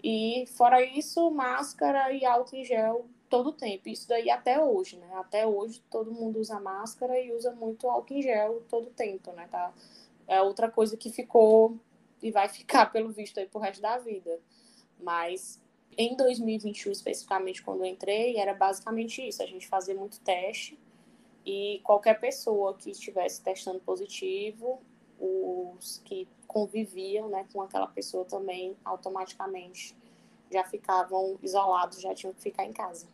E 0.04 0.46
fora 0.56 0.84
isso, 0.84 1.32
máscara 1.32 2.12
e 2.12 2.26
álcool 2.26 2.56
em 2.56 2.64
gel 2.64 3.06
todo 3.30 3.48
o 3.48 3.54
tempo. 3.54 3.90
Isso 3.90 4.08
daí 4.08 4.30
até 4.30 4.64
hoje, 4.64 4.98
né? 4.98 5.10
Até 5.16 5.46
hoje 5.46 5.84
todo 5.90 6.12
mundo 6.12 6.40
usa 6.40 6.60
máscara 6.60 7.20
e 7.20 7.32
usa 7.34 7.52
muito 7.52 7.90
álcool 7.90 8.14
em 8.14 8.22
gel 8.22 8.64
todo 8.70 8.88
o 8.88 8.92
tempo, 8.92 9.32
né? 9.32 9.48
Tá? 9.48 9.74
É 10.28 10.42
outra 10.42 10.70
coisa 10.70 10.98
que 10.98 11.12
ficou 11.12 11.78
e 12.22 12.32
vai 12.32 12.48
ficar, 12.50 12.88
pelo 12.92 13.12
visto, 13.12 13.40
aí 13.40 13.48
pro 13.48 13.60
resto 13.60 13.82
da 13.82 13.98
vida. 13.98 14.40
Mas 15.00 15.62
em 15.98 16.16
2021, 16.16 16.92
especificamente, 16.92 17.62
quando 17.64 17.82
eu 17.82 17.86
entrei, 17.86 18.38
era 18.38 18.54
basicamente 18.54 19.26
isso. 19.26 19.42
A 19.42 19.46
gente 19.46 19.68
fazia 19.68 19.96
muito 19.96 20.20
teste 20.22 20.80
e 21.46 21.80
qualquer 21.84 22.20
pessoa 22.20 22.74
que 22.74 22.90
estivesse 22.90 23.42
testando 23.42 23.80
positivo, 23.80 24.82
os 25.20 26.02
que 26.04 26.28
conviviam 26.48 27.30
né, 27.30 27.46
com 27.54 27.62
aquela 27.62 27.88
pessoa 27.88 28.26
também 28.26 28.76
automaticamente 28.84 29.96
já 30.52 30.64
ficavam 30.64 31.38
isolados, 31.42 32.02
já 32.02 32.14
tinham 32.14 32.34
que 32.34 32.42
ficar 32.42 32.66
em 32.66 32.74
casa. 32.74 33.08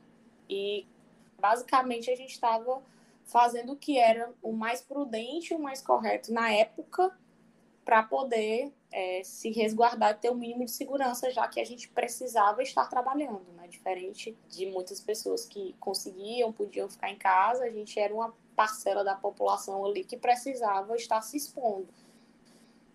E 0.51 0.85
basicamente 1.39 2.11
a 2.11 2.15
gente 2.15 2.33
estava 2.33 2.83
fazendo 3.23 3.71
o 3.71 3.77
que 3.77 3.97
era 3.97 4.29
o 4.43 4.51
mais 4.51 4.81
prudente, 4.81 5.53
o 5.53 5.59
mais 5.59 5.81
correto 5.81 6.33
na 6.33 6.51
época, 6.51 7.17
para 7.85 8.03
poder 8.03 8.71
é, 8.91 9.23
se 9.23 9.49
resguardar 9.49 10.11
e 10.11 10.15
ter 10.15 10.29
o 10.29 10.33
um 10.33 10.35
mínimo 10.35 10.65
de 10.65 10.71
segurança, 10.71 11.31
já 11.31 11.47
que 11.47 11.59
a 11.61 11.65
gente 11.65 11.87
precisava 11.87 12.61
estar 12.61 12.87
trabalhando, 12.87 13.45
né? 13.55 13.67
Diferente 13.67 14.37
de 14.49 14.65
muitas 14.65 14.99
pessoas 14.99 15.45
que 15.45 15.73
conseguiam, 15.79 16.51
podiam 16.51 16.89
ficar 16.89 17.09
em 17.09 17.17
casa, 17.17 17.63
a 17.63 17.69
gente 17.69 17.97
era 17.97 18.13
uma 18.13 18.35
parcela 18.55 19.03
da 19.03 19.15
população 19.15 19.85
ali 19.85 20.03
que 20.03 20.17
precisava 20.17 20.95
estar 20.97 21.21
se 21.21 21.37
expondo. 21.37 21.87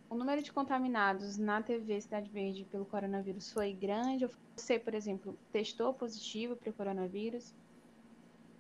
O 0.08 0.14
número 0.14 0.40
de 0.40 0.52
contaminados 0.52 1.36
na 1.36 1.60
TV 1.60 2.00
Cidade 2.00 2.30
Verde 2.30 2.64
pelo 2.64 2.84
coronavírus 2.84 3.52
foi 3.52 3.72
grande? 3.72 4.28
Você, 4.56 4.78
por 4.78 4.94
exemplo, 4.94 5.36
testou 5.50 5.92
positivo 5.92 6.54
para 6.56 6.70
o 6.70 6.72
coronavírus? 6.72 7.52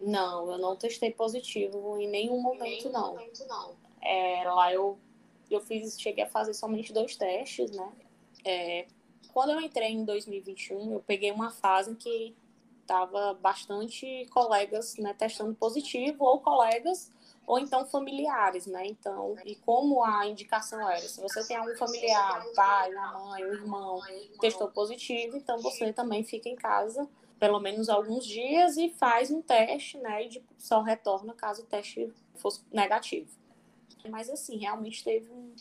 Não, 0.00 0.50
eu 0.50 0.58
não 0.58 0.76
testei 0.76 1.12
positivo 1.12 1.98
em 1.98 2.08
nenhum 2.08 2.40
momento, 2.40 2.64
em 2.64 2.78
nenhum 2.78 2.92
não. 2.92 3.08
Momento, 3.12 3.46
não. 3.46 3.74
É, 4.02 4.44
lá 4.44 4.72
eu, 4.72 4.98
eu 5.50 5.60
fiz, 5.60 5.98
cheguei 6.00 6.24
a 6.24 6.28
fazer 6.28 6.52
somente 6.52 6.92
dois 6.92 7.16
testes, 7.16 7.70
né? 7.70 7.92
É, 8.44 8.86
quando 9.32 9.50
eu 9.50 9.60
entrei 9.60 9.90
em 9.90 10.04
2021, 10.04 10.92
eu 10.92 11.00
peguei 11.00 11.30
uma 11.30 11.50
fase 11.50 11.92
em 11.92 11.94
que 11.94 12.34
tava 12.86 13.34
bastante 13.34 14.26
colegas 14.30 14.96
né, 14.96 15.12
testando 15.14 15.54
positivo 15.54 16.24
ou 16.24 16.40
colegas 16.40 17.10
ou 17.46 17.58
então 17.58 17.86
familiares, 17.86 18.66
né? 18.66 18.86
Então, 18.86 19.36
e 19.44 19.54
como 19.54 20.02
a 20.02 20.26
indicação 20.26 20.88
era, 20.90 21.00
se 21.00 21.20
você 21.20 21.46
tem 21.46 21.56
algum 21.56 21.76
familiar, 21.76 22.44
pai, 22.54 22.90
mãe, 22.92 23.44
um 23.44 23.54
irmão, 23.54 24.00
testou 24.40 24.68
positivo, 24.68 25.36
então 25.36 25.58
você 25.58 25.92
também 25.92 26.24
fica 26.24 26.48
em 26.48 26.56
casa 26.56 27.08
pelo 27.38 27.60
menos 27.60 27.88
alguns 27.88 28.26
dias 28.26 28.76
e 28.76 28.88
faz 28.88 29.30
um 29.30 29.42
teste, 29.42 29.98
né? 29.98 30.24
E 30.24 30.42
só 30.58 30.80
retorna 30.80 31.34
caso 31.34 31.62
o 31.62 31.66
teste 31.66 32.12
fosse 32.36 32.62
negativo. 32.72 33.30
Mas 34.08 34.30
assim, 34.30 34.56
realmente 34.56 35.04
teve 35.04 35.30
um, 35.30 35.54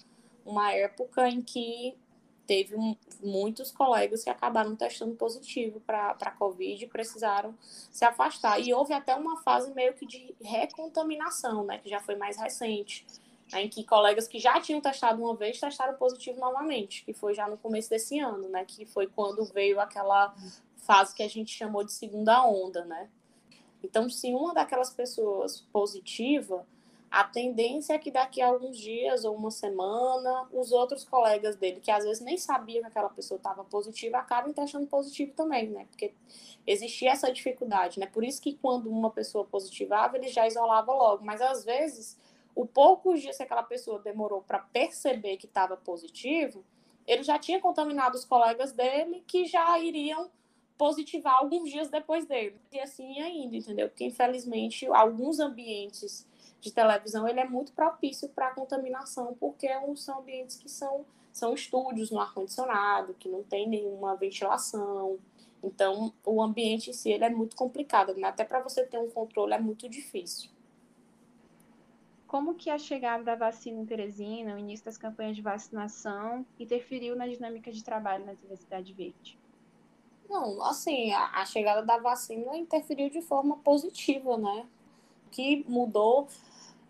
uma 0.46 0.72
época 0.72 1.28
em 1.28 1.42
que 1.42 1.98
teve 2.46 2.76
um, 2.76 2.96
muitos 3.22 3.72
colegas 3.72 4.24
que 4.24 4.30
acabaram 4.30 4.76
testando 4.76 5.16
positivo 5.16 5.80
para 5.80 6.16
a 6.20 6.32
Covid 6.32 6.84
e 6.84 6.88
precisaram 6.88 7.56
se 7.60 8.06
afastar. 8.06 8.60
E 8.60 8.74
houve 8.74 8.94
até 8.94 9.16
uma 9.16 9.42
fase 9.42 9.74
meio 9.74 9.94
que 9.94 10.06
de 10.06 10.36
recontaminação, 10.42 11.64
né, 11.64 11.78
que 11.78 11.90
já 11.90 12.00
foi 12.00 12.16
mais 12.16 12.38
recente, 12.38 13.06
né, 13.52 13.64
em 13.64 13.70
que 13.70 13.84
colegas 13.84 14.28
que 14.28 14.40
já 14.40 14.60
tinham 14.60 14.82
testado 14.82 15.22
uma 15.22 15.36
vez 15.36 15.60
testaram 15.60 15.96
positivo 15.96 16.40
novamente, 16.40 17.04
que 17.04 17.14
foi 17.14 17.34
já 17.34 17.48
no 17.48 17.58
começo 17.58 17.90
desse 17.90 18.20
ano, 18.20 18.50
né, 18.50 18.66
que 18.66 18.86
foi 18.86 19.08
quando 19.08 19.44
veio 19.46 19.80
aquela 19.80 20.34
fase 20.78 21.16
que 21.16 21.24
a 21.24 21.30
gente 21.30 21.52
chamou 21.52 21.84
de 21.84 21.94
segunda 21.94 22.46
onda, 22.46 22.86
né. 22.86 23.10
Então, 23.84 24.10
se 24.10 24.34
uma 24.34 24.54
daquelas 24.54 24.90
pessoas 24.90 25.62
positiva 25.72 26.66
a 27.16 27.24
tendência 27.24 27.94
é 27.94 27.98
que 27.98 28.12
daqui 28.12 28.42
a 28.42 28.48
alguns 28.50 28.78
dias 28.78 29.24
ou 29.24 29.34
uma 29.34 29.50
semana, 29.50 30.50
os 30.52 30.74
outros 30.74 31.06
colegas 31.06 31.56
dele, 31.56 31.80
que 31.80 31.90
às 31.90 32.04
vezes 32.04 32.22
nem 32.22 32.36
sabiam 32.36 32.82
que 32.82 32.90
aquela 32.90 33.08
pessoa 33.08 33.38
estava 33.38 33.64
positiva, 33.64 34.18
acabem 34.18 34.52
testando 34.52 34.86
positivo 34.86 35.32
também, 35.32 35.70
né? 35.70 35.86
Porque 35.86 36.14
existia 36.68 37.12
essa 37.12 37.32
dificuldade, 37.32 38.02
né? 38.02 38.06
Por 38.06 38.22
isso 38.22 38.42
que 38.42 38.56
quando 38.56 38.92
uma 38.92 39.10
pessoa 39.10 39.46
positivava, 39.46 40.18
ele 40.18 40.28
já 40.28 40.46
isolava 40.46 40.92
logo. 40.92 41.24
Mas 41.24 41.40
às 41.40 41.64
vezes, 41.64 42.20
o 42.54 42.66
poucos 42.66 43.22
dias 43.22 43.38
que 43.38 43.44
aquela 43.44 43.64
pessoa 43.64 43.98
demorou 44.00 44.42
para 44.42 44.60
perceber 44.60 45.38
que 45.38 45.46
estava 45.46 45.78
positivo, 45.78 46.66
ele 47.08 47.24
já 47.24 47.40
tinha 47.40 47.62
contaminado 47.62 48.16
os 48.16 48.26
colegas 48.26 48.74
dele 48.74 49.24
que 49.26 49.46
já 49.46 49.80
iriam 49.80 50.30
positivar 50.78 51.36
alguns 51.36 51.72
dias 51.72 51.90
depois 51.90 52.26
dele. 52.26 52.60
E 52.74 52.78
assim 52.78 53.22
ainda, 53.22 53.56
entendeu? 53.56 53.88
Porque 53.88 54.04
infelizmente 54.04 54.86
alguns 54.88 55.40
ambientes 55.40 56.28
de 56.66 56.74
televisão 56.74 57.28
ele 57.28 57.40
é 57.40 57.48
muito 57.48 57.72
propício 57.74 58.28
para 58.30 58.50
contaminação, 58.50 59.36
porque 59.40 59.70
são 59.96 60.20
ambientes 60.20 60.58
que 60.58 60.68
são, 60.68 61.06
são 61.32 61.54
estúdios 61.54 62.10
no 62.10 62.20
ar-condicionado, 62.20 63.14
que 63.14 63.30
não 63.30 63.44
tem 63.44 63.70
nenhuma 63.70 64.16
ventilação. 64.16 65.20
Então, 65.64 66.12
o 66.26 66.42
ambiente 66.42 66.90
em 66.90 66.94
si 66.94 67.12
ele 67.12 67.24
é 67.24 67.30
muito 67.30 67.56
complicado, 67.56 68.16
né? 68.16 68.28
até 68.28 68.44
para 68.44 68.62
você 68.62 68.84
ter 68.84 68.98
um 68.98 69.10
controle 69.10 69.54
é 69.54 69.60
muito 69.60 69.88
difícil. 69.88 70.50
Como 72.26 72.56
que 72.56 72.72
a 72.72 72.80
chegada 72.80 73.24
da 73.24 73.36
vacina 73.36 73.80
em 73.80 73.86
Teresina, 73.86 74.56
o 74.56 74.58
início 74.58 74.86
das 74.86 74.98
campanhas 74.98 75.36
de 75.36 75.44
vacinação, 75.44 76.44
interferiu 76.60 77.16
na 77.16 77.28
dinâmica 77.28 77.72
de 77.72 77.84
trabalho 77.84 78.26
na 78.26 78.32
Universidade 78.32 78.92
Verde? 78.92 79.38
Não, 80.28 80.64
assim, 80.64 81.12
a, 81.14 81.42
a 81.42 81.46
chegada 81.46 81.84
da 81.84 82.00
vacina 82.00 82.58
interferiu 82.58 83.12
de 83.12 83.22
forma 83.22 83.58
positiva, 83.58 84.36
né? 84.38 84.66
Que 85.30 85.64
mudou 85.68 86.28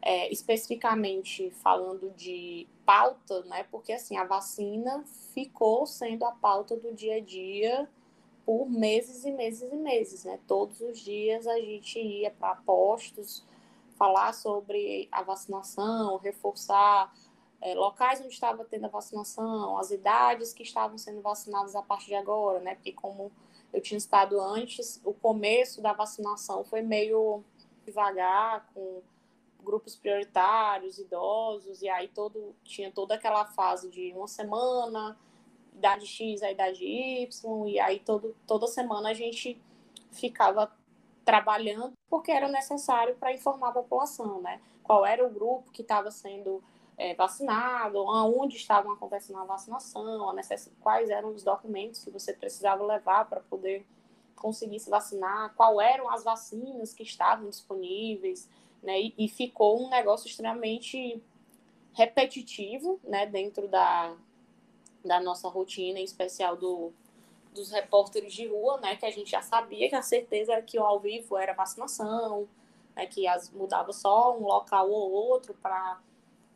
é, 0.05 0.31
especificamente 0.31 1.49
falando 1.63 2.11
de 2.11 2.67
pauta, 2.85 3.43
né? 3.45 3.65
Porque 3.71 3.91
assim, 3.91 4.15
a 4.15 4.23
vacina 4.23 5.03
ficou 5.33 5.87
sendo 5.87 6.23
a 6.25 6.31
pauta 6.31 6.77
do 6.77 6.93
dia 6.93 7.15
a 7.15 7.19
dia 7.19 7.89
por 8.45 8.69
meses 8.69 9.25
e 9.25 9.31
meses 9.31 9.67
e 9.73 9.75
meses, 9.75 10.23
né? 10.23 10.39
Todos 10.47 10.79
os 10.79 10.99
dias 10.99 11.47
a 11.47 11.59
gente 11.59 11.99
ia 11.99 12.29
para 12.29 12.55
postos 12.57 13.43
falar 13.97 14.33
sobre 14.33 15.07
a 15.11 15.23
vacinação, 15.23 16.17
reforçar 16.17 17.11
é, 17.59 17.73
locais 17.73 18.19
onde 18.19 18.33
estava 18.33 18.63
tendo 18.63 18.85
a 18.85 18.89
vacinação, 18.89 19.75
as 19.79 19.89
idades 19.89 20.53
que 20.53 20.61
estavam 20.61 20.99
sendo 20.99 21.21
vacinadas 21.21 21.75
a 21.75 21.81
partir 21.81 22.07
de 22.07 22.15
agora, 22.15 22.59
né? 22.59 22.75
Porque 22.75 22.91
como 22.91 23.31
eu 23.73 23.81
tinha 23.81 23.97
estado 23.97 24.39
antes, 24.39 25.01
o 25.03 25.13
começo 25.15 25.81
da 25.81 25.93
vacinação 25.93 26.63
foi 26.63 26.83
meio 26.83 27.43
devagar, 27.83 28.69
com 28.71 29.01
grupos 29.65 29.95
prioritários, 29.95 30.99
idosos, 30.99 31.81
e 31.81 31.89
aí 31.89 32.07
todo, 32.07 32.55
tinha 32.63 32.91
toda 32.91 33.15
aquela 33.15 33.45
fase 33.45 33.89
de 33.89 34.13
uma 34.13 34.27
semana, 34.27 35.17
idade 35.73 36.05
X 36.05 36.41
a 36.41 36.51
idade 36.51 36.85
Y, 36.85 37.67
e 37.67 37.79
aí 37.79 37.99
todo, 37.99 38.35
toda 38.47 38.67
semana 38.67 39.09
a 39.09 39.13
gente 39.13 39.61
ficava 40.11 40.71
trabalhando 41.25 41.93
porque 42.09 42.31
era 42.31 42.47
necessário 42.47 43.15
para 43.15 43.33
informar 43.33 43.69
a 43.69 43.73
população, 43.73 44.41
né? 44.41 44.61
Qual 44.83 45.05
era 45.05 45.25
o 45.25 45.29
grupo 45.29 45.71
que 45.71 45.81
estava 45.81 46.11
sendo 46.11 46.63
é, 46.97 47.13
vacinado, 47.13 47.97
aonde 47.97 48.55
estavam 48.55 48.93
acontecendo 48.93 49.39
a 49.39 49.43
vacinação, 49.43 50.29
a 50.29 50.33
necess... 50.33 50.71
quais 50.81 51.09
eram 51.09 51.33
os 51.33 51.43
documentos 51.43 52.03
que 52.03 52.11
você 52.11 52.31
precisava 52.31 52.85
levar 52.85 53.25
para 53.27 53.41
poder 53.41 53.85
conseguir 54.35 54.79
se 54.79 54.89
vacinar, 54.89 55.53
qual 55.55 55.81
eram 55.81 56.09
as 56.09 56.23
vacinas 56.23 56.93
que 56.93 57.03
estavam 57.03 57.49
disponíveis, 57.49 58.47
né? 58.85 59.01
E, 59.01 59.13
e 59.17 59.27
ficou 59.27 59.83
um 59.83 59.89
negócio 59.89 60.27
extremamente 60.27 61.21
repetitivo, 61.93 62.99
né? 63.03 63.25
Dentro 63.25 63.67
da, 63.67 64.15
da 65.03 65.19
nossa 65.19 65.49
rotina, 65.49 65.99
em 65.99 66.03
especial 66.03 66.55
do, 66.55 66.93
dos 67.53 67.71
repórteres 67.71 68.33
de 68.33 68.47
rua, 68.47 68.79
né? 68.79 68.95
Que 68.95 69.05
a 69.05 69.11
gente 69.11 69.31
já 69.31 69.41
sabia 69.41 69.89
que 69.89 69.95
a 69.95 70.01
certeza 70.01 70.53
era 70.53 70.61
que 70.61 70.79
o 70.79 70.83
ao 70.83 70.99
vivo 70.99 71.37
era 71.37 71.53
vacinação, 71.53 72.47
né? 72.95 73.05
Que 73.05 73.27
as, 73.27 73.49
mudava 73.49 73.91
só 73.91 74.37
um 74.37 74.43
local 74.43 74.89
ou 74.89 75.11
outro 75.11 75.53
para 75.55 75.99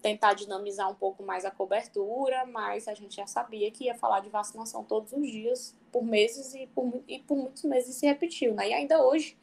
tentar 0.02 0.34
dinamizar 0.34 0.90
um 0.90 0.96
pouco 0.96 1.24
mais 1.24 1.44
a 1.44 1.52
cobertura, 1.52 2.46
mas 2.46 2.88
a 2.88 2.94
gente 2.94 3.18
já 3.18 3.28
sabia 3.28 3.70
que 3.70 3.86
ia 3.86 3.96
falar 3.96 4.22
de 4.22 4.30
vacinação 4.30 4.84
todos 4.84 5.12
os 5.12 5.28
dias, 5.30 5.76
por 5.92 6.04
meses 6.04 6.54
e 6.56 6.68
por, 6.68 7.04
e 7.08 7.20
por 7.20 7.38
muitos 7.38 7.64
meses 7.64 7.96
se 7.96 8.06
repetiu, 8.06 8.54
né? 8.54 8.70
E 8.70 8.74
ainda 8.74 9.04
hoje 9.04 9.38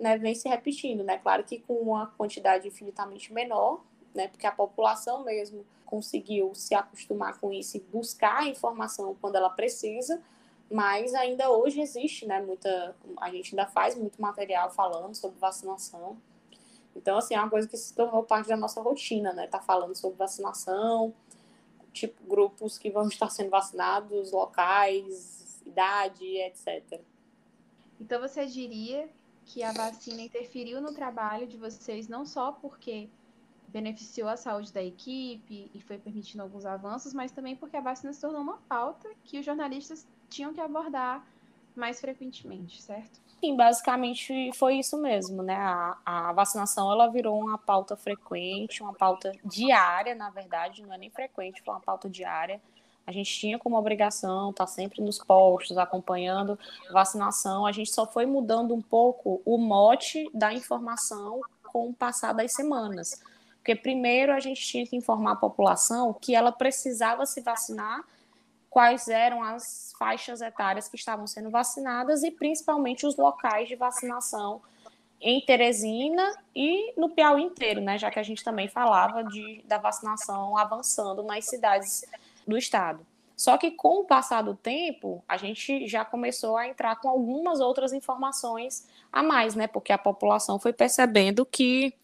né, 0.00 0.16
vem 0.16 0.34
se 0.34 0.48
repetindo, 0.48 1.04
né? 1.04 1.18
Claro 1.18 1.44
que 1.44 1.60
com 1.60 1.74
uma 1.74 2.06
quantidade 2.16 2.66
infinitamente 2.66 3.32
menor, 3.32 3.84
né? 4.14 4.28
Porque 4.28 4.46
a 4.46 4.52
população 4.52 5.24
mesmo 5.24 5.64
conseguiu 5.84 6.54
se 6.54 6.74
acostumar 6.74 7.38
com 7.38 7.52
isso 7.52 7.76
e 7.76 7.80
buscar 7.80 8.38
a 8.38 8.46
informação 8.46 9.14
quando 9.20 9.36
ela 9.36 9.50
precisa, 9.50 10.22
mas 10.70 11.14
ainda 11.14 11.50
hoje 11.50 11.80
existe, 11.80 12.26
né, 12.26 12.40
muita, 12.40 12.94
a 13.16 13.28
gente 13.28 13.52
ainda 13.52 13.66
faz 13.66 13.96
muito 13.96 14.22
material 14.22 14.70
falando 14.70 15.16
sobre 15.16 15.36
vacinação. 15.40 16.16
Então, 16.94 17.18
assim, 17.18 17.34
é 17.34 17.40
uma 17.40 17.50
coisa 17.50 17.66
que 17.66 17.76
se 17.76 17.92
tornou 17.92 18.22
parte 18.22 18.48
da 18.48 18.56
nossa 18.56 18.80
rotina, 18.80 19.32
né, 19.32 19.48
tá 19.48 19.60
falando 19.60 19.96
sobre 19.96 20.16
vacinação, 20.16 21.12
tipo, 21.92 22.22
grupos 22.24 22.78
que 22.78 22.88
vão 22.88 23.06
estar 23.08 23.28
sendo 23.30 23.50
vacinados, 23.50 24.30
locais, 24.30 25.60
idade, 25.66 26.24
etc. 26.24 27.00
Então, 28.00 28.20
você 28.20 28.46
diria 28.46 29.10
que 29.52 29.64
a 29.64 29.72
vacina 29.72 30.22
interferiu 30.22 30.80
no 30.80 30.94
trabalho 30.94 31.46
de 31.46 31.56
vocês, 31.56 32.06
não 32.08 32.24
só 32.24 32.52
porque 32.52 33.08
beneficiou 33.66 34.28
a 34.28 34.36
saúde 34.36 34.72
da 34.72 34.82
equipe 34.82 35.70
e 35.74 35.80
foi 35.80 35.98
permitindo 35.98 36.42
alguns 36.42 36.64
avanços, 36.64 37.12
mas 37.12 37.32
também 37.32 37.56
porque 37.56 37.76
a 37.76 37.80
vacina 37.80 38.12
se 38.12 38.20
tornou 38.20 38.40
uma 38.40 38.58
pauta 38.68 39.08
que 39.24 39.38
os 39.38 39.44
jornalistas 39.44 40.06
tinham 40.28 40.52
que 40.52 40.60
abordar 40.60 41.26
mais 41.74 42.00
frequentemente, 42.00 42.80
certo? 42.80 43.20
Sim, 43.40 43.56
basicamente 43.56 44.52
foi 44.54 44.76
isso 44.76 45.00
mesmo, 45.00 45.42
né? 45.42 45.56
A, 45.56 45.98
a 46.04 46.32
vacinação 46.32 46.92
ela 46.92 47.08
virou 47.08 47.40
uma 47.40 47.58
pauta 47.58 47.96
frequente, 47.96 48.82
uma 48.82 48.92
pauta 48.92 49.32
diária, 49.44 50.14
na 50.14 50.30
verdade, 50.30 50.82
não 50.82 50.92
é 50.92 50.98
nem 50.98 51.10
frequente, 51.10 51.62
foi 51.62 51.74
uma 51.74 51.80
pauta 51.80 52.08
diária. 52.08 52.60
A 53.10 53.12
gente 53.12 53.40
tinha 53.40 53.58
como 53.58 53.76
obrigação 53.76 54.50
estar 54.50 54.68
sempre 54.68 55.02
nos 55.02 55.18
postos, 55.18 55.76
acompanhando 55.76 56.56
vacinação. 56.92 57.66
A 57.66 57.72
gente 57.72 57.90
só 57.90 58.06
foi 58.06 58.24
mudando 58.24 58.72
um 58.72 58.80
pouco 58.80 59.42
o 59.44 59.58
mote 59.58 60.30
da 60.32 60.54
informação 60.54 61.40
com 61.64 61.88
o 61.88 61.92
passar 61.92 62.32
das 62.32 62.52
semanas. 62.52 63.20
Porque 63.56 63.74
primeiro 63.74 64.32
a 64.32 64.38
gente 64.38 64.62
tinha 64.62 64.86
que 64.86 64.94
informar 64.94 65.32
a 65.32 65.36
população 65.36 66.14
que 66.14 66.36
ela 66.36 66.52
precisava 66.52 67.26
se 67.26 67.40
vacinar, 67.40 68.04
quais 68.70 69.08
eram 69.08 69.42
as 69.42 69.92
faixas 69.98 70.40
etárias 70.40 70.86
que 70.88 70.94
estavam 70.94 71.26
sendo 71.26 71.50
vacinadas 71.50 72.22
e 72.22 72.30
principalmente 72.30 73.04
os 73.04 73.16
locais 73.16 73.66
de 73.66 73.74
vacinação 73.74 74.62
em 75.20 75.40
Teresina 75.40 76.32
e 76.54 76.94
no 76.96 77.10
Piauí 77.10 77.42
inteiro, 77.42 77.80
né? 77.80 77.98
Já 77.98 78.08
que 78.08 78.20
a 78.20 78.22
gente 78.22 78.44
também 78.44 78.68
falava 78.68 79.24
de, 79.24 79.62
da 79.66 79.78
vacinação 79.78 80.56
avançando 80.56 81.24
nas 81.24 81.44
cidades 81.44 82.04
do 82.50 82.58
estado. 82.58 83.06
Só 83.34 83.56
que 83.56 83.70
com 83.70 84.00
o 84.00 84.04
passar 84.04 84.42
do 84.42 84.54
tempo, 84.54 85.24
a 85.26 85.38
gente 85.38 85.86
já 85.88 86.04
começou 86.04 86.58
a 86.58 86.68
entrar 86.68 86.96
com 86.96 87.08
algumas 87.08 87.58
outras 87.58 87.94
informações 87.94 88.86
a 89.10 89.22
mais, 89.22 89.54
né? 89.54 89.66
Porque 89.66 89.92
a 89.92 89.96
população 89.96 90.58
foi 90.58 90.74
percebendo 90.74 91.46
que 91.46 91.94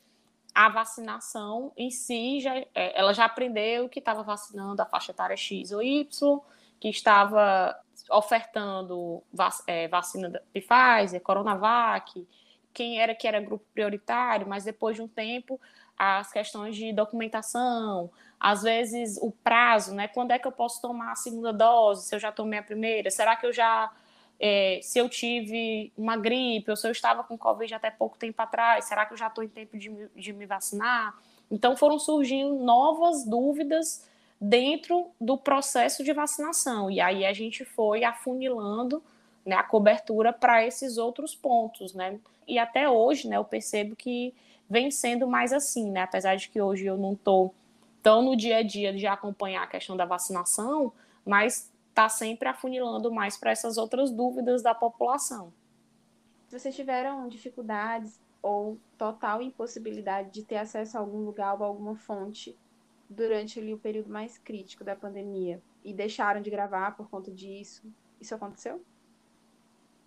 a 0.55 0.71
vacinação 0.71 1.71
em 1.77 1.91
si, 1.91 2.41
já, 2.41 2.57
é, 2.57 2.99
ela 2.99 3.13
já 3.13 3.27
aprendeu 3.27 3.91
que 3.91 3.99
estava 3.99 4.23
vacinando 4.23 4.81
a 4.81 4.87
faixa 4.87 5.13
etária 5.13 5.37
X 5.37 5.73
ou 5.73 5.83
Y, 5.83 6.41
que 6.81 6.89
estava 6.89 7.79
ofertando 8.11 9.23
é, 9.67 9.87
vacina 9.89 10.31
da 10.31 10.41
Pfizer, 10.55 11.21
Coronavac, 11.21 12.27
quem 12.73 12.99
era 12.99 13.15
que 13.15 13.29
era 13.29 13.41
grupo 13.41 13.67
prioritário, 13.75 14.49
mas 14.49 14.65
depois 14.65 14.97
de 14.97 15.03
um 15.03 15.09
tempo 15.09 15.61
as 15.99 16.31
questões 16.31 16.77
de 16.77 16.93
documentação, 16.93 18.11
às 18.39 18.63
vezes 18.63 19.19
o 19.21 19.31
prazo, 19.31 19.95
né? 19.95 20.09
Quando 20.09 20.33
é 20.33 20.39
que 20.39 20.47
eu 20.47 20.53
posso 20.53 20.81
tomar 20.81 21.13
a 21.13 21.17
segunda 21.17 21.53
dose? 21.53 22.07
Se 22.07 22.15
eu 22.15 22.19
já 22.19 22.31
tomei 22.31 22.59
a 22.59 22.63
primeira? 22.63 23.11
Será 23.11 23.37
que 23.37 23.47
eu 23.47 23.53
já 23.53 23.91
é, 24.39 24.81
se 24.83 24.99
eu 24.99 25.09
tive 25.09 25.93
uma 25.97 26.17
gripe 26.17 26.71
ou 26.71 26.77
se 26.77 26.87
eu 26.87 26.93
estava 26.93 27.25
com 27.25 27.39
Covid 27.39 27.75
até 27.75 27.91
pouco 27.91 28.19
tempo 28.19 28.41
atrás, 28.41 28.85
será 28.85 29.07
que 29.07 29.15
eu 29.15 29.17
já 29.17 29.29
estou 29.29 29.43
em 29.43 29.49
tempo 29.49 29.79
de 29.79 29.89
me, 29.89 30.09
de 30.15 30.33
me 30.33 30.45
vacinar? 30.45 31.17
Então 31.51 31.77
foram 31.77 31.99
surgindo 31.99 32.55
novas 32.57 33.25
dúvidas 33.25 34.07
dentro 34.41 35.11
do 35.21 35.39
processo 35.39 36.05
de 36.05 36.13
vacinação. 36.13 36.91
E 36.91 37.01
aí 37.01 37.25
a 37.25 37.33
gente 37.33 37.65
foi 37.65 38.05
afunilando 38.05 39.03
né, 39.45 39.57
a 39.57 39.63
cobertura 39.63 40.33
para 40.33 40.67
esses 40.67 40.99
outros 40.99 41.35
pontos. 41.35 41.95
Né? 41.95 42.19
E 42.47 42.59
até 42.59 42.89
hoje 42.89 43.29
né, 43.29 43.37
eu 43.37 43.45
percebo 43.45 43.97
que 43.97 44.35
vem 44.69 44.91
sendo 44.91 45.27
mais 45.27 45.53
assim, 45.53 45.91
né? 45.91 46.03
apesar 46.03 46.37
de 46.37 46.49
que 46.49 46.61
hoje 46.61 46.85
eu 46.85 46.99
não 46.99 47.15
estou 47.15 47.55
tão 48.07 48.23
no 48.23 48.37
dia 48.37 48.59
a 48.59 48.63
dia 48.63 48.93
de 48.93 49.05
acompanhar 49.05 49.65
a 49.65 49.67
questão 49.67 49.97
da 49.97 50.05
vacinação, 50.05 50.93
mas 51.25 51.73
está 51.89 52.09
sempre 52.09 52.49
afunilando 52.49 53.13
mais 53.13 53.37
para 53.37 53.51
essas 53.51 53.77
outras 53.77 54.13
dúvidas 54.13 54.63
da 54.63 54.73
população. 54.73 55.53
Se 56.47 56.57
vocês 56.57 56.77
tiveram 56.77 57.27
dificuldades 57.27 58.21
ou 58.41 58.79
total 58.97 59.43
impossibilidade 59.43 60.31
de 60.31 60.45
ter 60.45 60.59
acesso 60.59 60.97
a 60.97 61.01
algum 61.01 61.25
lugar 61.25 61.57
ou 61.61 61.65
alguma 61.65 61.97
fonte 61.97 62.57
durante 63.11 63.59
ali, 63.59 63.75
o 63.75 63.79
período 63.79 64.09
mais 64.09 64.39
crítico 64.39 64.85
da 64.85 64.95
pandemia 64.95 65.61
e 65.85 65.93
deixaram 65.93 66.41
de 66.41 66.49
gravar 66.49 66.97
por 66.97 67.11
conta 67.11 67.33
disso, 67.33 67.83
isso 68.21 68.33
aconteceu? 68.37 68.81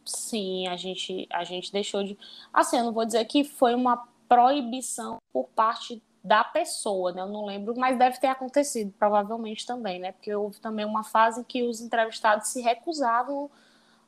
Sim, 0.06 0.70
a 0.70 0.78
gente, 0.78 1.28
a 1.30 1.44
gente 1.44 1.70
deixou 1.70 2.02
de. 2.02 2.18
Assim, 2.54 2.78
eu 2.78 2.86
não 2.86 2.94
vou 2.94 3.06
dizer 3.06 3.26
que 3.26 3.44
foi 3.44 3.76
uma 3.76 4.08
proibição 4.30 5.18
por 5.34 5.50
parte 5.50 6.02
da 6.30 6.44
pessoa, 6.44 7.12
né? 7.12 7.24
Eu 7.24 7.28
não 7.28 7.44
lembro, 7.44 7.74
mas 7.76 7.98
deve 7.98 8.20
ter 8.20 8.28
acontecido, 8.28 8.94
provavelmente 9.00 9.66
também, 9.66 9.98
né? 9.98 10.12
Porque 10.12 10.32
houve 10.32 10.60
também 10.60 10.86
uma 10.86 11.04
fase 11.04 11.42
em 11.42 11.44
que 11.44 11.64
os 11.64 11.82
entrevistados 11.82 12.50
se 12.50 12.62
recusavam 12.62 13.50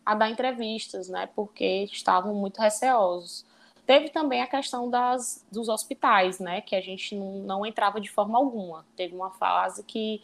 a 0.06 0.14
dar 0.14 0.30
entrevistas, 0.30 1.10
né? 1.10 1.28
Porque 1.36 1.86
estavam 1.92 2.36
muito 2.36 2.62
receosos. 2.62 3.44
Teve 3.88 4.10
também 4.10 4.40
a 4.44 4.46
questão 4.46 4.88
das, 4.88 5.44
dos 5.52 5.68
hospitais, 5.68 6.40
né? 6.40 6.62
Que 6.62 6.76
a 6.76 6.82
gente 6.82 7.16
não, 7.16 7.40
não 7.40 7.66
entrava 7.66 8.00
de 8.00 8.12
forma 8.12 8.38
alguma. 8.38 8.86
Teve 8.96 9.16
uma 9.16 9.32
fase 9.32 9.84
que, 9.84 10.22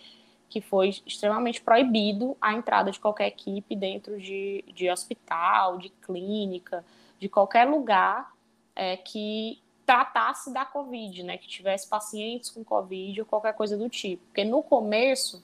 que 0.48 0.62
foi 0.62 0.90
extremamente 1.04 1.60
proibido 1.62 2.38
a 2.40 2.54
entrada 2.54 2.92
de 2.92 3.00
qualquer 3.00 3.26
equipe 3.30 3.76
dentro 3.76 4.22
de, 4.22 4.64
de 4.72 4.88
hospital, 4.88 5.80
de 5.80 5.90
clínica, 5.90 6.86
de 7.20 7.28
qualquer 7.28 7.66
lugar 7.68 8.32
é, 8.76 8.96
que 8.98 9.60
tratasse 9.88 10.52
da 10.52 10.66
Covid, 10.66 11.24
né? 11.24 11.38
Que 11.38 11.48
tivesse 11.48 11.88
pacientes 11.88 12.50
com 12.50 12.62
Covid 12.62 13.22
ou 13.22 13.26
qualquer 13.26 13.54
coisa 13.54 13.78
do 13.78 13.88
tipo. 13.88 14.22
Porque 14.26 14.44
no 14.44 14.62
começo, 14.62 15.42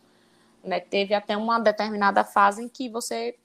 né, 0.62 0.82
teve 0.82 1.14
até 1.14 1.38
uma 1.38 1.60
determinada 1.60 2.26
fase 2.26 2.62
em 2.62 2.68
que 2.68 2.90
você 2.90 3.38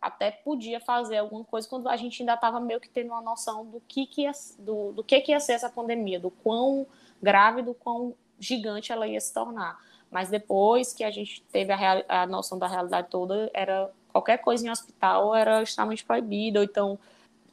até 0.00 0.30
podia 0.30 0.80
fazer 0.80 1.18
alguma 1.18 1.44
coisa 1.44 1.68
quando 1.68 1.88
a 1.90 1.96
gente 1.96 2.22
ainda 2.22 2.34
estava 2.34 2.58
meio 2.58 2.80
que 2.80 2.88
tendo 2.88 3.08
uma 3.08 3.20
noção 3.20 3.66
do 3.66 3.80
que, 3.86 4.06
que 4.06 4.22
ia, 4.22 4.32
do, 4.58 4.92
do 4.92 5.04
que, 5.04 5.20
que 5.20 5.30
ia 5.30 5.38
ser 5.38 5.52
essa 5.52 5.68
pandemia, 5.68 6.18
do 6.18 6.30
quão 6.30 6.86
grave, 7.22 7.60
do 7.60 7.74
quão 7.74 8.14
gigante 8.40 8.90
ela 8.90 9.06
ia 9.06 9.20
se 9.20 9.32
tornar. 9.32 9.78
Mas 10.10 10.30
depois 10.30 10.94
que 10.94 11.04
a 11.04 11.10
gente 11.10 11.42
teve 11.52 11.70
a, 11.70 11.76
real, 11.76 12.02
a 12.08 12.26
noção 12.26 12.58
da 12.58 12.66
realidade 12.66 13.08
toda, 13.10 13.50
era 13.52 13.90
qualquer 14.10 14.38
coisa 14.38 14.66
em 14.66 14.70
hospital 14.70 15.34
era 15.34 15.62
extremamente 15.62 16.04
proibida, 16.04 16.60
ou 16.60 16.64
então 16.64 16.98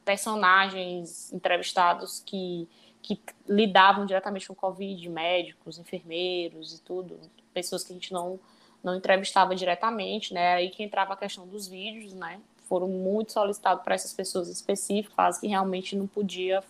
personagens 0.10 1.32
entrevistados 1.32 2.24
que, 2.26 2.67
que 3.00 3.22
lidavam 3.48 4.08
diretamente 4.08 4.48
com 4.48 4.56
Covid, 4.56 5.08
médicos, 5.08 5.78
enfermeiros 5.78 6.74
e 6.74 6.82
tudo, 6.82 7.19
pessoas 7.54 7.84
que 7.84 7.93
a 7.93 7.95
gente 7.95 8.12
não, 8.12 8.39
não 8.84 8.95
entrevistava 8.95 9.54
diretamente, 9.54 10.34
né? 10.34 10.56
Aí 10.56 10.72
que 10.72 10.82
entrava 10.82 11.13
a 11.13 11.15
questão 11.15 11.45
dos 11.45 11.67
vídeos, 11.67 12.12
né? 12.12 12.41
Foram 12.67 12.88
muito 12.88 13.34
solicitados 13.34 13.84
para 13.84 13.93
essas 13.93 14.12
pessoas 14.12 14.50
específicas 14.50 15.38
que 15.38 15.45
realmente 15.45 15.95
não 15.95 16.08
podia 16.08 16.63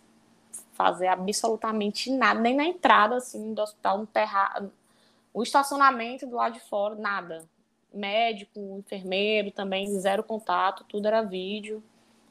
fazer 0.73 1.07
absolutamente 1.07 2.11
nada, 2.11 2.41
nem 2.41 2.53
na 2.53 2.65
entrada 2.65 3.15
assim 3.15 3.53
do 3.53 3.61
hospital, 3.61 3.99
no 3.99 4.05
terra... 4.05 4.69
o 5.33 5.41
estacionamento 5.41 6.27
do 6.27 6.35
lado 6.35 6.55
de 6.55 6.59
fora, 6.59 6.95
nada. 6.95 7.47
Médico, 7.93 8.59
enfermeiro 8.77 9.49
também, 9.49 9.97
zero 9.97 10.23
contato, 10.23 10.83
tudo 10.83 11.07
era 11.07 11.21
vídeo 11.21 11.81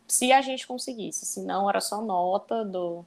se 0.08 0.32
a 0.32 0.40
gente 0.40 0.66
conseguisse, 0.66 1.26
se 1.26 1.42
não 1.42 1.68
era 1.68 1.80
só 1.80 2.00
nota 2.00 2.64
do, 2.64 3.04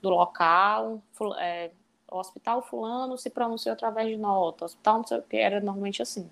do 0.00 0.08
local, 0.08 1.02
é, 1.38 1.72
hospital 2.10 2.62
fulano 2.62 3.18
se 3.18 3.28
pronunciou 3.28 3.72
através 3.72 4.08
de 4.08 4.16
nota, 4.16 4.64
hospital 4.64 4.98
não 4.98 5.06
sei 5.06 5.18
o 5.18 5.22
que, 5.22 5.36
era 5.36 5.60
normalmente 5.60 6.00
assim. 6.00 6.30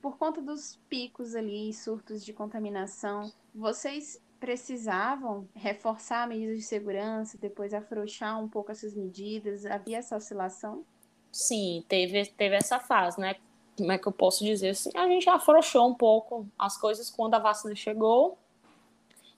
Por 0.00 0.16
conta 0.16 0.40
dos 0.40 0.78
picos 0.88 1.34
ali, 1.34 1.72
surtos 1.74 2.24
de 2.24 2.32
contaminação, 2.32 3.30
vocês 3.54 4.20
precisavam 4.38 5.48
reforçar 5.54 6.26
medidas 6.26 6.56
de 6.56 6.62
segurança, 6.62 7.36
depois 7.36 7.74
afrouxar 7.74 8.42
um 8.42 8.48
pouco 8.48 8.70
essas 8.70 8.94
medidas? 8.94 9.66
Havia 9.66 9.98
essa 9.98 10.16
oscilação? 10.16 10.84
Sim, 11.32 11.84
teve, 11.88 12.24
teve 12.26 12.54
essa 12.54 12.78
fase, 12.78 13.20
né? 13.20 13.36
Como 13.76 13.92
é 13.92 13.98
que 13.98 14.06
eu 14.06 14.12
posso 14.12 14.44
dizer 14.44 14.70
assim? 14.70 14.90
A 14.94 15.06
gente 15.08 15.28
afrouxou 15.28 15.88
um 15.88 15.94
pouco 15.94 16.46
as 16.58 16.76
coisas 16.76 17.10
quando 17.10 17.34
a 17.34 17.38
vacina 17.38 17.74
chegou, 17.74 18.38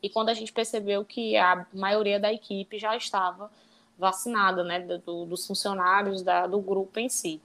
e 0.03 0.09
quando 0.09 0.29
a 0.29 0.35
gente 0.35 0.53
percebeu 0.53 1.05
que 1.05 1.37
a 1.37 1.67
maioria 1.73 2.19
da 2.19 2.33
equipe 2.33 2.79
já 2.79 2.97
estava 2.97 3.51
vacinada, 3.99 4.65
né, 4.65 4.81
do, 4.81 5.27
dos 5.27 5.47
funcionários 5.47 6.23
da, 6.23 6.47
do 6.47 6.59
grupo 6.61 6.99
em 6.99 7.09
si. 7.09 7.41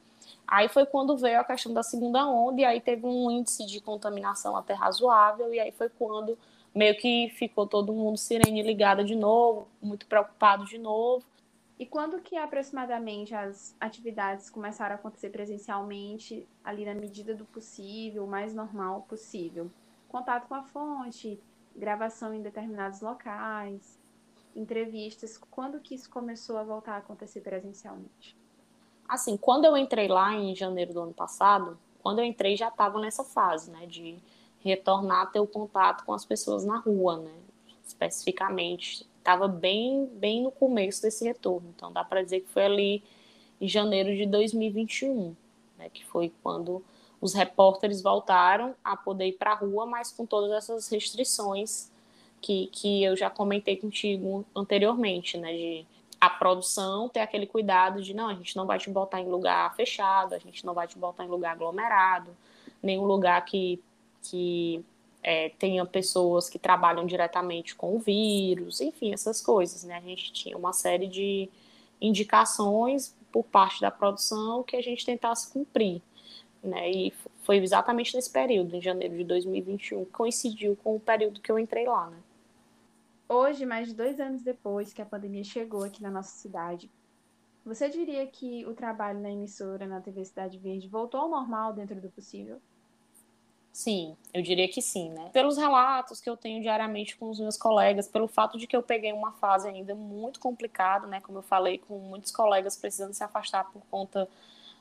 Aí 0.48 0.70
foi 0.70 0.86
quando 0.86 1.18
veio 1.18 1.40
a 1.40 1.44
questão 1.44 1.74
da 1.74 1.84
segunda 1.84 2.26
onda, 2.28 2.62
e 2.62 2.66
aí 2.66 2.80
teve 2.80 3.06
um 3.06 3.30
índice 3.30 3.66
de 3.66 3.82
contaminação 3.82 4.56
até 4.56 4.74
razoável, 4.74 5.54
e 5.54 5.60
aí 5.60 5.72
foi 5.72 5.90
quando 5.90 6.38
meio 6.74 6.96
que 6.98 7.30
ficou 7.36 7.68
todo 7.68 7.92
mundo 7.92 8.18
sirene 8.18 8.62
ligada 8.62 9.04
de 9.04 9.16
novo, 9.16 9.68
muito 9.82 10.06
preocupado 10.06 10.66
de 10.66 10.78
novo. 10.78 11.26
E 11.78 11.86
quando 11.86 12.22
que 12.22 12.38
aproximadamente 12.38 13.36
as 13.36 13.76
atividades 13.80 14.50
começaram 14.50 14.94
a 14.94 14.98
acontecer 14.98 15.30
presencialmente, 15.30 16.48
ali 16.64 16.86
na 16.86 16.94
medida 16.94 17.36
do 17.36 17.44
possível, 17.44 18.24
o 18.24 18.28
mais 18.28 18.54
normal 18.54 19.06
possível? 19.10 19.70
contato 20.16 20.48
com 20.48 20.56
a 20.56 20.64
fonte, 20.64 21.38
gravação 21.76 22.34
em 22.34 22.42
determinados 22.42 23.02
locais, 23.02 24.00
entrevistas. 24.56 25.38
Quando 25.52 25.80
que 25.80 25.96
isso 25.96 26.10
começou 26.10 26.58
a 26.58 26.64
voltar 26.64 26.94
a 26.94 26.98
acontecer 26.98 27.42
presencialmente? 27.42 28.36
Assim, 29.08 29.38
quando 29.38 29.66
eu 29.66 29.78
entrei 29.78 30.08
lá 30.08 30.34
em 30.34 30.56
janeiro 30.56 30.94
do 30.94 31.02
ano 31.02 31.14
passado, 31.14 31.78
quando 32.02 32.20
eu 32.20 32.26
entrei 32.26 32.56
já 32.56 32.70
estava 32.70 33.00
nessa 33.00 33.24
fase, 33.24 33.70
né, 33.70 33.86
de 33.86 34.18
retornar 34.60 35.22
a 35.22 35.26
ter 35.28 35.40
o 35.40 35.48
contato 35.48 36.04
com 36.06 36.14
as 36.14 36.26
pessoas 36.26 36.66
na 36.66 36.80
rua, 36.80 37.18
né, 37.18 37.34
especificamente. 37.86 39.08
Estava 39.18 39.48
bem, 39.48 40.08
bem 40.14 40.44
no 40.44 40.52
começo 40.52 41.02
desse 41.02 41.24
retorno, 41.24 41.72
então 41.76 41.92
dá 41.92 42.04
para 42.04 42.24
dizer 42.24 42.42
que 42.42 42.50
foi 42.50 42.66
ali 42.66 43.04
em 43.60 43.68
janeiro 43.68 44.16
de 44.16 44.26
2021, 44.26 45.36
né, 45.78 45.90
que 45.90 46.04
foi 46.06 46.32
quando 46.42 46.84
os 47.26 47.34
repórteres 47.34 48.04
voltaram 48.04 48.76
a 48.84 48.96
poder 48.96 49.28
ir 49.28 49.34
para 49.34 49.52
a 49.52 49.56
rua, 49.56 49.86
mas 49.88 50.12
com 50.12 50.28
todas 50.28 50.52
essas 50.52 50.88
restrições 50.90 51.92
que, 52.40 52.68
que 52.68 53.04
eu 53.04 53.16
já 53.16 53.32
comentei 53.32 53.76
contigo 53.76 54.46
anteriormente, 54.56 55.36
né, 55.36 55.52
de 55.52 55.86
a 56.22 56.30
produção 56.30 57.10
ter 57.10 57.22
aquele 57.22 57.48
cuidado 57.48 58.02
de 58.02 58.14
não, 58.14 58.28
a 58.28 58.36
gente 58.36 58.56
não 58.56 58.68
vai 58.68 58.78
te 58.78 58.92
botar 58.92 59.20
em 59.20 59.28
lugar 59.28 59.76
fechado, 59.76 60.36
a 60.36 60.38
gente 60.38 60.64
não 60.64 60.76
vai 60.76 60.88
te 60.88 61.00
botar 61.00 61.26
em 61.26 61.28
lugar 61.28 61.54
aglomerado, 61.54 62.30
nenhum 62.82 63.06
lugar 63.06 63.44
que, 63.44 63.82
que 64.22 64.86
é, 65.24 65.50
tenha 65.50 65.84
pessoas 65.84 66.48
que 66.48 66.60
trabalham 66.60 67.08
diretamente 67.08 67.76
com 67.76 67.96
o 67.96 68.00
vírus, 68.00 68.82
enfim, 68.82 69.14
essas 69.14 69.42
coisas, 69.42 69.84
né? 69.84 69.98
A 69.98 70.02
gente 70.02 70.32
tinha 70.32 70.56
uma 70.56 70.74
série 70.74 71.08
de 71.08 71.50
indicações 72.00 73.16
por 73.32 73.44
parte 73.44 73.82
da 73.82 73.90
produção 73.90 74.62
que 74.62 74.76
a 74.76 74.82
gente 74.82 75.04
tentasse 75.04 75.52
cumprir, 75.52 76.02
né? 76.68 76.90
E 76.92 77.14
foi 77.44 77.58
exatamente 77.58 78.16
nesse 78.16 78.30
período, 78.30 78.76
em 78.76 78.82
janeiro 78.82 79.18
de 79.18 79.24
2021, 79.24 80.06
que 80.06 80.12
coincidiu 80.12 80.76
com 80.84 80.96
o 80.96 81.00
período 81.00 81.42
que 81.42 81.52
eu 81.52 81.60
entrei 81.60 81.86
lá, 81.86 82.10
né? 82.10 82.18
Hoje, 83.28 83.66
mais 83.66 83.88
de 83.88 83.96
dois 83.96 84.20
anos 84.20 84.44
depois 84.44 84.94
que 84.94 85.02
a 85.02 85.06
pandemia 85.06 85.44
chegou 85.44 85.84
aqui 85.84 86.02
na 86.02 86.12
nossa 86.12 86.38
cidade, 86.38 86.90
você 87.66 87.90
diria 87.90 88.26
que 88.28 88.64
o 88.68 88.76
trabalho 88.76 89.20
na 89.20 89.32
emissora, 89.32 89.88
na 89.88 90.00
TV 90.00 90.24
Cidade 90.24 90.60
Verde, 90.60 90.88
voltou 90.88 91.22
ao 91.22 91.30
normal 91.30 91.74
dentro 91.74 92.00
do 92.00 92.10
possível? 92.10 92.62
Sim, 93.74 94.16
eu 94.34 94.42
diria 94.42 94.70
que 94.70 94.82
sim, 94.82 95.10
né? 95.10 95.30
Pelos 95.34 95.58
relatos 95.58 96.22
que 96.22 96.30
eu 96.30 96.38
tenho 96.38 96.62
diariamente 96.62 97.18
com 97.18 97.30
os 97.30 97.40
meus 97.40 97.58
colegas, 97.58 98.08
pelo 98.08 98.28
fato 98.28 98.58
de 98.58 98.68
que 98.68 98.76
eu 98.78 98.82
peguei 98.82 99.12
uma 99.12 99.34
fase 99.34 99.68
ainda 99.68 99.94
muito 99.94 100.40
complicada, 100.40 101.08
né? 101.08 101.20
Como 101.20 101.40
eu 101.40 101.42
falei, 101.42 101.80
com 101.80 101.98
muitos 101.98 102.32
colegas 102.32 102.78
precisando 102.78 103.14
se 103.14 103.24
afastar 103.24 103.66
por 103.72 103.82
conta 103.92 104.30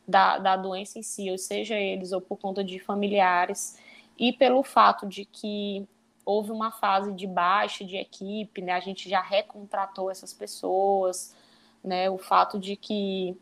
da, 0.06 0.38
da 0.38 0.56
doença 0.56 0.98
em 0.98 1.02
si, 1.02 1.30
ou 1.30 1.38
seja 1.38 1.74
eles 1.76 2.12
ou 2.12 2.20
por 2.20 2.36
conta 2.36 2.62
de 2.62 2.78
familiares, 2.78 3.78
e 4.18 4.32
pelo 4.32 4.62
fato 4.62 5.06
de 5.06 5.24
que 5.24 5.86
houve 6.24 6.50
uma 6.50 6.70
fase 6.70 7.12
de 7.12 7.26
baixa 7.26 7.84
de 7.84 7.96
equipe, 7.96 8.62
né? 8.62 8.72
A 8.72 8.80
gente 8.80 9.08
já 9.08 9.20
recontratou 9.20 10.10
essas 10.10 10.32
pessoas, 10.32 11.34
né? 11.82 12.08
O 12.08 12.18
fato 12.18 12.58
de 12.58 12.76
que 12.76 13.36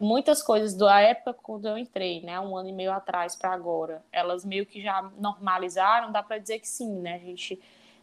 muitas 0.00 0.42
coisas 0.42 0.74
da 0.74 1.00
época 1.00 1.34
quando 1.42 1.68
eu 1.68 1.78
entrei, 1.78 2.20
né, 2.22 2.40
um 2.40 2.56
ano 2.56 2.68
e 2.68 2.72
meio 2.72 2.92
atrás 2.92 3.36
para 3.36 3.52
agora, 3.52 4.04
elas 4.10 4.44
meio 4.44 4.66
que 4.66 4.82
já 4.82 5.00
normalizaram, 5.16 6.10
dá 6.10 6.22
para 6.22 6.38
dizer 6.38 6.58
que 6.58 6.68
sim, 6.68 6.90
né? 7.00 7.14
A 7.14 7.18
gente 7.18 7.60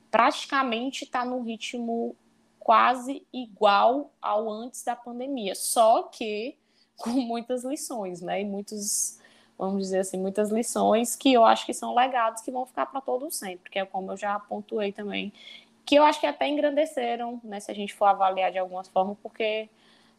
praticamente 0.09 1.03
está 1.03 1.25
no 1.25 1.41
ritmo 1.41 2.15
quase 2.59 3.25
igual 3.33 4.11
ao 4.21 4.49
antes 4.49 4.83
da 4.83 4.95
pandemia, 4.95 5.55
só 5.55 6.03
que 6.03 6.57
com 6.99 7.09
muitas 7.11 7.63
lições, 7.63 8.21
né? 8.21 8.41
E 8.41 8.45
muitos 8.45 9.19
vamos 9.57 9.83
dizer 9.83 9.99
assim, 9.99 10.17
muitas 10.17 10.49
lições 10.51 11.17
que 11.17 11.33
eu 11.33 11.43
acho 11.43 11.65
que 11.65 11.73
são 11.73 11.93
legados 11.93 12.41
que 12.41 12.49
vão 12.49 12.65
ficar 12.65 12.85
para 12.85 13.01
todos 13.01 13.35
sempre, 13.35 13.69
que 13.69 13.77
é 13.77 13.85
como 13.85 14.13
eu 14.13 14.17
já 14.17 14.39
pontuei 14.39 14.93
também, 14.93 15.33
que 15.85 15.95
eu 15.95 16.03
acho 16.03 16.17
que 16.21 16.25
até 16.25 16.47
engrandeceram, 16.47 17.41
né, 17.43 17.59
se 17.59 17.69
a 17.69 17.75
gente 17.75 17.93
for 17.93 18.05
avaliar 18.05 18.53
de 18.53 18.57
alguma 18.57 18.85
forma, 18.85 19.17
porque 19.21 19.67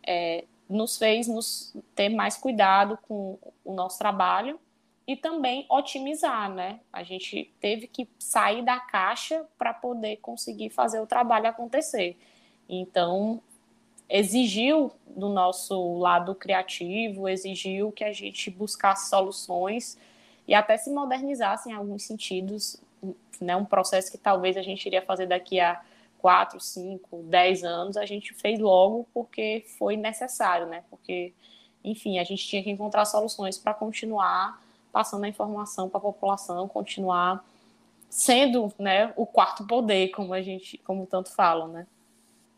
é, 0.06 0.44
nos 0.68 0.98
fez 0.98 1.26
nos 1.26 1.74
ter 1.94 2.10
mais 2.10 2.36
cuidado 2.36 2.98
com 3.08 3.38
o 3.64 3.72
nosso 3.72 3.98
trabalho 3.98 4.60
e 5.06 5.16
também 5.16 5.66
otimizar, 5.68 6.48
né? 6.52 6.78
A 6.92 7.02
gente 7.02 7.52
teve 7.60 7.88
que 7.88 8.08
sair 8.18 8.62
da 8.62 8.78
caixa 8.78 9.44
para 9.58 9.74
poder 9.74 10.18
conseguir 10.18 10.70
fazer 10.70 11.00
o 11.00 11.06
trabalho 11.06 11.48
acontecer. 11.48 12.16
Então, 12.68 13.42
exigiu 14.10 14.92
do 15.06 15.28
nosso 15.28 15.98
lado 15.98 16.34
criativo, 16.34 17.28
exigiu 17.28 17.92
que 17.92 18.04
a 18.04 18.12
gente 18.12 18.50
buscasse 18.50 19.08
soluções 19.08 19.96
e 20.46 20.54
até 20.54 20.76
se 20.76 20.90
modernizasse 20.90 21.70
em 21.70 21.72
alguns 21.72 22.02
sentidos, 22.02 22.76
né, 23.40 23.56
um 23.56 23.64
processo 23.64 24.10
que 24.10 24.18
talvez 24.18 24.56
a 24.56 24.62
gente 24.62 24.84
iria 24.84 25.00
fazer 25.00 25.26
daqui 25.26 25.60
a 25.60 25.80
quatro, 26.18 26.60
cinco, 26.60 27.22
dez 27.24 27.64
anos, 27.64 27.96
a 27.96 28.04
gente 28.04 28.34
fez 28.34 28.58
logo 28.58 29.06
porque 29.14 29.64
foi 29.78 29.96
necessário, 29.96 30.66
né? 30.66 30.84
Porque, 30.90 31.32
enfim, 31.82 32.18
a 32.18 32.24
gente 32.24 32.46
tinha 32.46 32.62
que 32.62 32.70
encontrar 32.70 33.06
soluções 33.06 33.56
para 33.56 33.72
continuar 33.72 34.62
passando 34.92 35.24
a 35.24 35.28
informação 35.28 35.88
para 35.88 35.98
a 35.98 36.02
população, 36.02 36.68
continuar 36.68 37.42
sendo, 38.10 38.72
né, 38.78 39.14
o 39.16 39.24
quarto 39.24 39.66
poder, 39.66 40.08
como 40.08 40.34
a 40.34 40.42
gente, 40.42 40.76
como 40.78 41.06
tanto 41.06 41.30
falam, 41.30 41.68
né? 41.68 41.86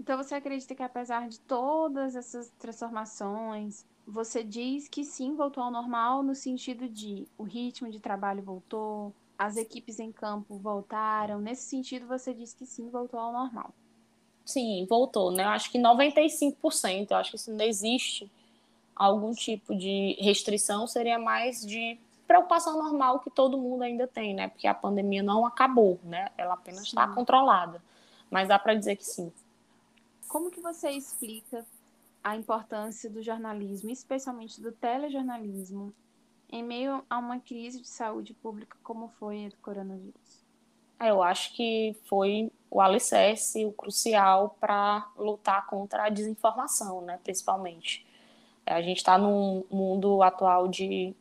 Então 0.02 0.16
você 0.16 0.34
acredita 0.34 0.74
que 0.74 0.82
apesar 0.82 1.28
de 1.28 1.38
todas 1.38 2.16
essas 2.16 2.50
transformações, 2.58 3.86
você 4.04 4.42
diz 4.42 4.88
que 4.88 5.04
sim, 5.04 5.36
voltou 5.36 5.62
ao 5.62 5.70
normal 5.70 6.24
no 6.24 6.34
sentido 6.34 6.88
de 6.88 7.28
o 7.38 7.44
ritmo 7.44 7.88
de 7.88 8.00
trabalho 8.00 8.42
voltou, 8.42 9.14
as 9.38 9.56
equipes 9.56 10.00
em 10.00 10.10
campo 10.10 10.56
voltaram. 10.56 11.40
Nesse 11.40 11.68
sentido, 11.68 12.08
você 12.08 12.34
diz 12.34 12.52
que 12.52 12.66
sim, 12.66 12.90
voltou 12.90 13.20
ao 13.20 13.32
normal. 13.32 13.72
Sim, 14.44 14.84
voltou, 14.90 15.30
né? 15.30 15.44
Eu 15.44 15.50
acho 15.50 15.70
que 15.70 15.78
95%, 15.78 17.12
eu 17.12 17.16
acho 17.16 17.30
que 17.30 17.38
se 17.38 17.52
não 17.52 17.64
existe 17.64 18.28
algum 18.96 19.32
tipo 19.32 19.72
de 19.72 20.16
restrição, 20.18 20.88
seria 20.88 21.16
mais 21.16 21.64
de 21.64 21.96
preocupação 22.26 22.76
normal 22.76 23.20
que 23.20 23.30
todo 23.30 23.56
mundo 23.56 23.82
ainda 23.82 24.08
tem, 24.08 24.34
né? 24.34 24.48
Porque 24.48 24.66
a 24.66 24.74
pandemia 24.74 25.22
não 25.22 25.46
acabou, 25.46 26.00
né? 26.02 26.28
Ela 26.36 26.54
apenas 26.54 26.82
está 26.82 27.06
controlada. 27.06 27.80
Mas 28.28 28.48
dá 28.48 28.58
para 28.58 28.74
dizer 28.74 28.96
que 28.96 29.04
sim. 29.04 29.32
Como 30.32 30.50
que 30.50 30.62
você 30.62 30.88
explica 30.88 31.62
a 32.24 32.34
importância 32.34 33.10
do 33.10 33.22
jornalismo, 33.22 33.90
especialmente 33.90 34.62
do 34.62 34.72
telejornalismo, 34.72 35.92
em 36.48 36.62
meio 36.62 37.04
a 37.10 37.18
uma 37.18 37.38
crise 37.38 37.82
de 37.82 37.88
saúde 37.88 38.32
pública 38.32 38.74
como 38.82 39.08
foi 39.18 39.44
a 39.44 39.48
do 39.50 39.56
coronavírus? 39.58 40.42
É, 40.98 41.10
eu 41.10 41.22
acho 41.22 41.54
que 41.54 41.94
foi 42.06 42.50
o 42.70 42.80
alicerce, 42.80 43.66
o 43.66 43.72
crucial 43.72 44.56
para 44.58 45.06
lutar 45.18 45.66
contra 45.66 46.06
a 46.06 46.08
desinformação, 46.08 47.02
né, 47.02 47.20
principalmente. 47.22 48.06
A 48.64 48.80
gente 48.80 48.96
está 48.96 49.18
num 49.18 49.64
mundo 49.70 50.22
atual 50.22 50.66
de, 50.66 51.14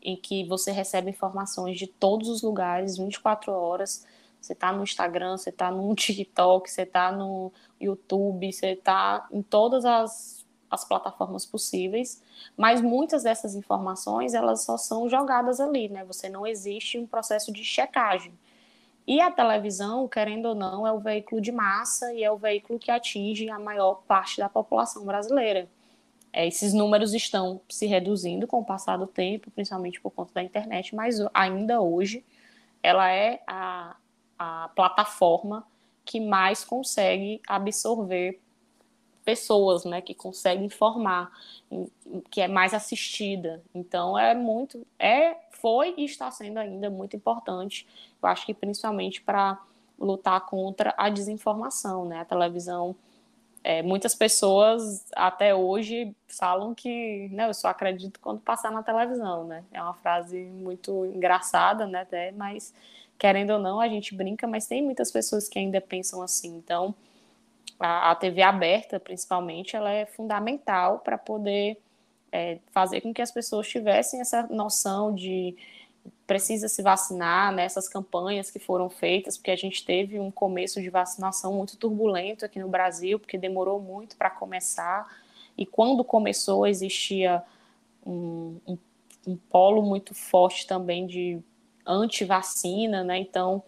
em 0.00 0.16
que 0.16 0.42
você 0.46 0.72
recebe 0.72 1.10
informações 1.10 1.76
de 1.78 1.86
todos 1.86 2.30
os 2.30 2.40
lugares, 2.40 2.96
24 2.96 3.52
horas, 3.52 4.06
você 4.44 4.52
está 4.52 4.72
no 4.72 4.82
Instagram, 4.82 5.36
você 5.36 5.50
está 5.50 5.70
no 5.70 5.92
TikTok, 5.96 6.70
você 6.70 6.82
está 6.82 7.10
no 7.10 7.52
YouTube, 7.80 8.52
você 8.52 8.72
está 8.72 9.26
em 9.30 9.42
todas 9.42 9.84
as, 9.84 10.44
as 10.70 10.84
plataformas 10.84 11.46
possíveis, 11.46 12.22
mas 12.56 12.80
muitas 12.80 13.22
dessas 13.22 13.54
informações 13.54 14.34
elas 14.34 14.62
só 14.62 14.76
são 14.76 15.08
jogadas 15.08 15.60
ali, 15.60 15.88
né? 15.88 16.04
Você 16.04 16.28
não 16.28 16.46
existe 16.46 16.98
um 16.98 17.06
processo 17.06 17.52
de 17.52 17.64
checagem. 17.64 18.32
E 19.06 19.20
a 19.20 19.30
televisão, 19.30 20.08
querendo 20.08 20.46
ou 20.46 20.54
não, 20.54 20.86
é 20.86 20.92
o 20.92 20.98
veículo 20.98 21.40
de 21.40 21.52
massa 21.52 22.12
e 22.14 22.24
é 22.24 22.30
o 22.30 22.38
veículo 22.38 22.78
que 22.78 22.90
atinge 22.90 23.50
a 23.50 23.58
maior 23.58 24.02
parte 24.06 24.38
da 24.38 24.48
população 24.48 25.04
brasileira. 25.04 25.68
É, 26.32 26.46
esses 26.48 26.72
números 26.72 27.14
estão 27.14 27.60
se 27.68 27.86
reduzindo 27.86 28.46
com 28.46 28.60
o 28.60 28.64
passar 28.64 28.96
do 28.96 29.06
tempo, 29.06 29.50
principalmente 29.50 30.00
por 30.00 30.10
conta 30.10 30.32
da 30.34 30.42
internet, 30.42 30.94
mas 30.94 31.18
ainda 31.32 31.80
hoje 31.80 32.24
ela 32.82 33.10
é 33.10 33.42
a, 33.46 33.94
a 34.38 34.70
plataforma 34.74 35.66
que 36.04 36.20
mais 36.20 36.64
consegue 36.64 37.40
absorver 37.48 38.40
pessoas, 39.24 39.84
né, 39.84 40.00
que 40.00 40.14
consegue 40.14 40.62
informar, 40.62 41.32
que 42.30 42.40
é 42.40 42.46
mais 42.46 42.74
assistida. 42.74 43.62
Então 43.74 44.18
é 44.18 44.34
muito, 44.34 44.86
é, 44.98 45.36
foi 45.50 45.94
e 45.96 46.04
está 46.04 46.30
sendo 46.30 46.58
ainda 46.58 46.90
muito 46.90 47.16
importante. 47.16 47.86
Eu 48.22 48.28
acho 48.28 48.44
que 48.44 48.52
principalmente 48.52 49.22
para 49.22 49.58
lutar 49.98 50.44
contra 50.46 50.94
a 50.96 51.08
desinformação, 51.08 52.04
né? 52.04 52.20
A 52.20 52.24
televisão, 52.24 52.94
é, 53.62 53.82
muitas 53.82 54.14
pessoas 54.14 55.06
até 55.14 55.54
hoje 55.54 56.14
falam 56.28 56.74
que, 56.74 57.28
né, 57.32 57.48
eu 57.48 57.54
só 57.54 57.68
acredito 57.68 58.20
quando 58.20 58.40
passar 58.40 58.70
na 58.70 58.82
televisão, 58.82 59.44
né? 59.44 59.64
É 59.72 59.80
uma 59.80 59.94
frase 59.94 60.38
muito 60.38 61.06
engraçada, 61.06 61.86
né, 61.86 62.02
até, 62.02 62.32
mas 62.32 62.74
querendo 63.18 63.50
ou 63.50 63.58
não, 63.58 63.80
a 63.80 63.88
gente 63.88 64.14
brinca, 64.14 64.46
mas 64.46 64.66
tem 64.66 64.82
muitas 64.82 65.10
pessoas 65.10 65.48
que 65.48 65.58
ainda 65.58 65.80
pensam 65.80 66.22
assim. 66.22 66.56
Então, 66.56 66.94
a, 67.78 68.10
a 68.10 68.14
TV 68.14 68.42
aberta, 68.42 69.00
principalmente, 69.00 69.76
ela 69.76 69.90
é 69.90 70.06
fundamental 70.06 70.98
para 70.98 71.18
poder 71.18 71.78
é, 72.32 72.58
fazer 72.72 73.00
com 73.00 73.14
que 73.14 73.22
as 73.22 73.30
pessoas 73.30 73.68
tivessem 73.68 74.20
essa 74.20 74.46
noção 74.48 75.14
de 75.14 75.56
precisa 76.26 76.68
se 76.68 76.82
vacinar 76.82 77.52
nessas 77.52 77.88
campanhas 77.88 78.50
que 78.50 78.58
foram 78.58 78.90
feitas, 78.90 79.36
porque 79.36 79.50
a 79.50 79.56
gente 79.56 79.84
teve 79.84 80.18
um 80.18 80.30
começo 80.30 80.80
de 80.80 80.90
vacinação 80.90 81.54
muito 81.54 81.76
turbulento 81.76 82.44
aqui 82.44 82.58
no 82.58 82.68
Brasil, 82.68 83.18
porque 83.18 83.38
demorou 83.38 83.80
muito 83.80 84.16
para 84.16 84.30
começar, 84.30 85.06
e 85.56 85.64
quando 85.64 86.02
começou 86.04 86.66
existia 86.66 87.42
um, 88.04 88.58
um, 88.66 88.78
um 89.26 89.36
polo 89.36 89.82
muito 89.82 90.14
forte 90.14 90.66
também 90.66 91.06
de 91.06 91.40
anti-vacina, 91.86 93.04
né? 93.04 93.18
Então, 93.18 93.62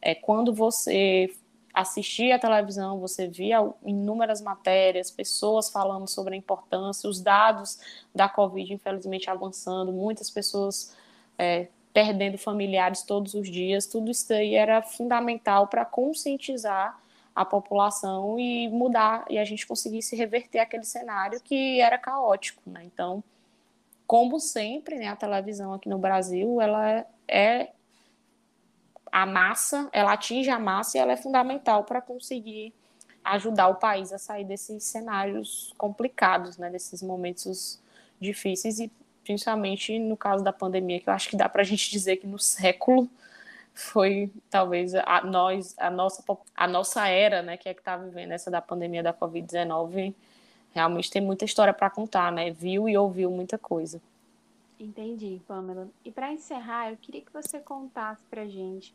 é, 0.00 0.14
quando 0.14 0.52
você 0.52 1.34
assistia 1.72 2.36
à 2.36 2.38
televisão, 2.38 3.00
você 3.00 3.26
via 3.26 3.58
inúmeras 3.84 4.42
matérias, 4.42 5.10
pessoas 5.10 5.70
falando 5.70 6.06
sobre 6.06 6.34
a 6.34 6.36
importância, 6.36 7.08
os 7.08 7.20
dados 7.20 7.78
da 8.14 8.28
Covid, 8.28 8.74
infelizmente, 8.74 9.30
avançando, 9.30 9.90
muitas 9.90 10.28
pessoas 10.28 10.94
é, 11.38 11.68
perdendo 11.92 12.36
familiares 12.36 13.02
todos 13.02 13.34
os 13.34 13.48
dias, 13.50 13.86
tudo 13.86 14.10
isso 14.10 14.32
aí 14.32 14.54
era 14.54 14.82
fundamental 14.82 15.66
para 15.66 15.84
conscientizar 15.84 16.98
a 17.34 17.44
população 17.44 18.38
e 18.38 18.68
mudar 18.68 19.24
e 19.30 19.38
a 19.38 19.44
gente 19.44 19.66
conseguisse 19.66 20.14
reverter 20.14 20.58
aquele 20.58 20.84
cenário 20.84 21.40
que 21.40 21.80
era 21.80 21.96
caótico, 21.96 22.62
né? 22.66 22.82
Então, 22.84 23.24
como 24.06 24.38
sempre, 24.38 24.96
né, 24.96 25.08
a 25.08 25.16
televisão 25.16 25.72
aqui 25.72 25.88
no 25.88 25.98
Brasil, 25.98 26.60
ela 26.60 27.06
é 27.28 27.70
a 29.10 29.26
massa, 29.26 29.88
ela 29.92 30.12
atinge 30.12 30.48
a 30.50 30.58
massa 30.58 30.96
e 30.96 31.00
ela 31.00 31.12
é 31.12 31.16
fundamental 31.16 31.84
para 31.84 32.00
conseguir 32.00 32.72
ajudar 33.24 33.68
o 33.68 33.76
país 33.76 34.12
a 34.12 34.18
sair 34.18 34.44
desses 34.44 34.84
cenários 34.84 35.74
complicados, 35.76 36.56
né, 36.58 36.70
desses 36.70 37.02
momentos 37.02 37.80
difíceis 38.20 38.80
e 38.80 38.90
principalmente 39.22 39.98
no 39.98 40.16
caso 40.16 40.42
da 40.42 40.52
pandemia, 40.52 41.00
que 41.00 41.08
eu 41.08 41.12
acho 41.12 41.28
que 41.28 41.36
dá 41.36 41.48
para 41.48 41.62
a 41.62 41.64
gente 41.64 41.90
dizer 41.90 42.16
que 42.16 42.26
no 42.26 42.38
século 42.38 43.08
foi 43.74 44.30
talvez 44.50 44.94
a 44.94 45.22
nós 45.24 45.74
a 45.78 45.90
nossa 45.90 46.22
a 46.54 46.68
nossa 46.68 47.08
era 47.08 47.40
né 47.42 47.56
que 47.56 47.68
é 47.68 47.74
que 47.74 47.80
está 47.80 47.96
vivendo 47.96 48.32
essa 48.32 48.50
da 48.50 48.60
pandemia 48.60 49.02
da 49.02 49.14
covid-19 49.14 50.14
realmente 50.74 51.10
tem 51.10 51.22
muita 51.22 51.46
história 51.46 51.72
para 51.72 51.88
contar 51.88 52.30
né? 52.30 52.50
Viu 52.50 52.86
e 52.86 52.96
ouviu 52.98 53.30
muita 53.30 53.56
coisa 53.56 53.98
entendi 54.84 55.40
Pamela 55.46 55.88
e 56.04 56.10
para 56.10 56.32
encerrar 56.32 56.90
eu 56.90 56.96
queria 56.96 57.22
que 57.22 57.32
você 57.32 57.60
contasse 57.60 58.22
para 58.24 58.46
gente 58.46 58.94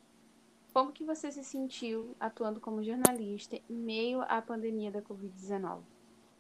como 0.74 0.92
que 0.92 1.04
você 1.04 1.32
se 1.32 1.44
sentiu 1.44 2.16
atuando 2.20 2.60
como 2.60 2.84
jornalista 2.84 3.56
em 3.70 3.74
meio 3.74 4.22
à 4.24 4.42
pandemia 4.42 4.92
da 4.92 5.02
covid-19 5.02 5.80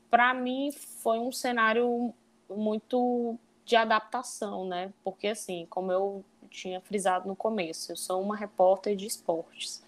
para 0.09 0.33
mim 0.33 0.71
foi 0.71 1.19
um 1.19 1.31
cenário 1.31 2.13
muito 2.49 3.37
de 3.67 3.75
adaptação, 3.75 4.65
né? 4.65 4.93
Porque, 5.03 5.27
assim, 5.27 5.67
como 5.69 5.91
eu 5.91 6.23
tinha 6.49 6.79
frisado 6.79 7.27
no 7.27 7.35
começo, 7.35 7.91
eu 7.91 7.97
sou 7.97 8.21
uma 8.21 8.35
repórter 8.35 8.95
de 8.95 9.05
esportes. 9.05 9.83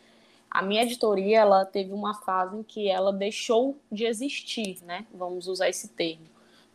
A 0.51 0.61
minha 0.61 0.83
editoria, 0.83 1.39
ela 1.39 1.63
teve 1.63 1.93
uma 1.93 2.13
fase 2.13 2.57
em 2.57 2.63
que 2.63 2.89
ela 2.89 3.13
deixou 3.13 3.77
de 3.89 4.05
existir, 4.05 4.83
né? 4.83 5.07
Vamos 5.13 5.47
usar 5.47 5.69
esse 5.69 5.87
termo. 5.87 6.25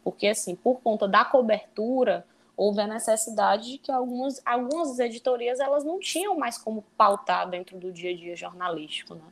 Porque, 0.02 0.28
assim, 0.28 0.54
por 0.54 0.80
conta 0.80 1.06
da 1.06 1.24
cobertura, 1.24 2.26
houve 2.56 2.80
a 2.80 2.86
necessidade 2.86 3.72
de 3.72 3.78
que 3.78 3.90
algumas, 3.90 4.40
algumas 4.44 4.98
editorias, 4.98 5.60
elas 5.60 5.84
não 5.84 5.98
tinham 5.98 6.36
mais 6.36 6.56
como 6.56 6.82
pautar 6.96 7.48
dentro 7.48 7.78
do 7.78 7.92
dia 7.92 8.12
a 8.12 8.16
dia 8.16 8.36
jornalístico, 8.36 9.14
né? 9.14 9.24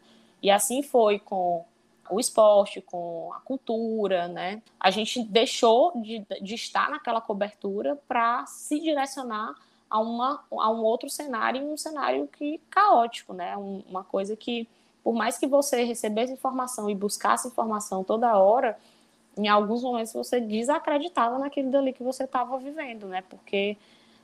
E 0.43 0.51
assim 0.51 0.83
foi 0.83 1.19
com 1.19 1.65
o 2.11 2.19
esporte, 2.19 2.81
com 2.81 3.33
a 3.33 3.41
cultura, 3.41 4.29
né? 4.29 4.63
A 4.79 4.91
gente 4.91 5.23
deixou 5.23 5.93
de, 6.03 6.27
de 6.41 6.55
estar 6.55 6.91
naquela 6.91 7.21
cobertura 7.21 7.97
para 8.09 8.45
se 8.47 8.81
direcionar 8.81 9.55
a, 9.89 10.01
uma, 10.01 10.43
a 10.51 10.71
um 10.71 10.83
outro 10.83 11.09
cenário, 11.09 11.63
um 11.63 11.77
cenário 11.77 12.27
que 12.27 12.61
caótico, 12.71 13.33
né? 13.33 13.57
Um, 13.57 13.83
uma 13.89 14.03
coisa 14.03 14.35
que, 14.35 14.69
por 15.05 15.15
mais 15.15 15.39
que 15.39 15.47
você 15.47 15.85
recebesse 15.85 16.33
informação 16.33 16.91
e 16.91 16.95
buscasse 16.95 17.47
informação 17.47 18.03
toda 18.03 18.37
hora, 18.37 18.79
em 19.37 19.49
alguns 19.49 19.83
momentos 19.83 20.13
você 20.13 20.41
desacreditava 20.41 21.39
naquilo 21.39 21.71
dali 21.71 21.93
que 21.93 22.03
você 22.03 22.25
estava 22.25 22.59
vivendo, 22.59 23.07
né? 23.07 23.23
Porque 23.29 23.77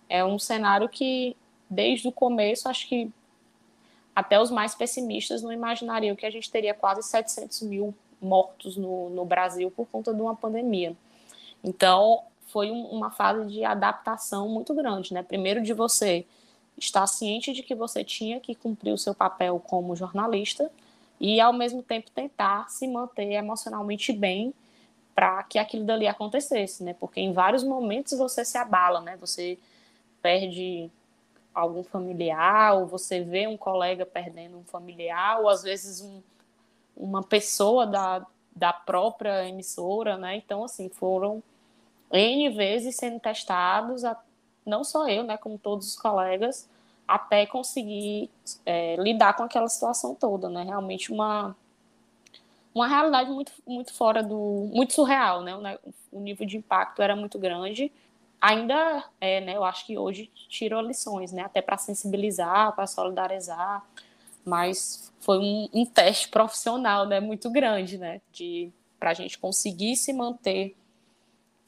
é 0.09 0.25
um 0.25 0.39
cenário 0.39 0.89
que, 0.89 1.37
desde 1.69 2.09
o 2.09 2.13
começo, 2.13 2.69
acho 2.69 2.89
que 2.89 3.11
até 4.15 4.41
os 4.41 4.51
mais 4.51 4.75
pessimistas 4.75 5.43
não 5.43 5.53
imaginariam 5.53 6.17
que 6.17 6.27
a 6.27 6.31
gente 6.31 6.51
teria 6.51 6.75
quase 6.75 7.03
700 7.03 7.63
mil 7.63 7.95
mortos 8.21 8.77
no, 8.77 9.11
no 9.11 9.25
Brasil 9.25 9.71
por 9.71 9.87
conta 9.87 10.13
de 10.13 10.21
uma 10.21 10.35
pandemia. 10.35 10.97
Então, 11.63 12.23
foi 12.49 12.71
um, 12.71 12.87
uma 12.87 13.11
fase 13.11 13.47
de 13.47 13.65
adaptação 13.65 14.49
muito 14.49 14.75
grande, 14.75 15.15
né? 15.15 15.23
Primeiro, 15.23 15.63
de 15.63 15.73
você 15.73 16.27
estar 16.77 17.07
ciente 17.07 17.53
de 17.53 17.63
que 17.63 17.75
você 17.75 18.05
tinha 18.05 18.41
que 18.41 18.55
cumprir 18.55 18.93
o 18.93 18.99
seu 18.99 19.15
papel 19.15 19.61
como 19.61 19.97
jornalista 19.97 20.71
e, 21.21 21.41
ao 21.41 21.53
mesmo 21.53 21.83
tempo, 21.83 22.11
tentar 22.11 22.69
se 22.71 22.87
manter 22.87 23.33
emocionalmente 23.33 24.13
bem 24.13 24.53
para 25.19 25.43
que 25.43 25.59
aquilo 25.59 25.85
dali 25.85 26.07
acontecesse, 26.07 26.85
né? 26.85 26.95
Porque 26.95 27.21
em 27.21 27.33
vários 27.33 27.65
momentos 27.65 28.17
você 28.17 28.45
se 28.45 28.57
abala, 28.57 29.01
né? 29.01 29.17
Você 29.17 29.59
perde 30.23 30.89
algum 31.53 31.83
familiar, 31.83 32.77
ou 32.77 32.87
você 32.87 33.21
vê 33.25 33.49
um 33.49 33.57
colega 33.57 34.07
perdendo 34.07 34.57
um 34.57 34.63
familiar, 34.63 35.41
ou 35.41 35.49
às 35.49 35.65
vezes 35.65 36.01
um, 36.03 36.23
uma 36.97 37.21
pessoa 37.21 37.85
da, 37.85 38.25
da 38.55 38.73
própria 38.73 39.45
emissora, 39.49 40.17
né? 40.17 40.37
Então, 40.37 40.63
assim, 40.63 40.89
foram 40.89 41.43
N 42.13 42.51
vezes 42.51 42.95
sendo 42.95 43.19
testados, 43.19 44.05
a, 44.05 44.17
não 44.65 44.85
só 44.85 45.09
eu, 45.09 45.25
né, 45.25 45.37
como 45.37 45.59
todos 45.59 45.89
os 45.89 45.97
colegas, 45.97 46.69
até 47.09 47.45
conseguir 47.45 48.31
é, 48.65 48.95
lidar 48.95 49.35
com 49.35 49.43
aquela 49.43 49.69
situação 49.69 50.15
toda, 50.15 50.49
né? 50.49 50.63
Realmente 50.63 51.11
uma 51.11 51.57
uma 52.75 52.87
realidade 52.87 53.31
muito 53.31 53.53
muito 53.67 53.93
fora 53.93 54.23
do 54.23 54.69
muito 54.73 54.93
surreal, 54.93 55.43
né? 55.43 55.79
O, 56.13 56.21
nível 56.21 56.47
de 56.47 56.57
impacto 56.57 57.03
era 57.03 57.15
muito 57.17 57.39
grande 57.39 57.93
ainda 58.41 59.05
é, 59.21 59.41
né, 59.41 59.57
eu 59.57 59.65
acho 59.65 59.85
que 59.87 59.99
hoje 59.99 60.31
tirou 60.49 60.81
lições, 60.81 61.33
né, 61.33 61.43
até 61.43 61.61
para 61.61 61.77
sensibilizar, 61.77 62.75
para 62.75 62.87
solidarizar, 62.87 63.85
mas 64.45 65.13
foi 65.21 65.39
um, 65.39 65.69
um, 65.73 65.85
teste 65.85 66.29
profissional, 66.29 67.07
né, 67.07 67.21
muito 67.21 67.51
grande, 67.51 67.99
né, 67.99 68.21
de 68.33 68.73
para 68.99 69.11
a 69.11 69.15
gente 69.15 69.39
conseguir 69.39 69.97
se 69.97 70.13
manter 70.13 70.77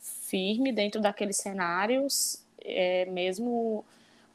firme 0.00 0.72
dentro 0.72 1.00
daqueles 1.00 1.36
cenários, 1.36 2.44
é, 2.62 3.04
mesmo 3.06 3.84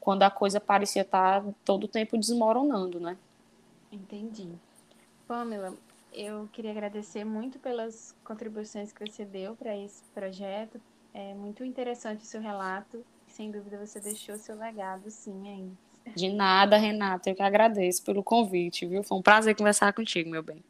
quando 0.00 0.22
a 0.22 0.30
coisa 0.30 0.60
parecia 0.60 1.02
estar 1.02 1.42
tá 1.42 1.50
todo 1.64 1.84
o 1.84 1.88
tempo 1.88 2.16
desmoronando, 2.16 3.00
né? 3.00 3.18
Entendi. 3.90 4.48
Pamela, 5.26 5.74
eu 6.16 6.48
queria 6.50 6.70
agradecer 6.70 7.24
muito 7.24 7.58
pelas 7.58 8.16
contribuições 8.24 8.90
que 8.90 9.06
você 9.06 9.22
deu 9.22 9.54
para 9.54 9.76
esse 9.76 10.02
projeto, 10.14 10.80
é 11.12 11.34
muito 11.34 11.62
interessante 11.62 12.22
o 12.22 12.26
seu 12.26 12.40
relato. 12.40 13.04
Sem 13.26 13.50
dúvida 13.50 13.84
você 13.84 14.00
deixou 14.00 14.38
seu 14.38 14.56
legado, 14.56 15.10
sim, 15.10 15.46
aí. 15.46 16.14
De 16.14 16.32
nada, 16.32 16.78
Renata. 16.78 17.28
Eu 17.28 17.34
que 17.34 17.42
agradeço 17.42 18.02
pelo 18.02 18.22
convite, 18.22 18.86
viu? 18.86 19.02
Foi 19.02 19.18
um 19.18 19.22
prazer 19.22 19.54
conversar 19.54 19.92
contigo, 19.92 20.30
meu 20.30 20.42
bem. 20.42 20.64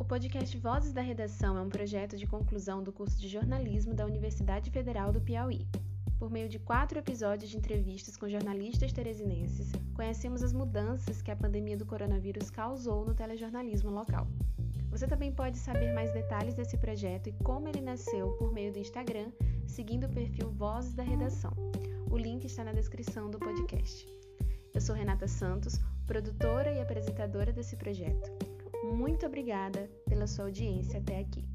O 0.00 0.04
podcast 0.04 0.56
Vozes 0.58 0.92
da 0.92 1.02
Redação 1.02 1.56
é 1.56 1.60
um 1.60 1.68
projeto 1.68 2.16
de 2.16 2.26
conclusão 2.26 2.82
do 2.82 2.92
curso 2.92 3.16
de 3.20 3.28
jornalismo 3.28 3.94
da 3.94 4.04
Universidade 4.04 4.70
Federal 4.70 5.12
do 5.12 5.20
Piauí. 5.20 5.68
Por 6.18 6.30
meio 6.30 6.48
de 6.48 6.58
quatro 6.58 6.98
episódios 6.98 7.48
de 7.48 7.56
entrevistas 7.56 8.16
com 8.16 8.28
jornalistas 8.28 8.92
teresinenses, 8.92 9.70
conhecemos 9.94 10.42
as 10.42 10.52
mudanças 10.52 11.22
que 11.22 11.30
a 11.30 11.36
pandemia 11.36 11.76
do 11.76 11.86
coronavírus 11.86 12.50
causou 12.50 13.04
no 13.04 13.14
telejornalismo 13.14 13.90
local. 13.90 14.26
Você 14.90 15.06
também 15.06 15.30
pode 15.30 15.58
saber 15.58 15.92
mais 15.92 16.12
detalhes 16.12 16.54
desse 16.54 16.76
projeto 16.76 17.28
e 17.28 17.32
como 17.44 17.68
ele 17.68 17.80
nasceu 17.80 18.32
por 18.32 18.52
meio 18.52 18.72
do 18.72 18.80
Instagram, 18.80 19.30
seguindo 19.66 20.06
o 20.06 20.10
perfil 20.10 20.50
Vozes 20.50 20.92
da 20.92 21.04
Redação. 21.04 21.52
O 22.10 22.16
link 22.16 22.44
está 22.44 22.64
na 22.64 22.72
descrição 22.72 23.30
do 23.30 23.38
podcast. 23.38 24.04
Eu 24.74 24.80
sou 24.80 24.96
Renata 24.96 25.28
Santos, 25.28 25.78
produtora 26.04 26.72
e 26.72 26.80
apresentadora 26.80 27.52
desse 27.52 27.76
projeto. 27.76 28.28
Muito 28.92 29.24
obrigada 29.24 29.88
pela 30.08 30.26
sua 30.26 30.46
audiência 30.46 30.98
até 30.98 31.20
aqui. 31.20 31.46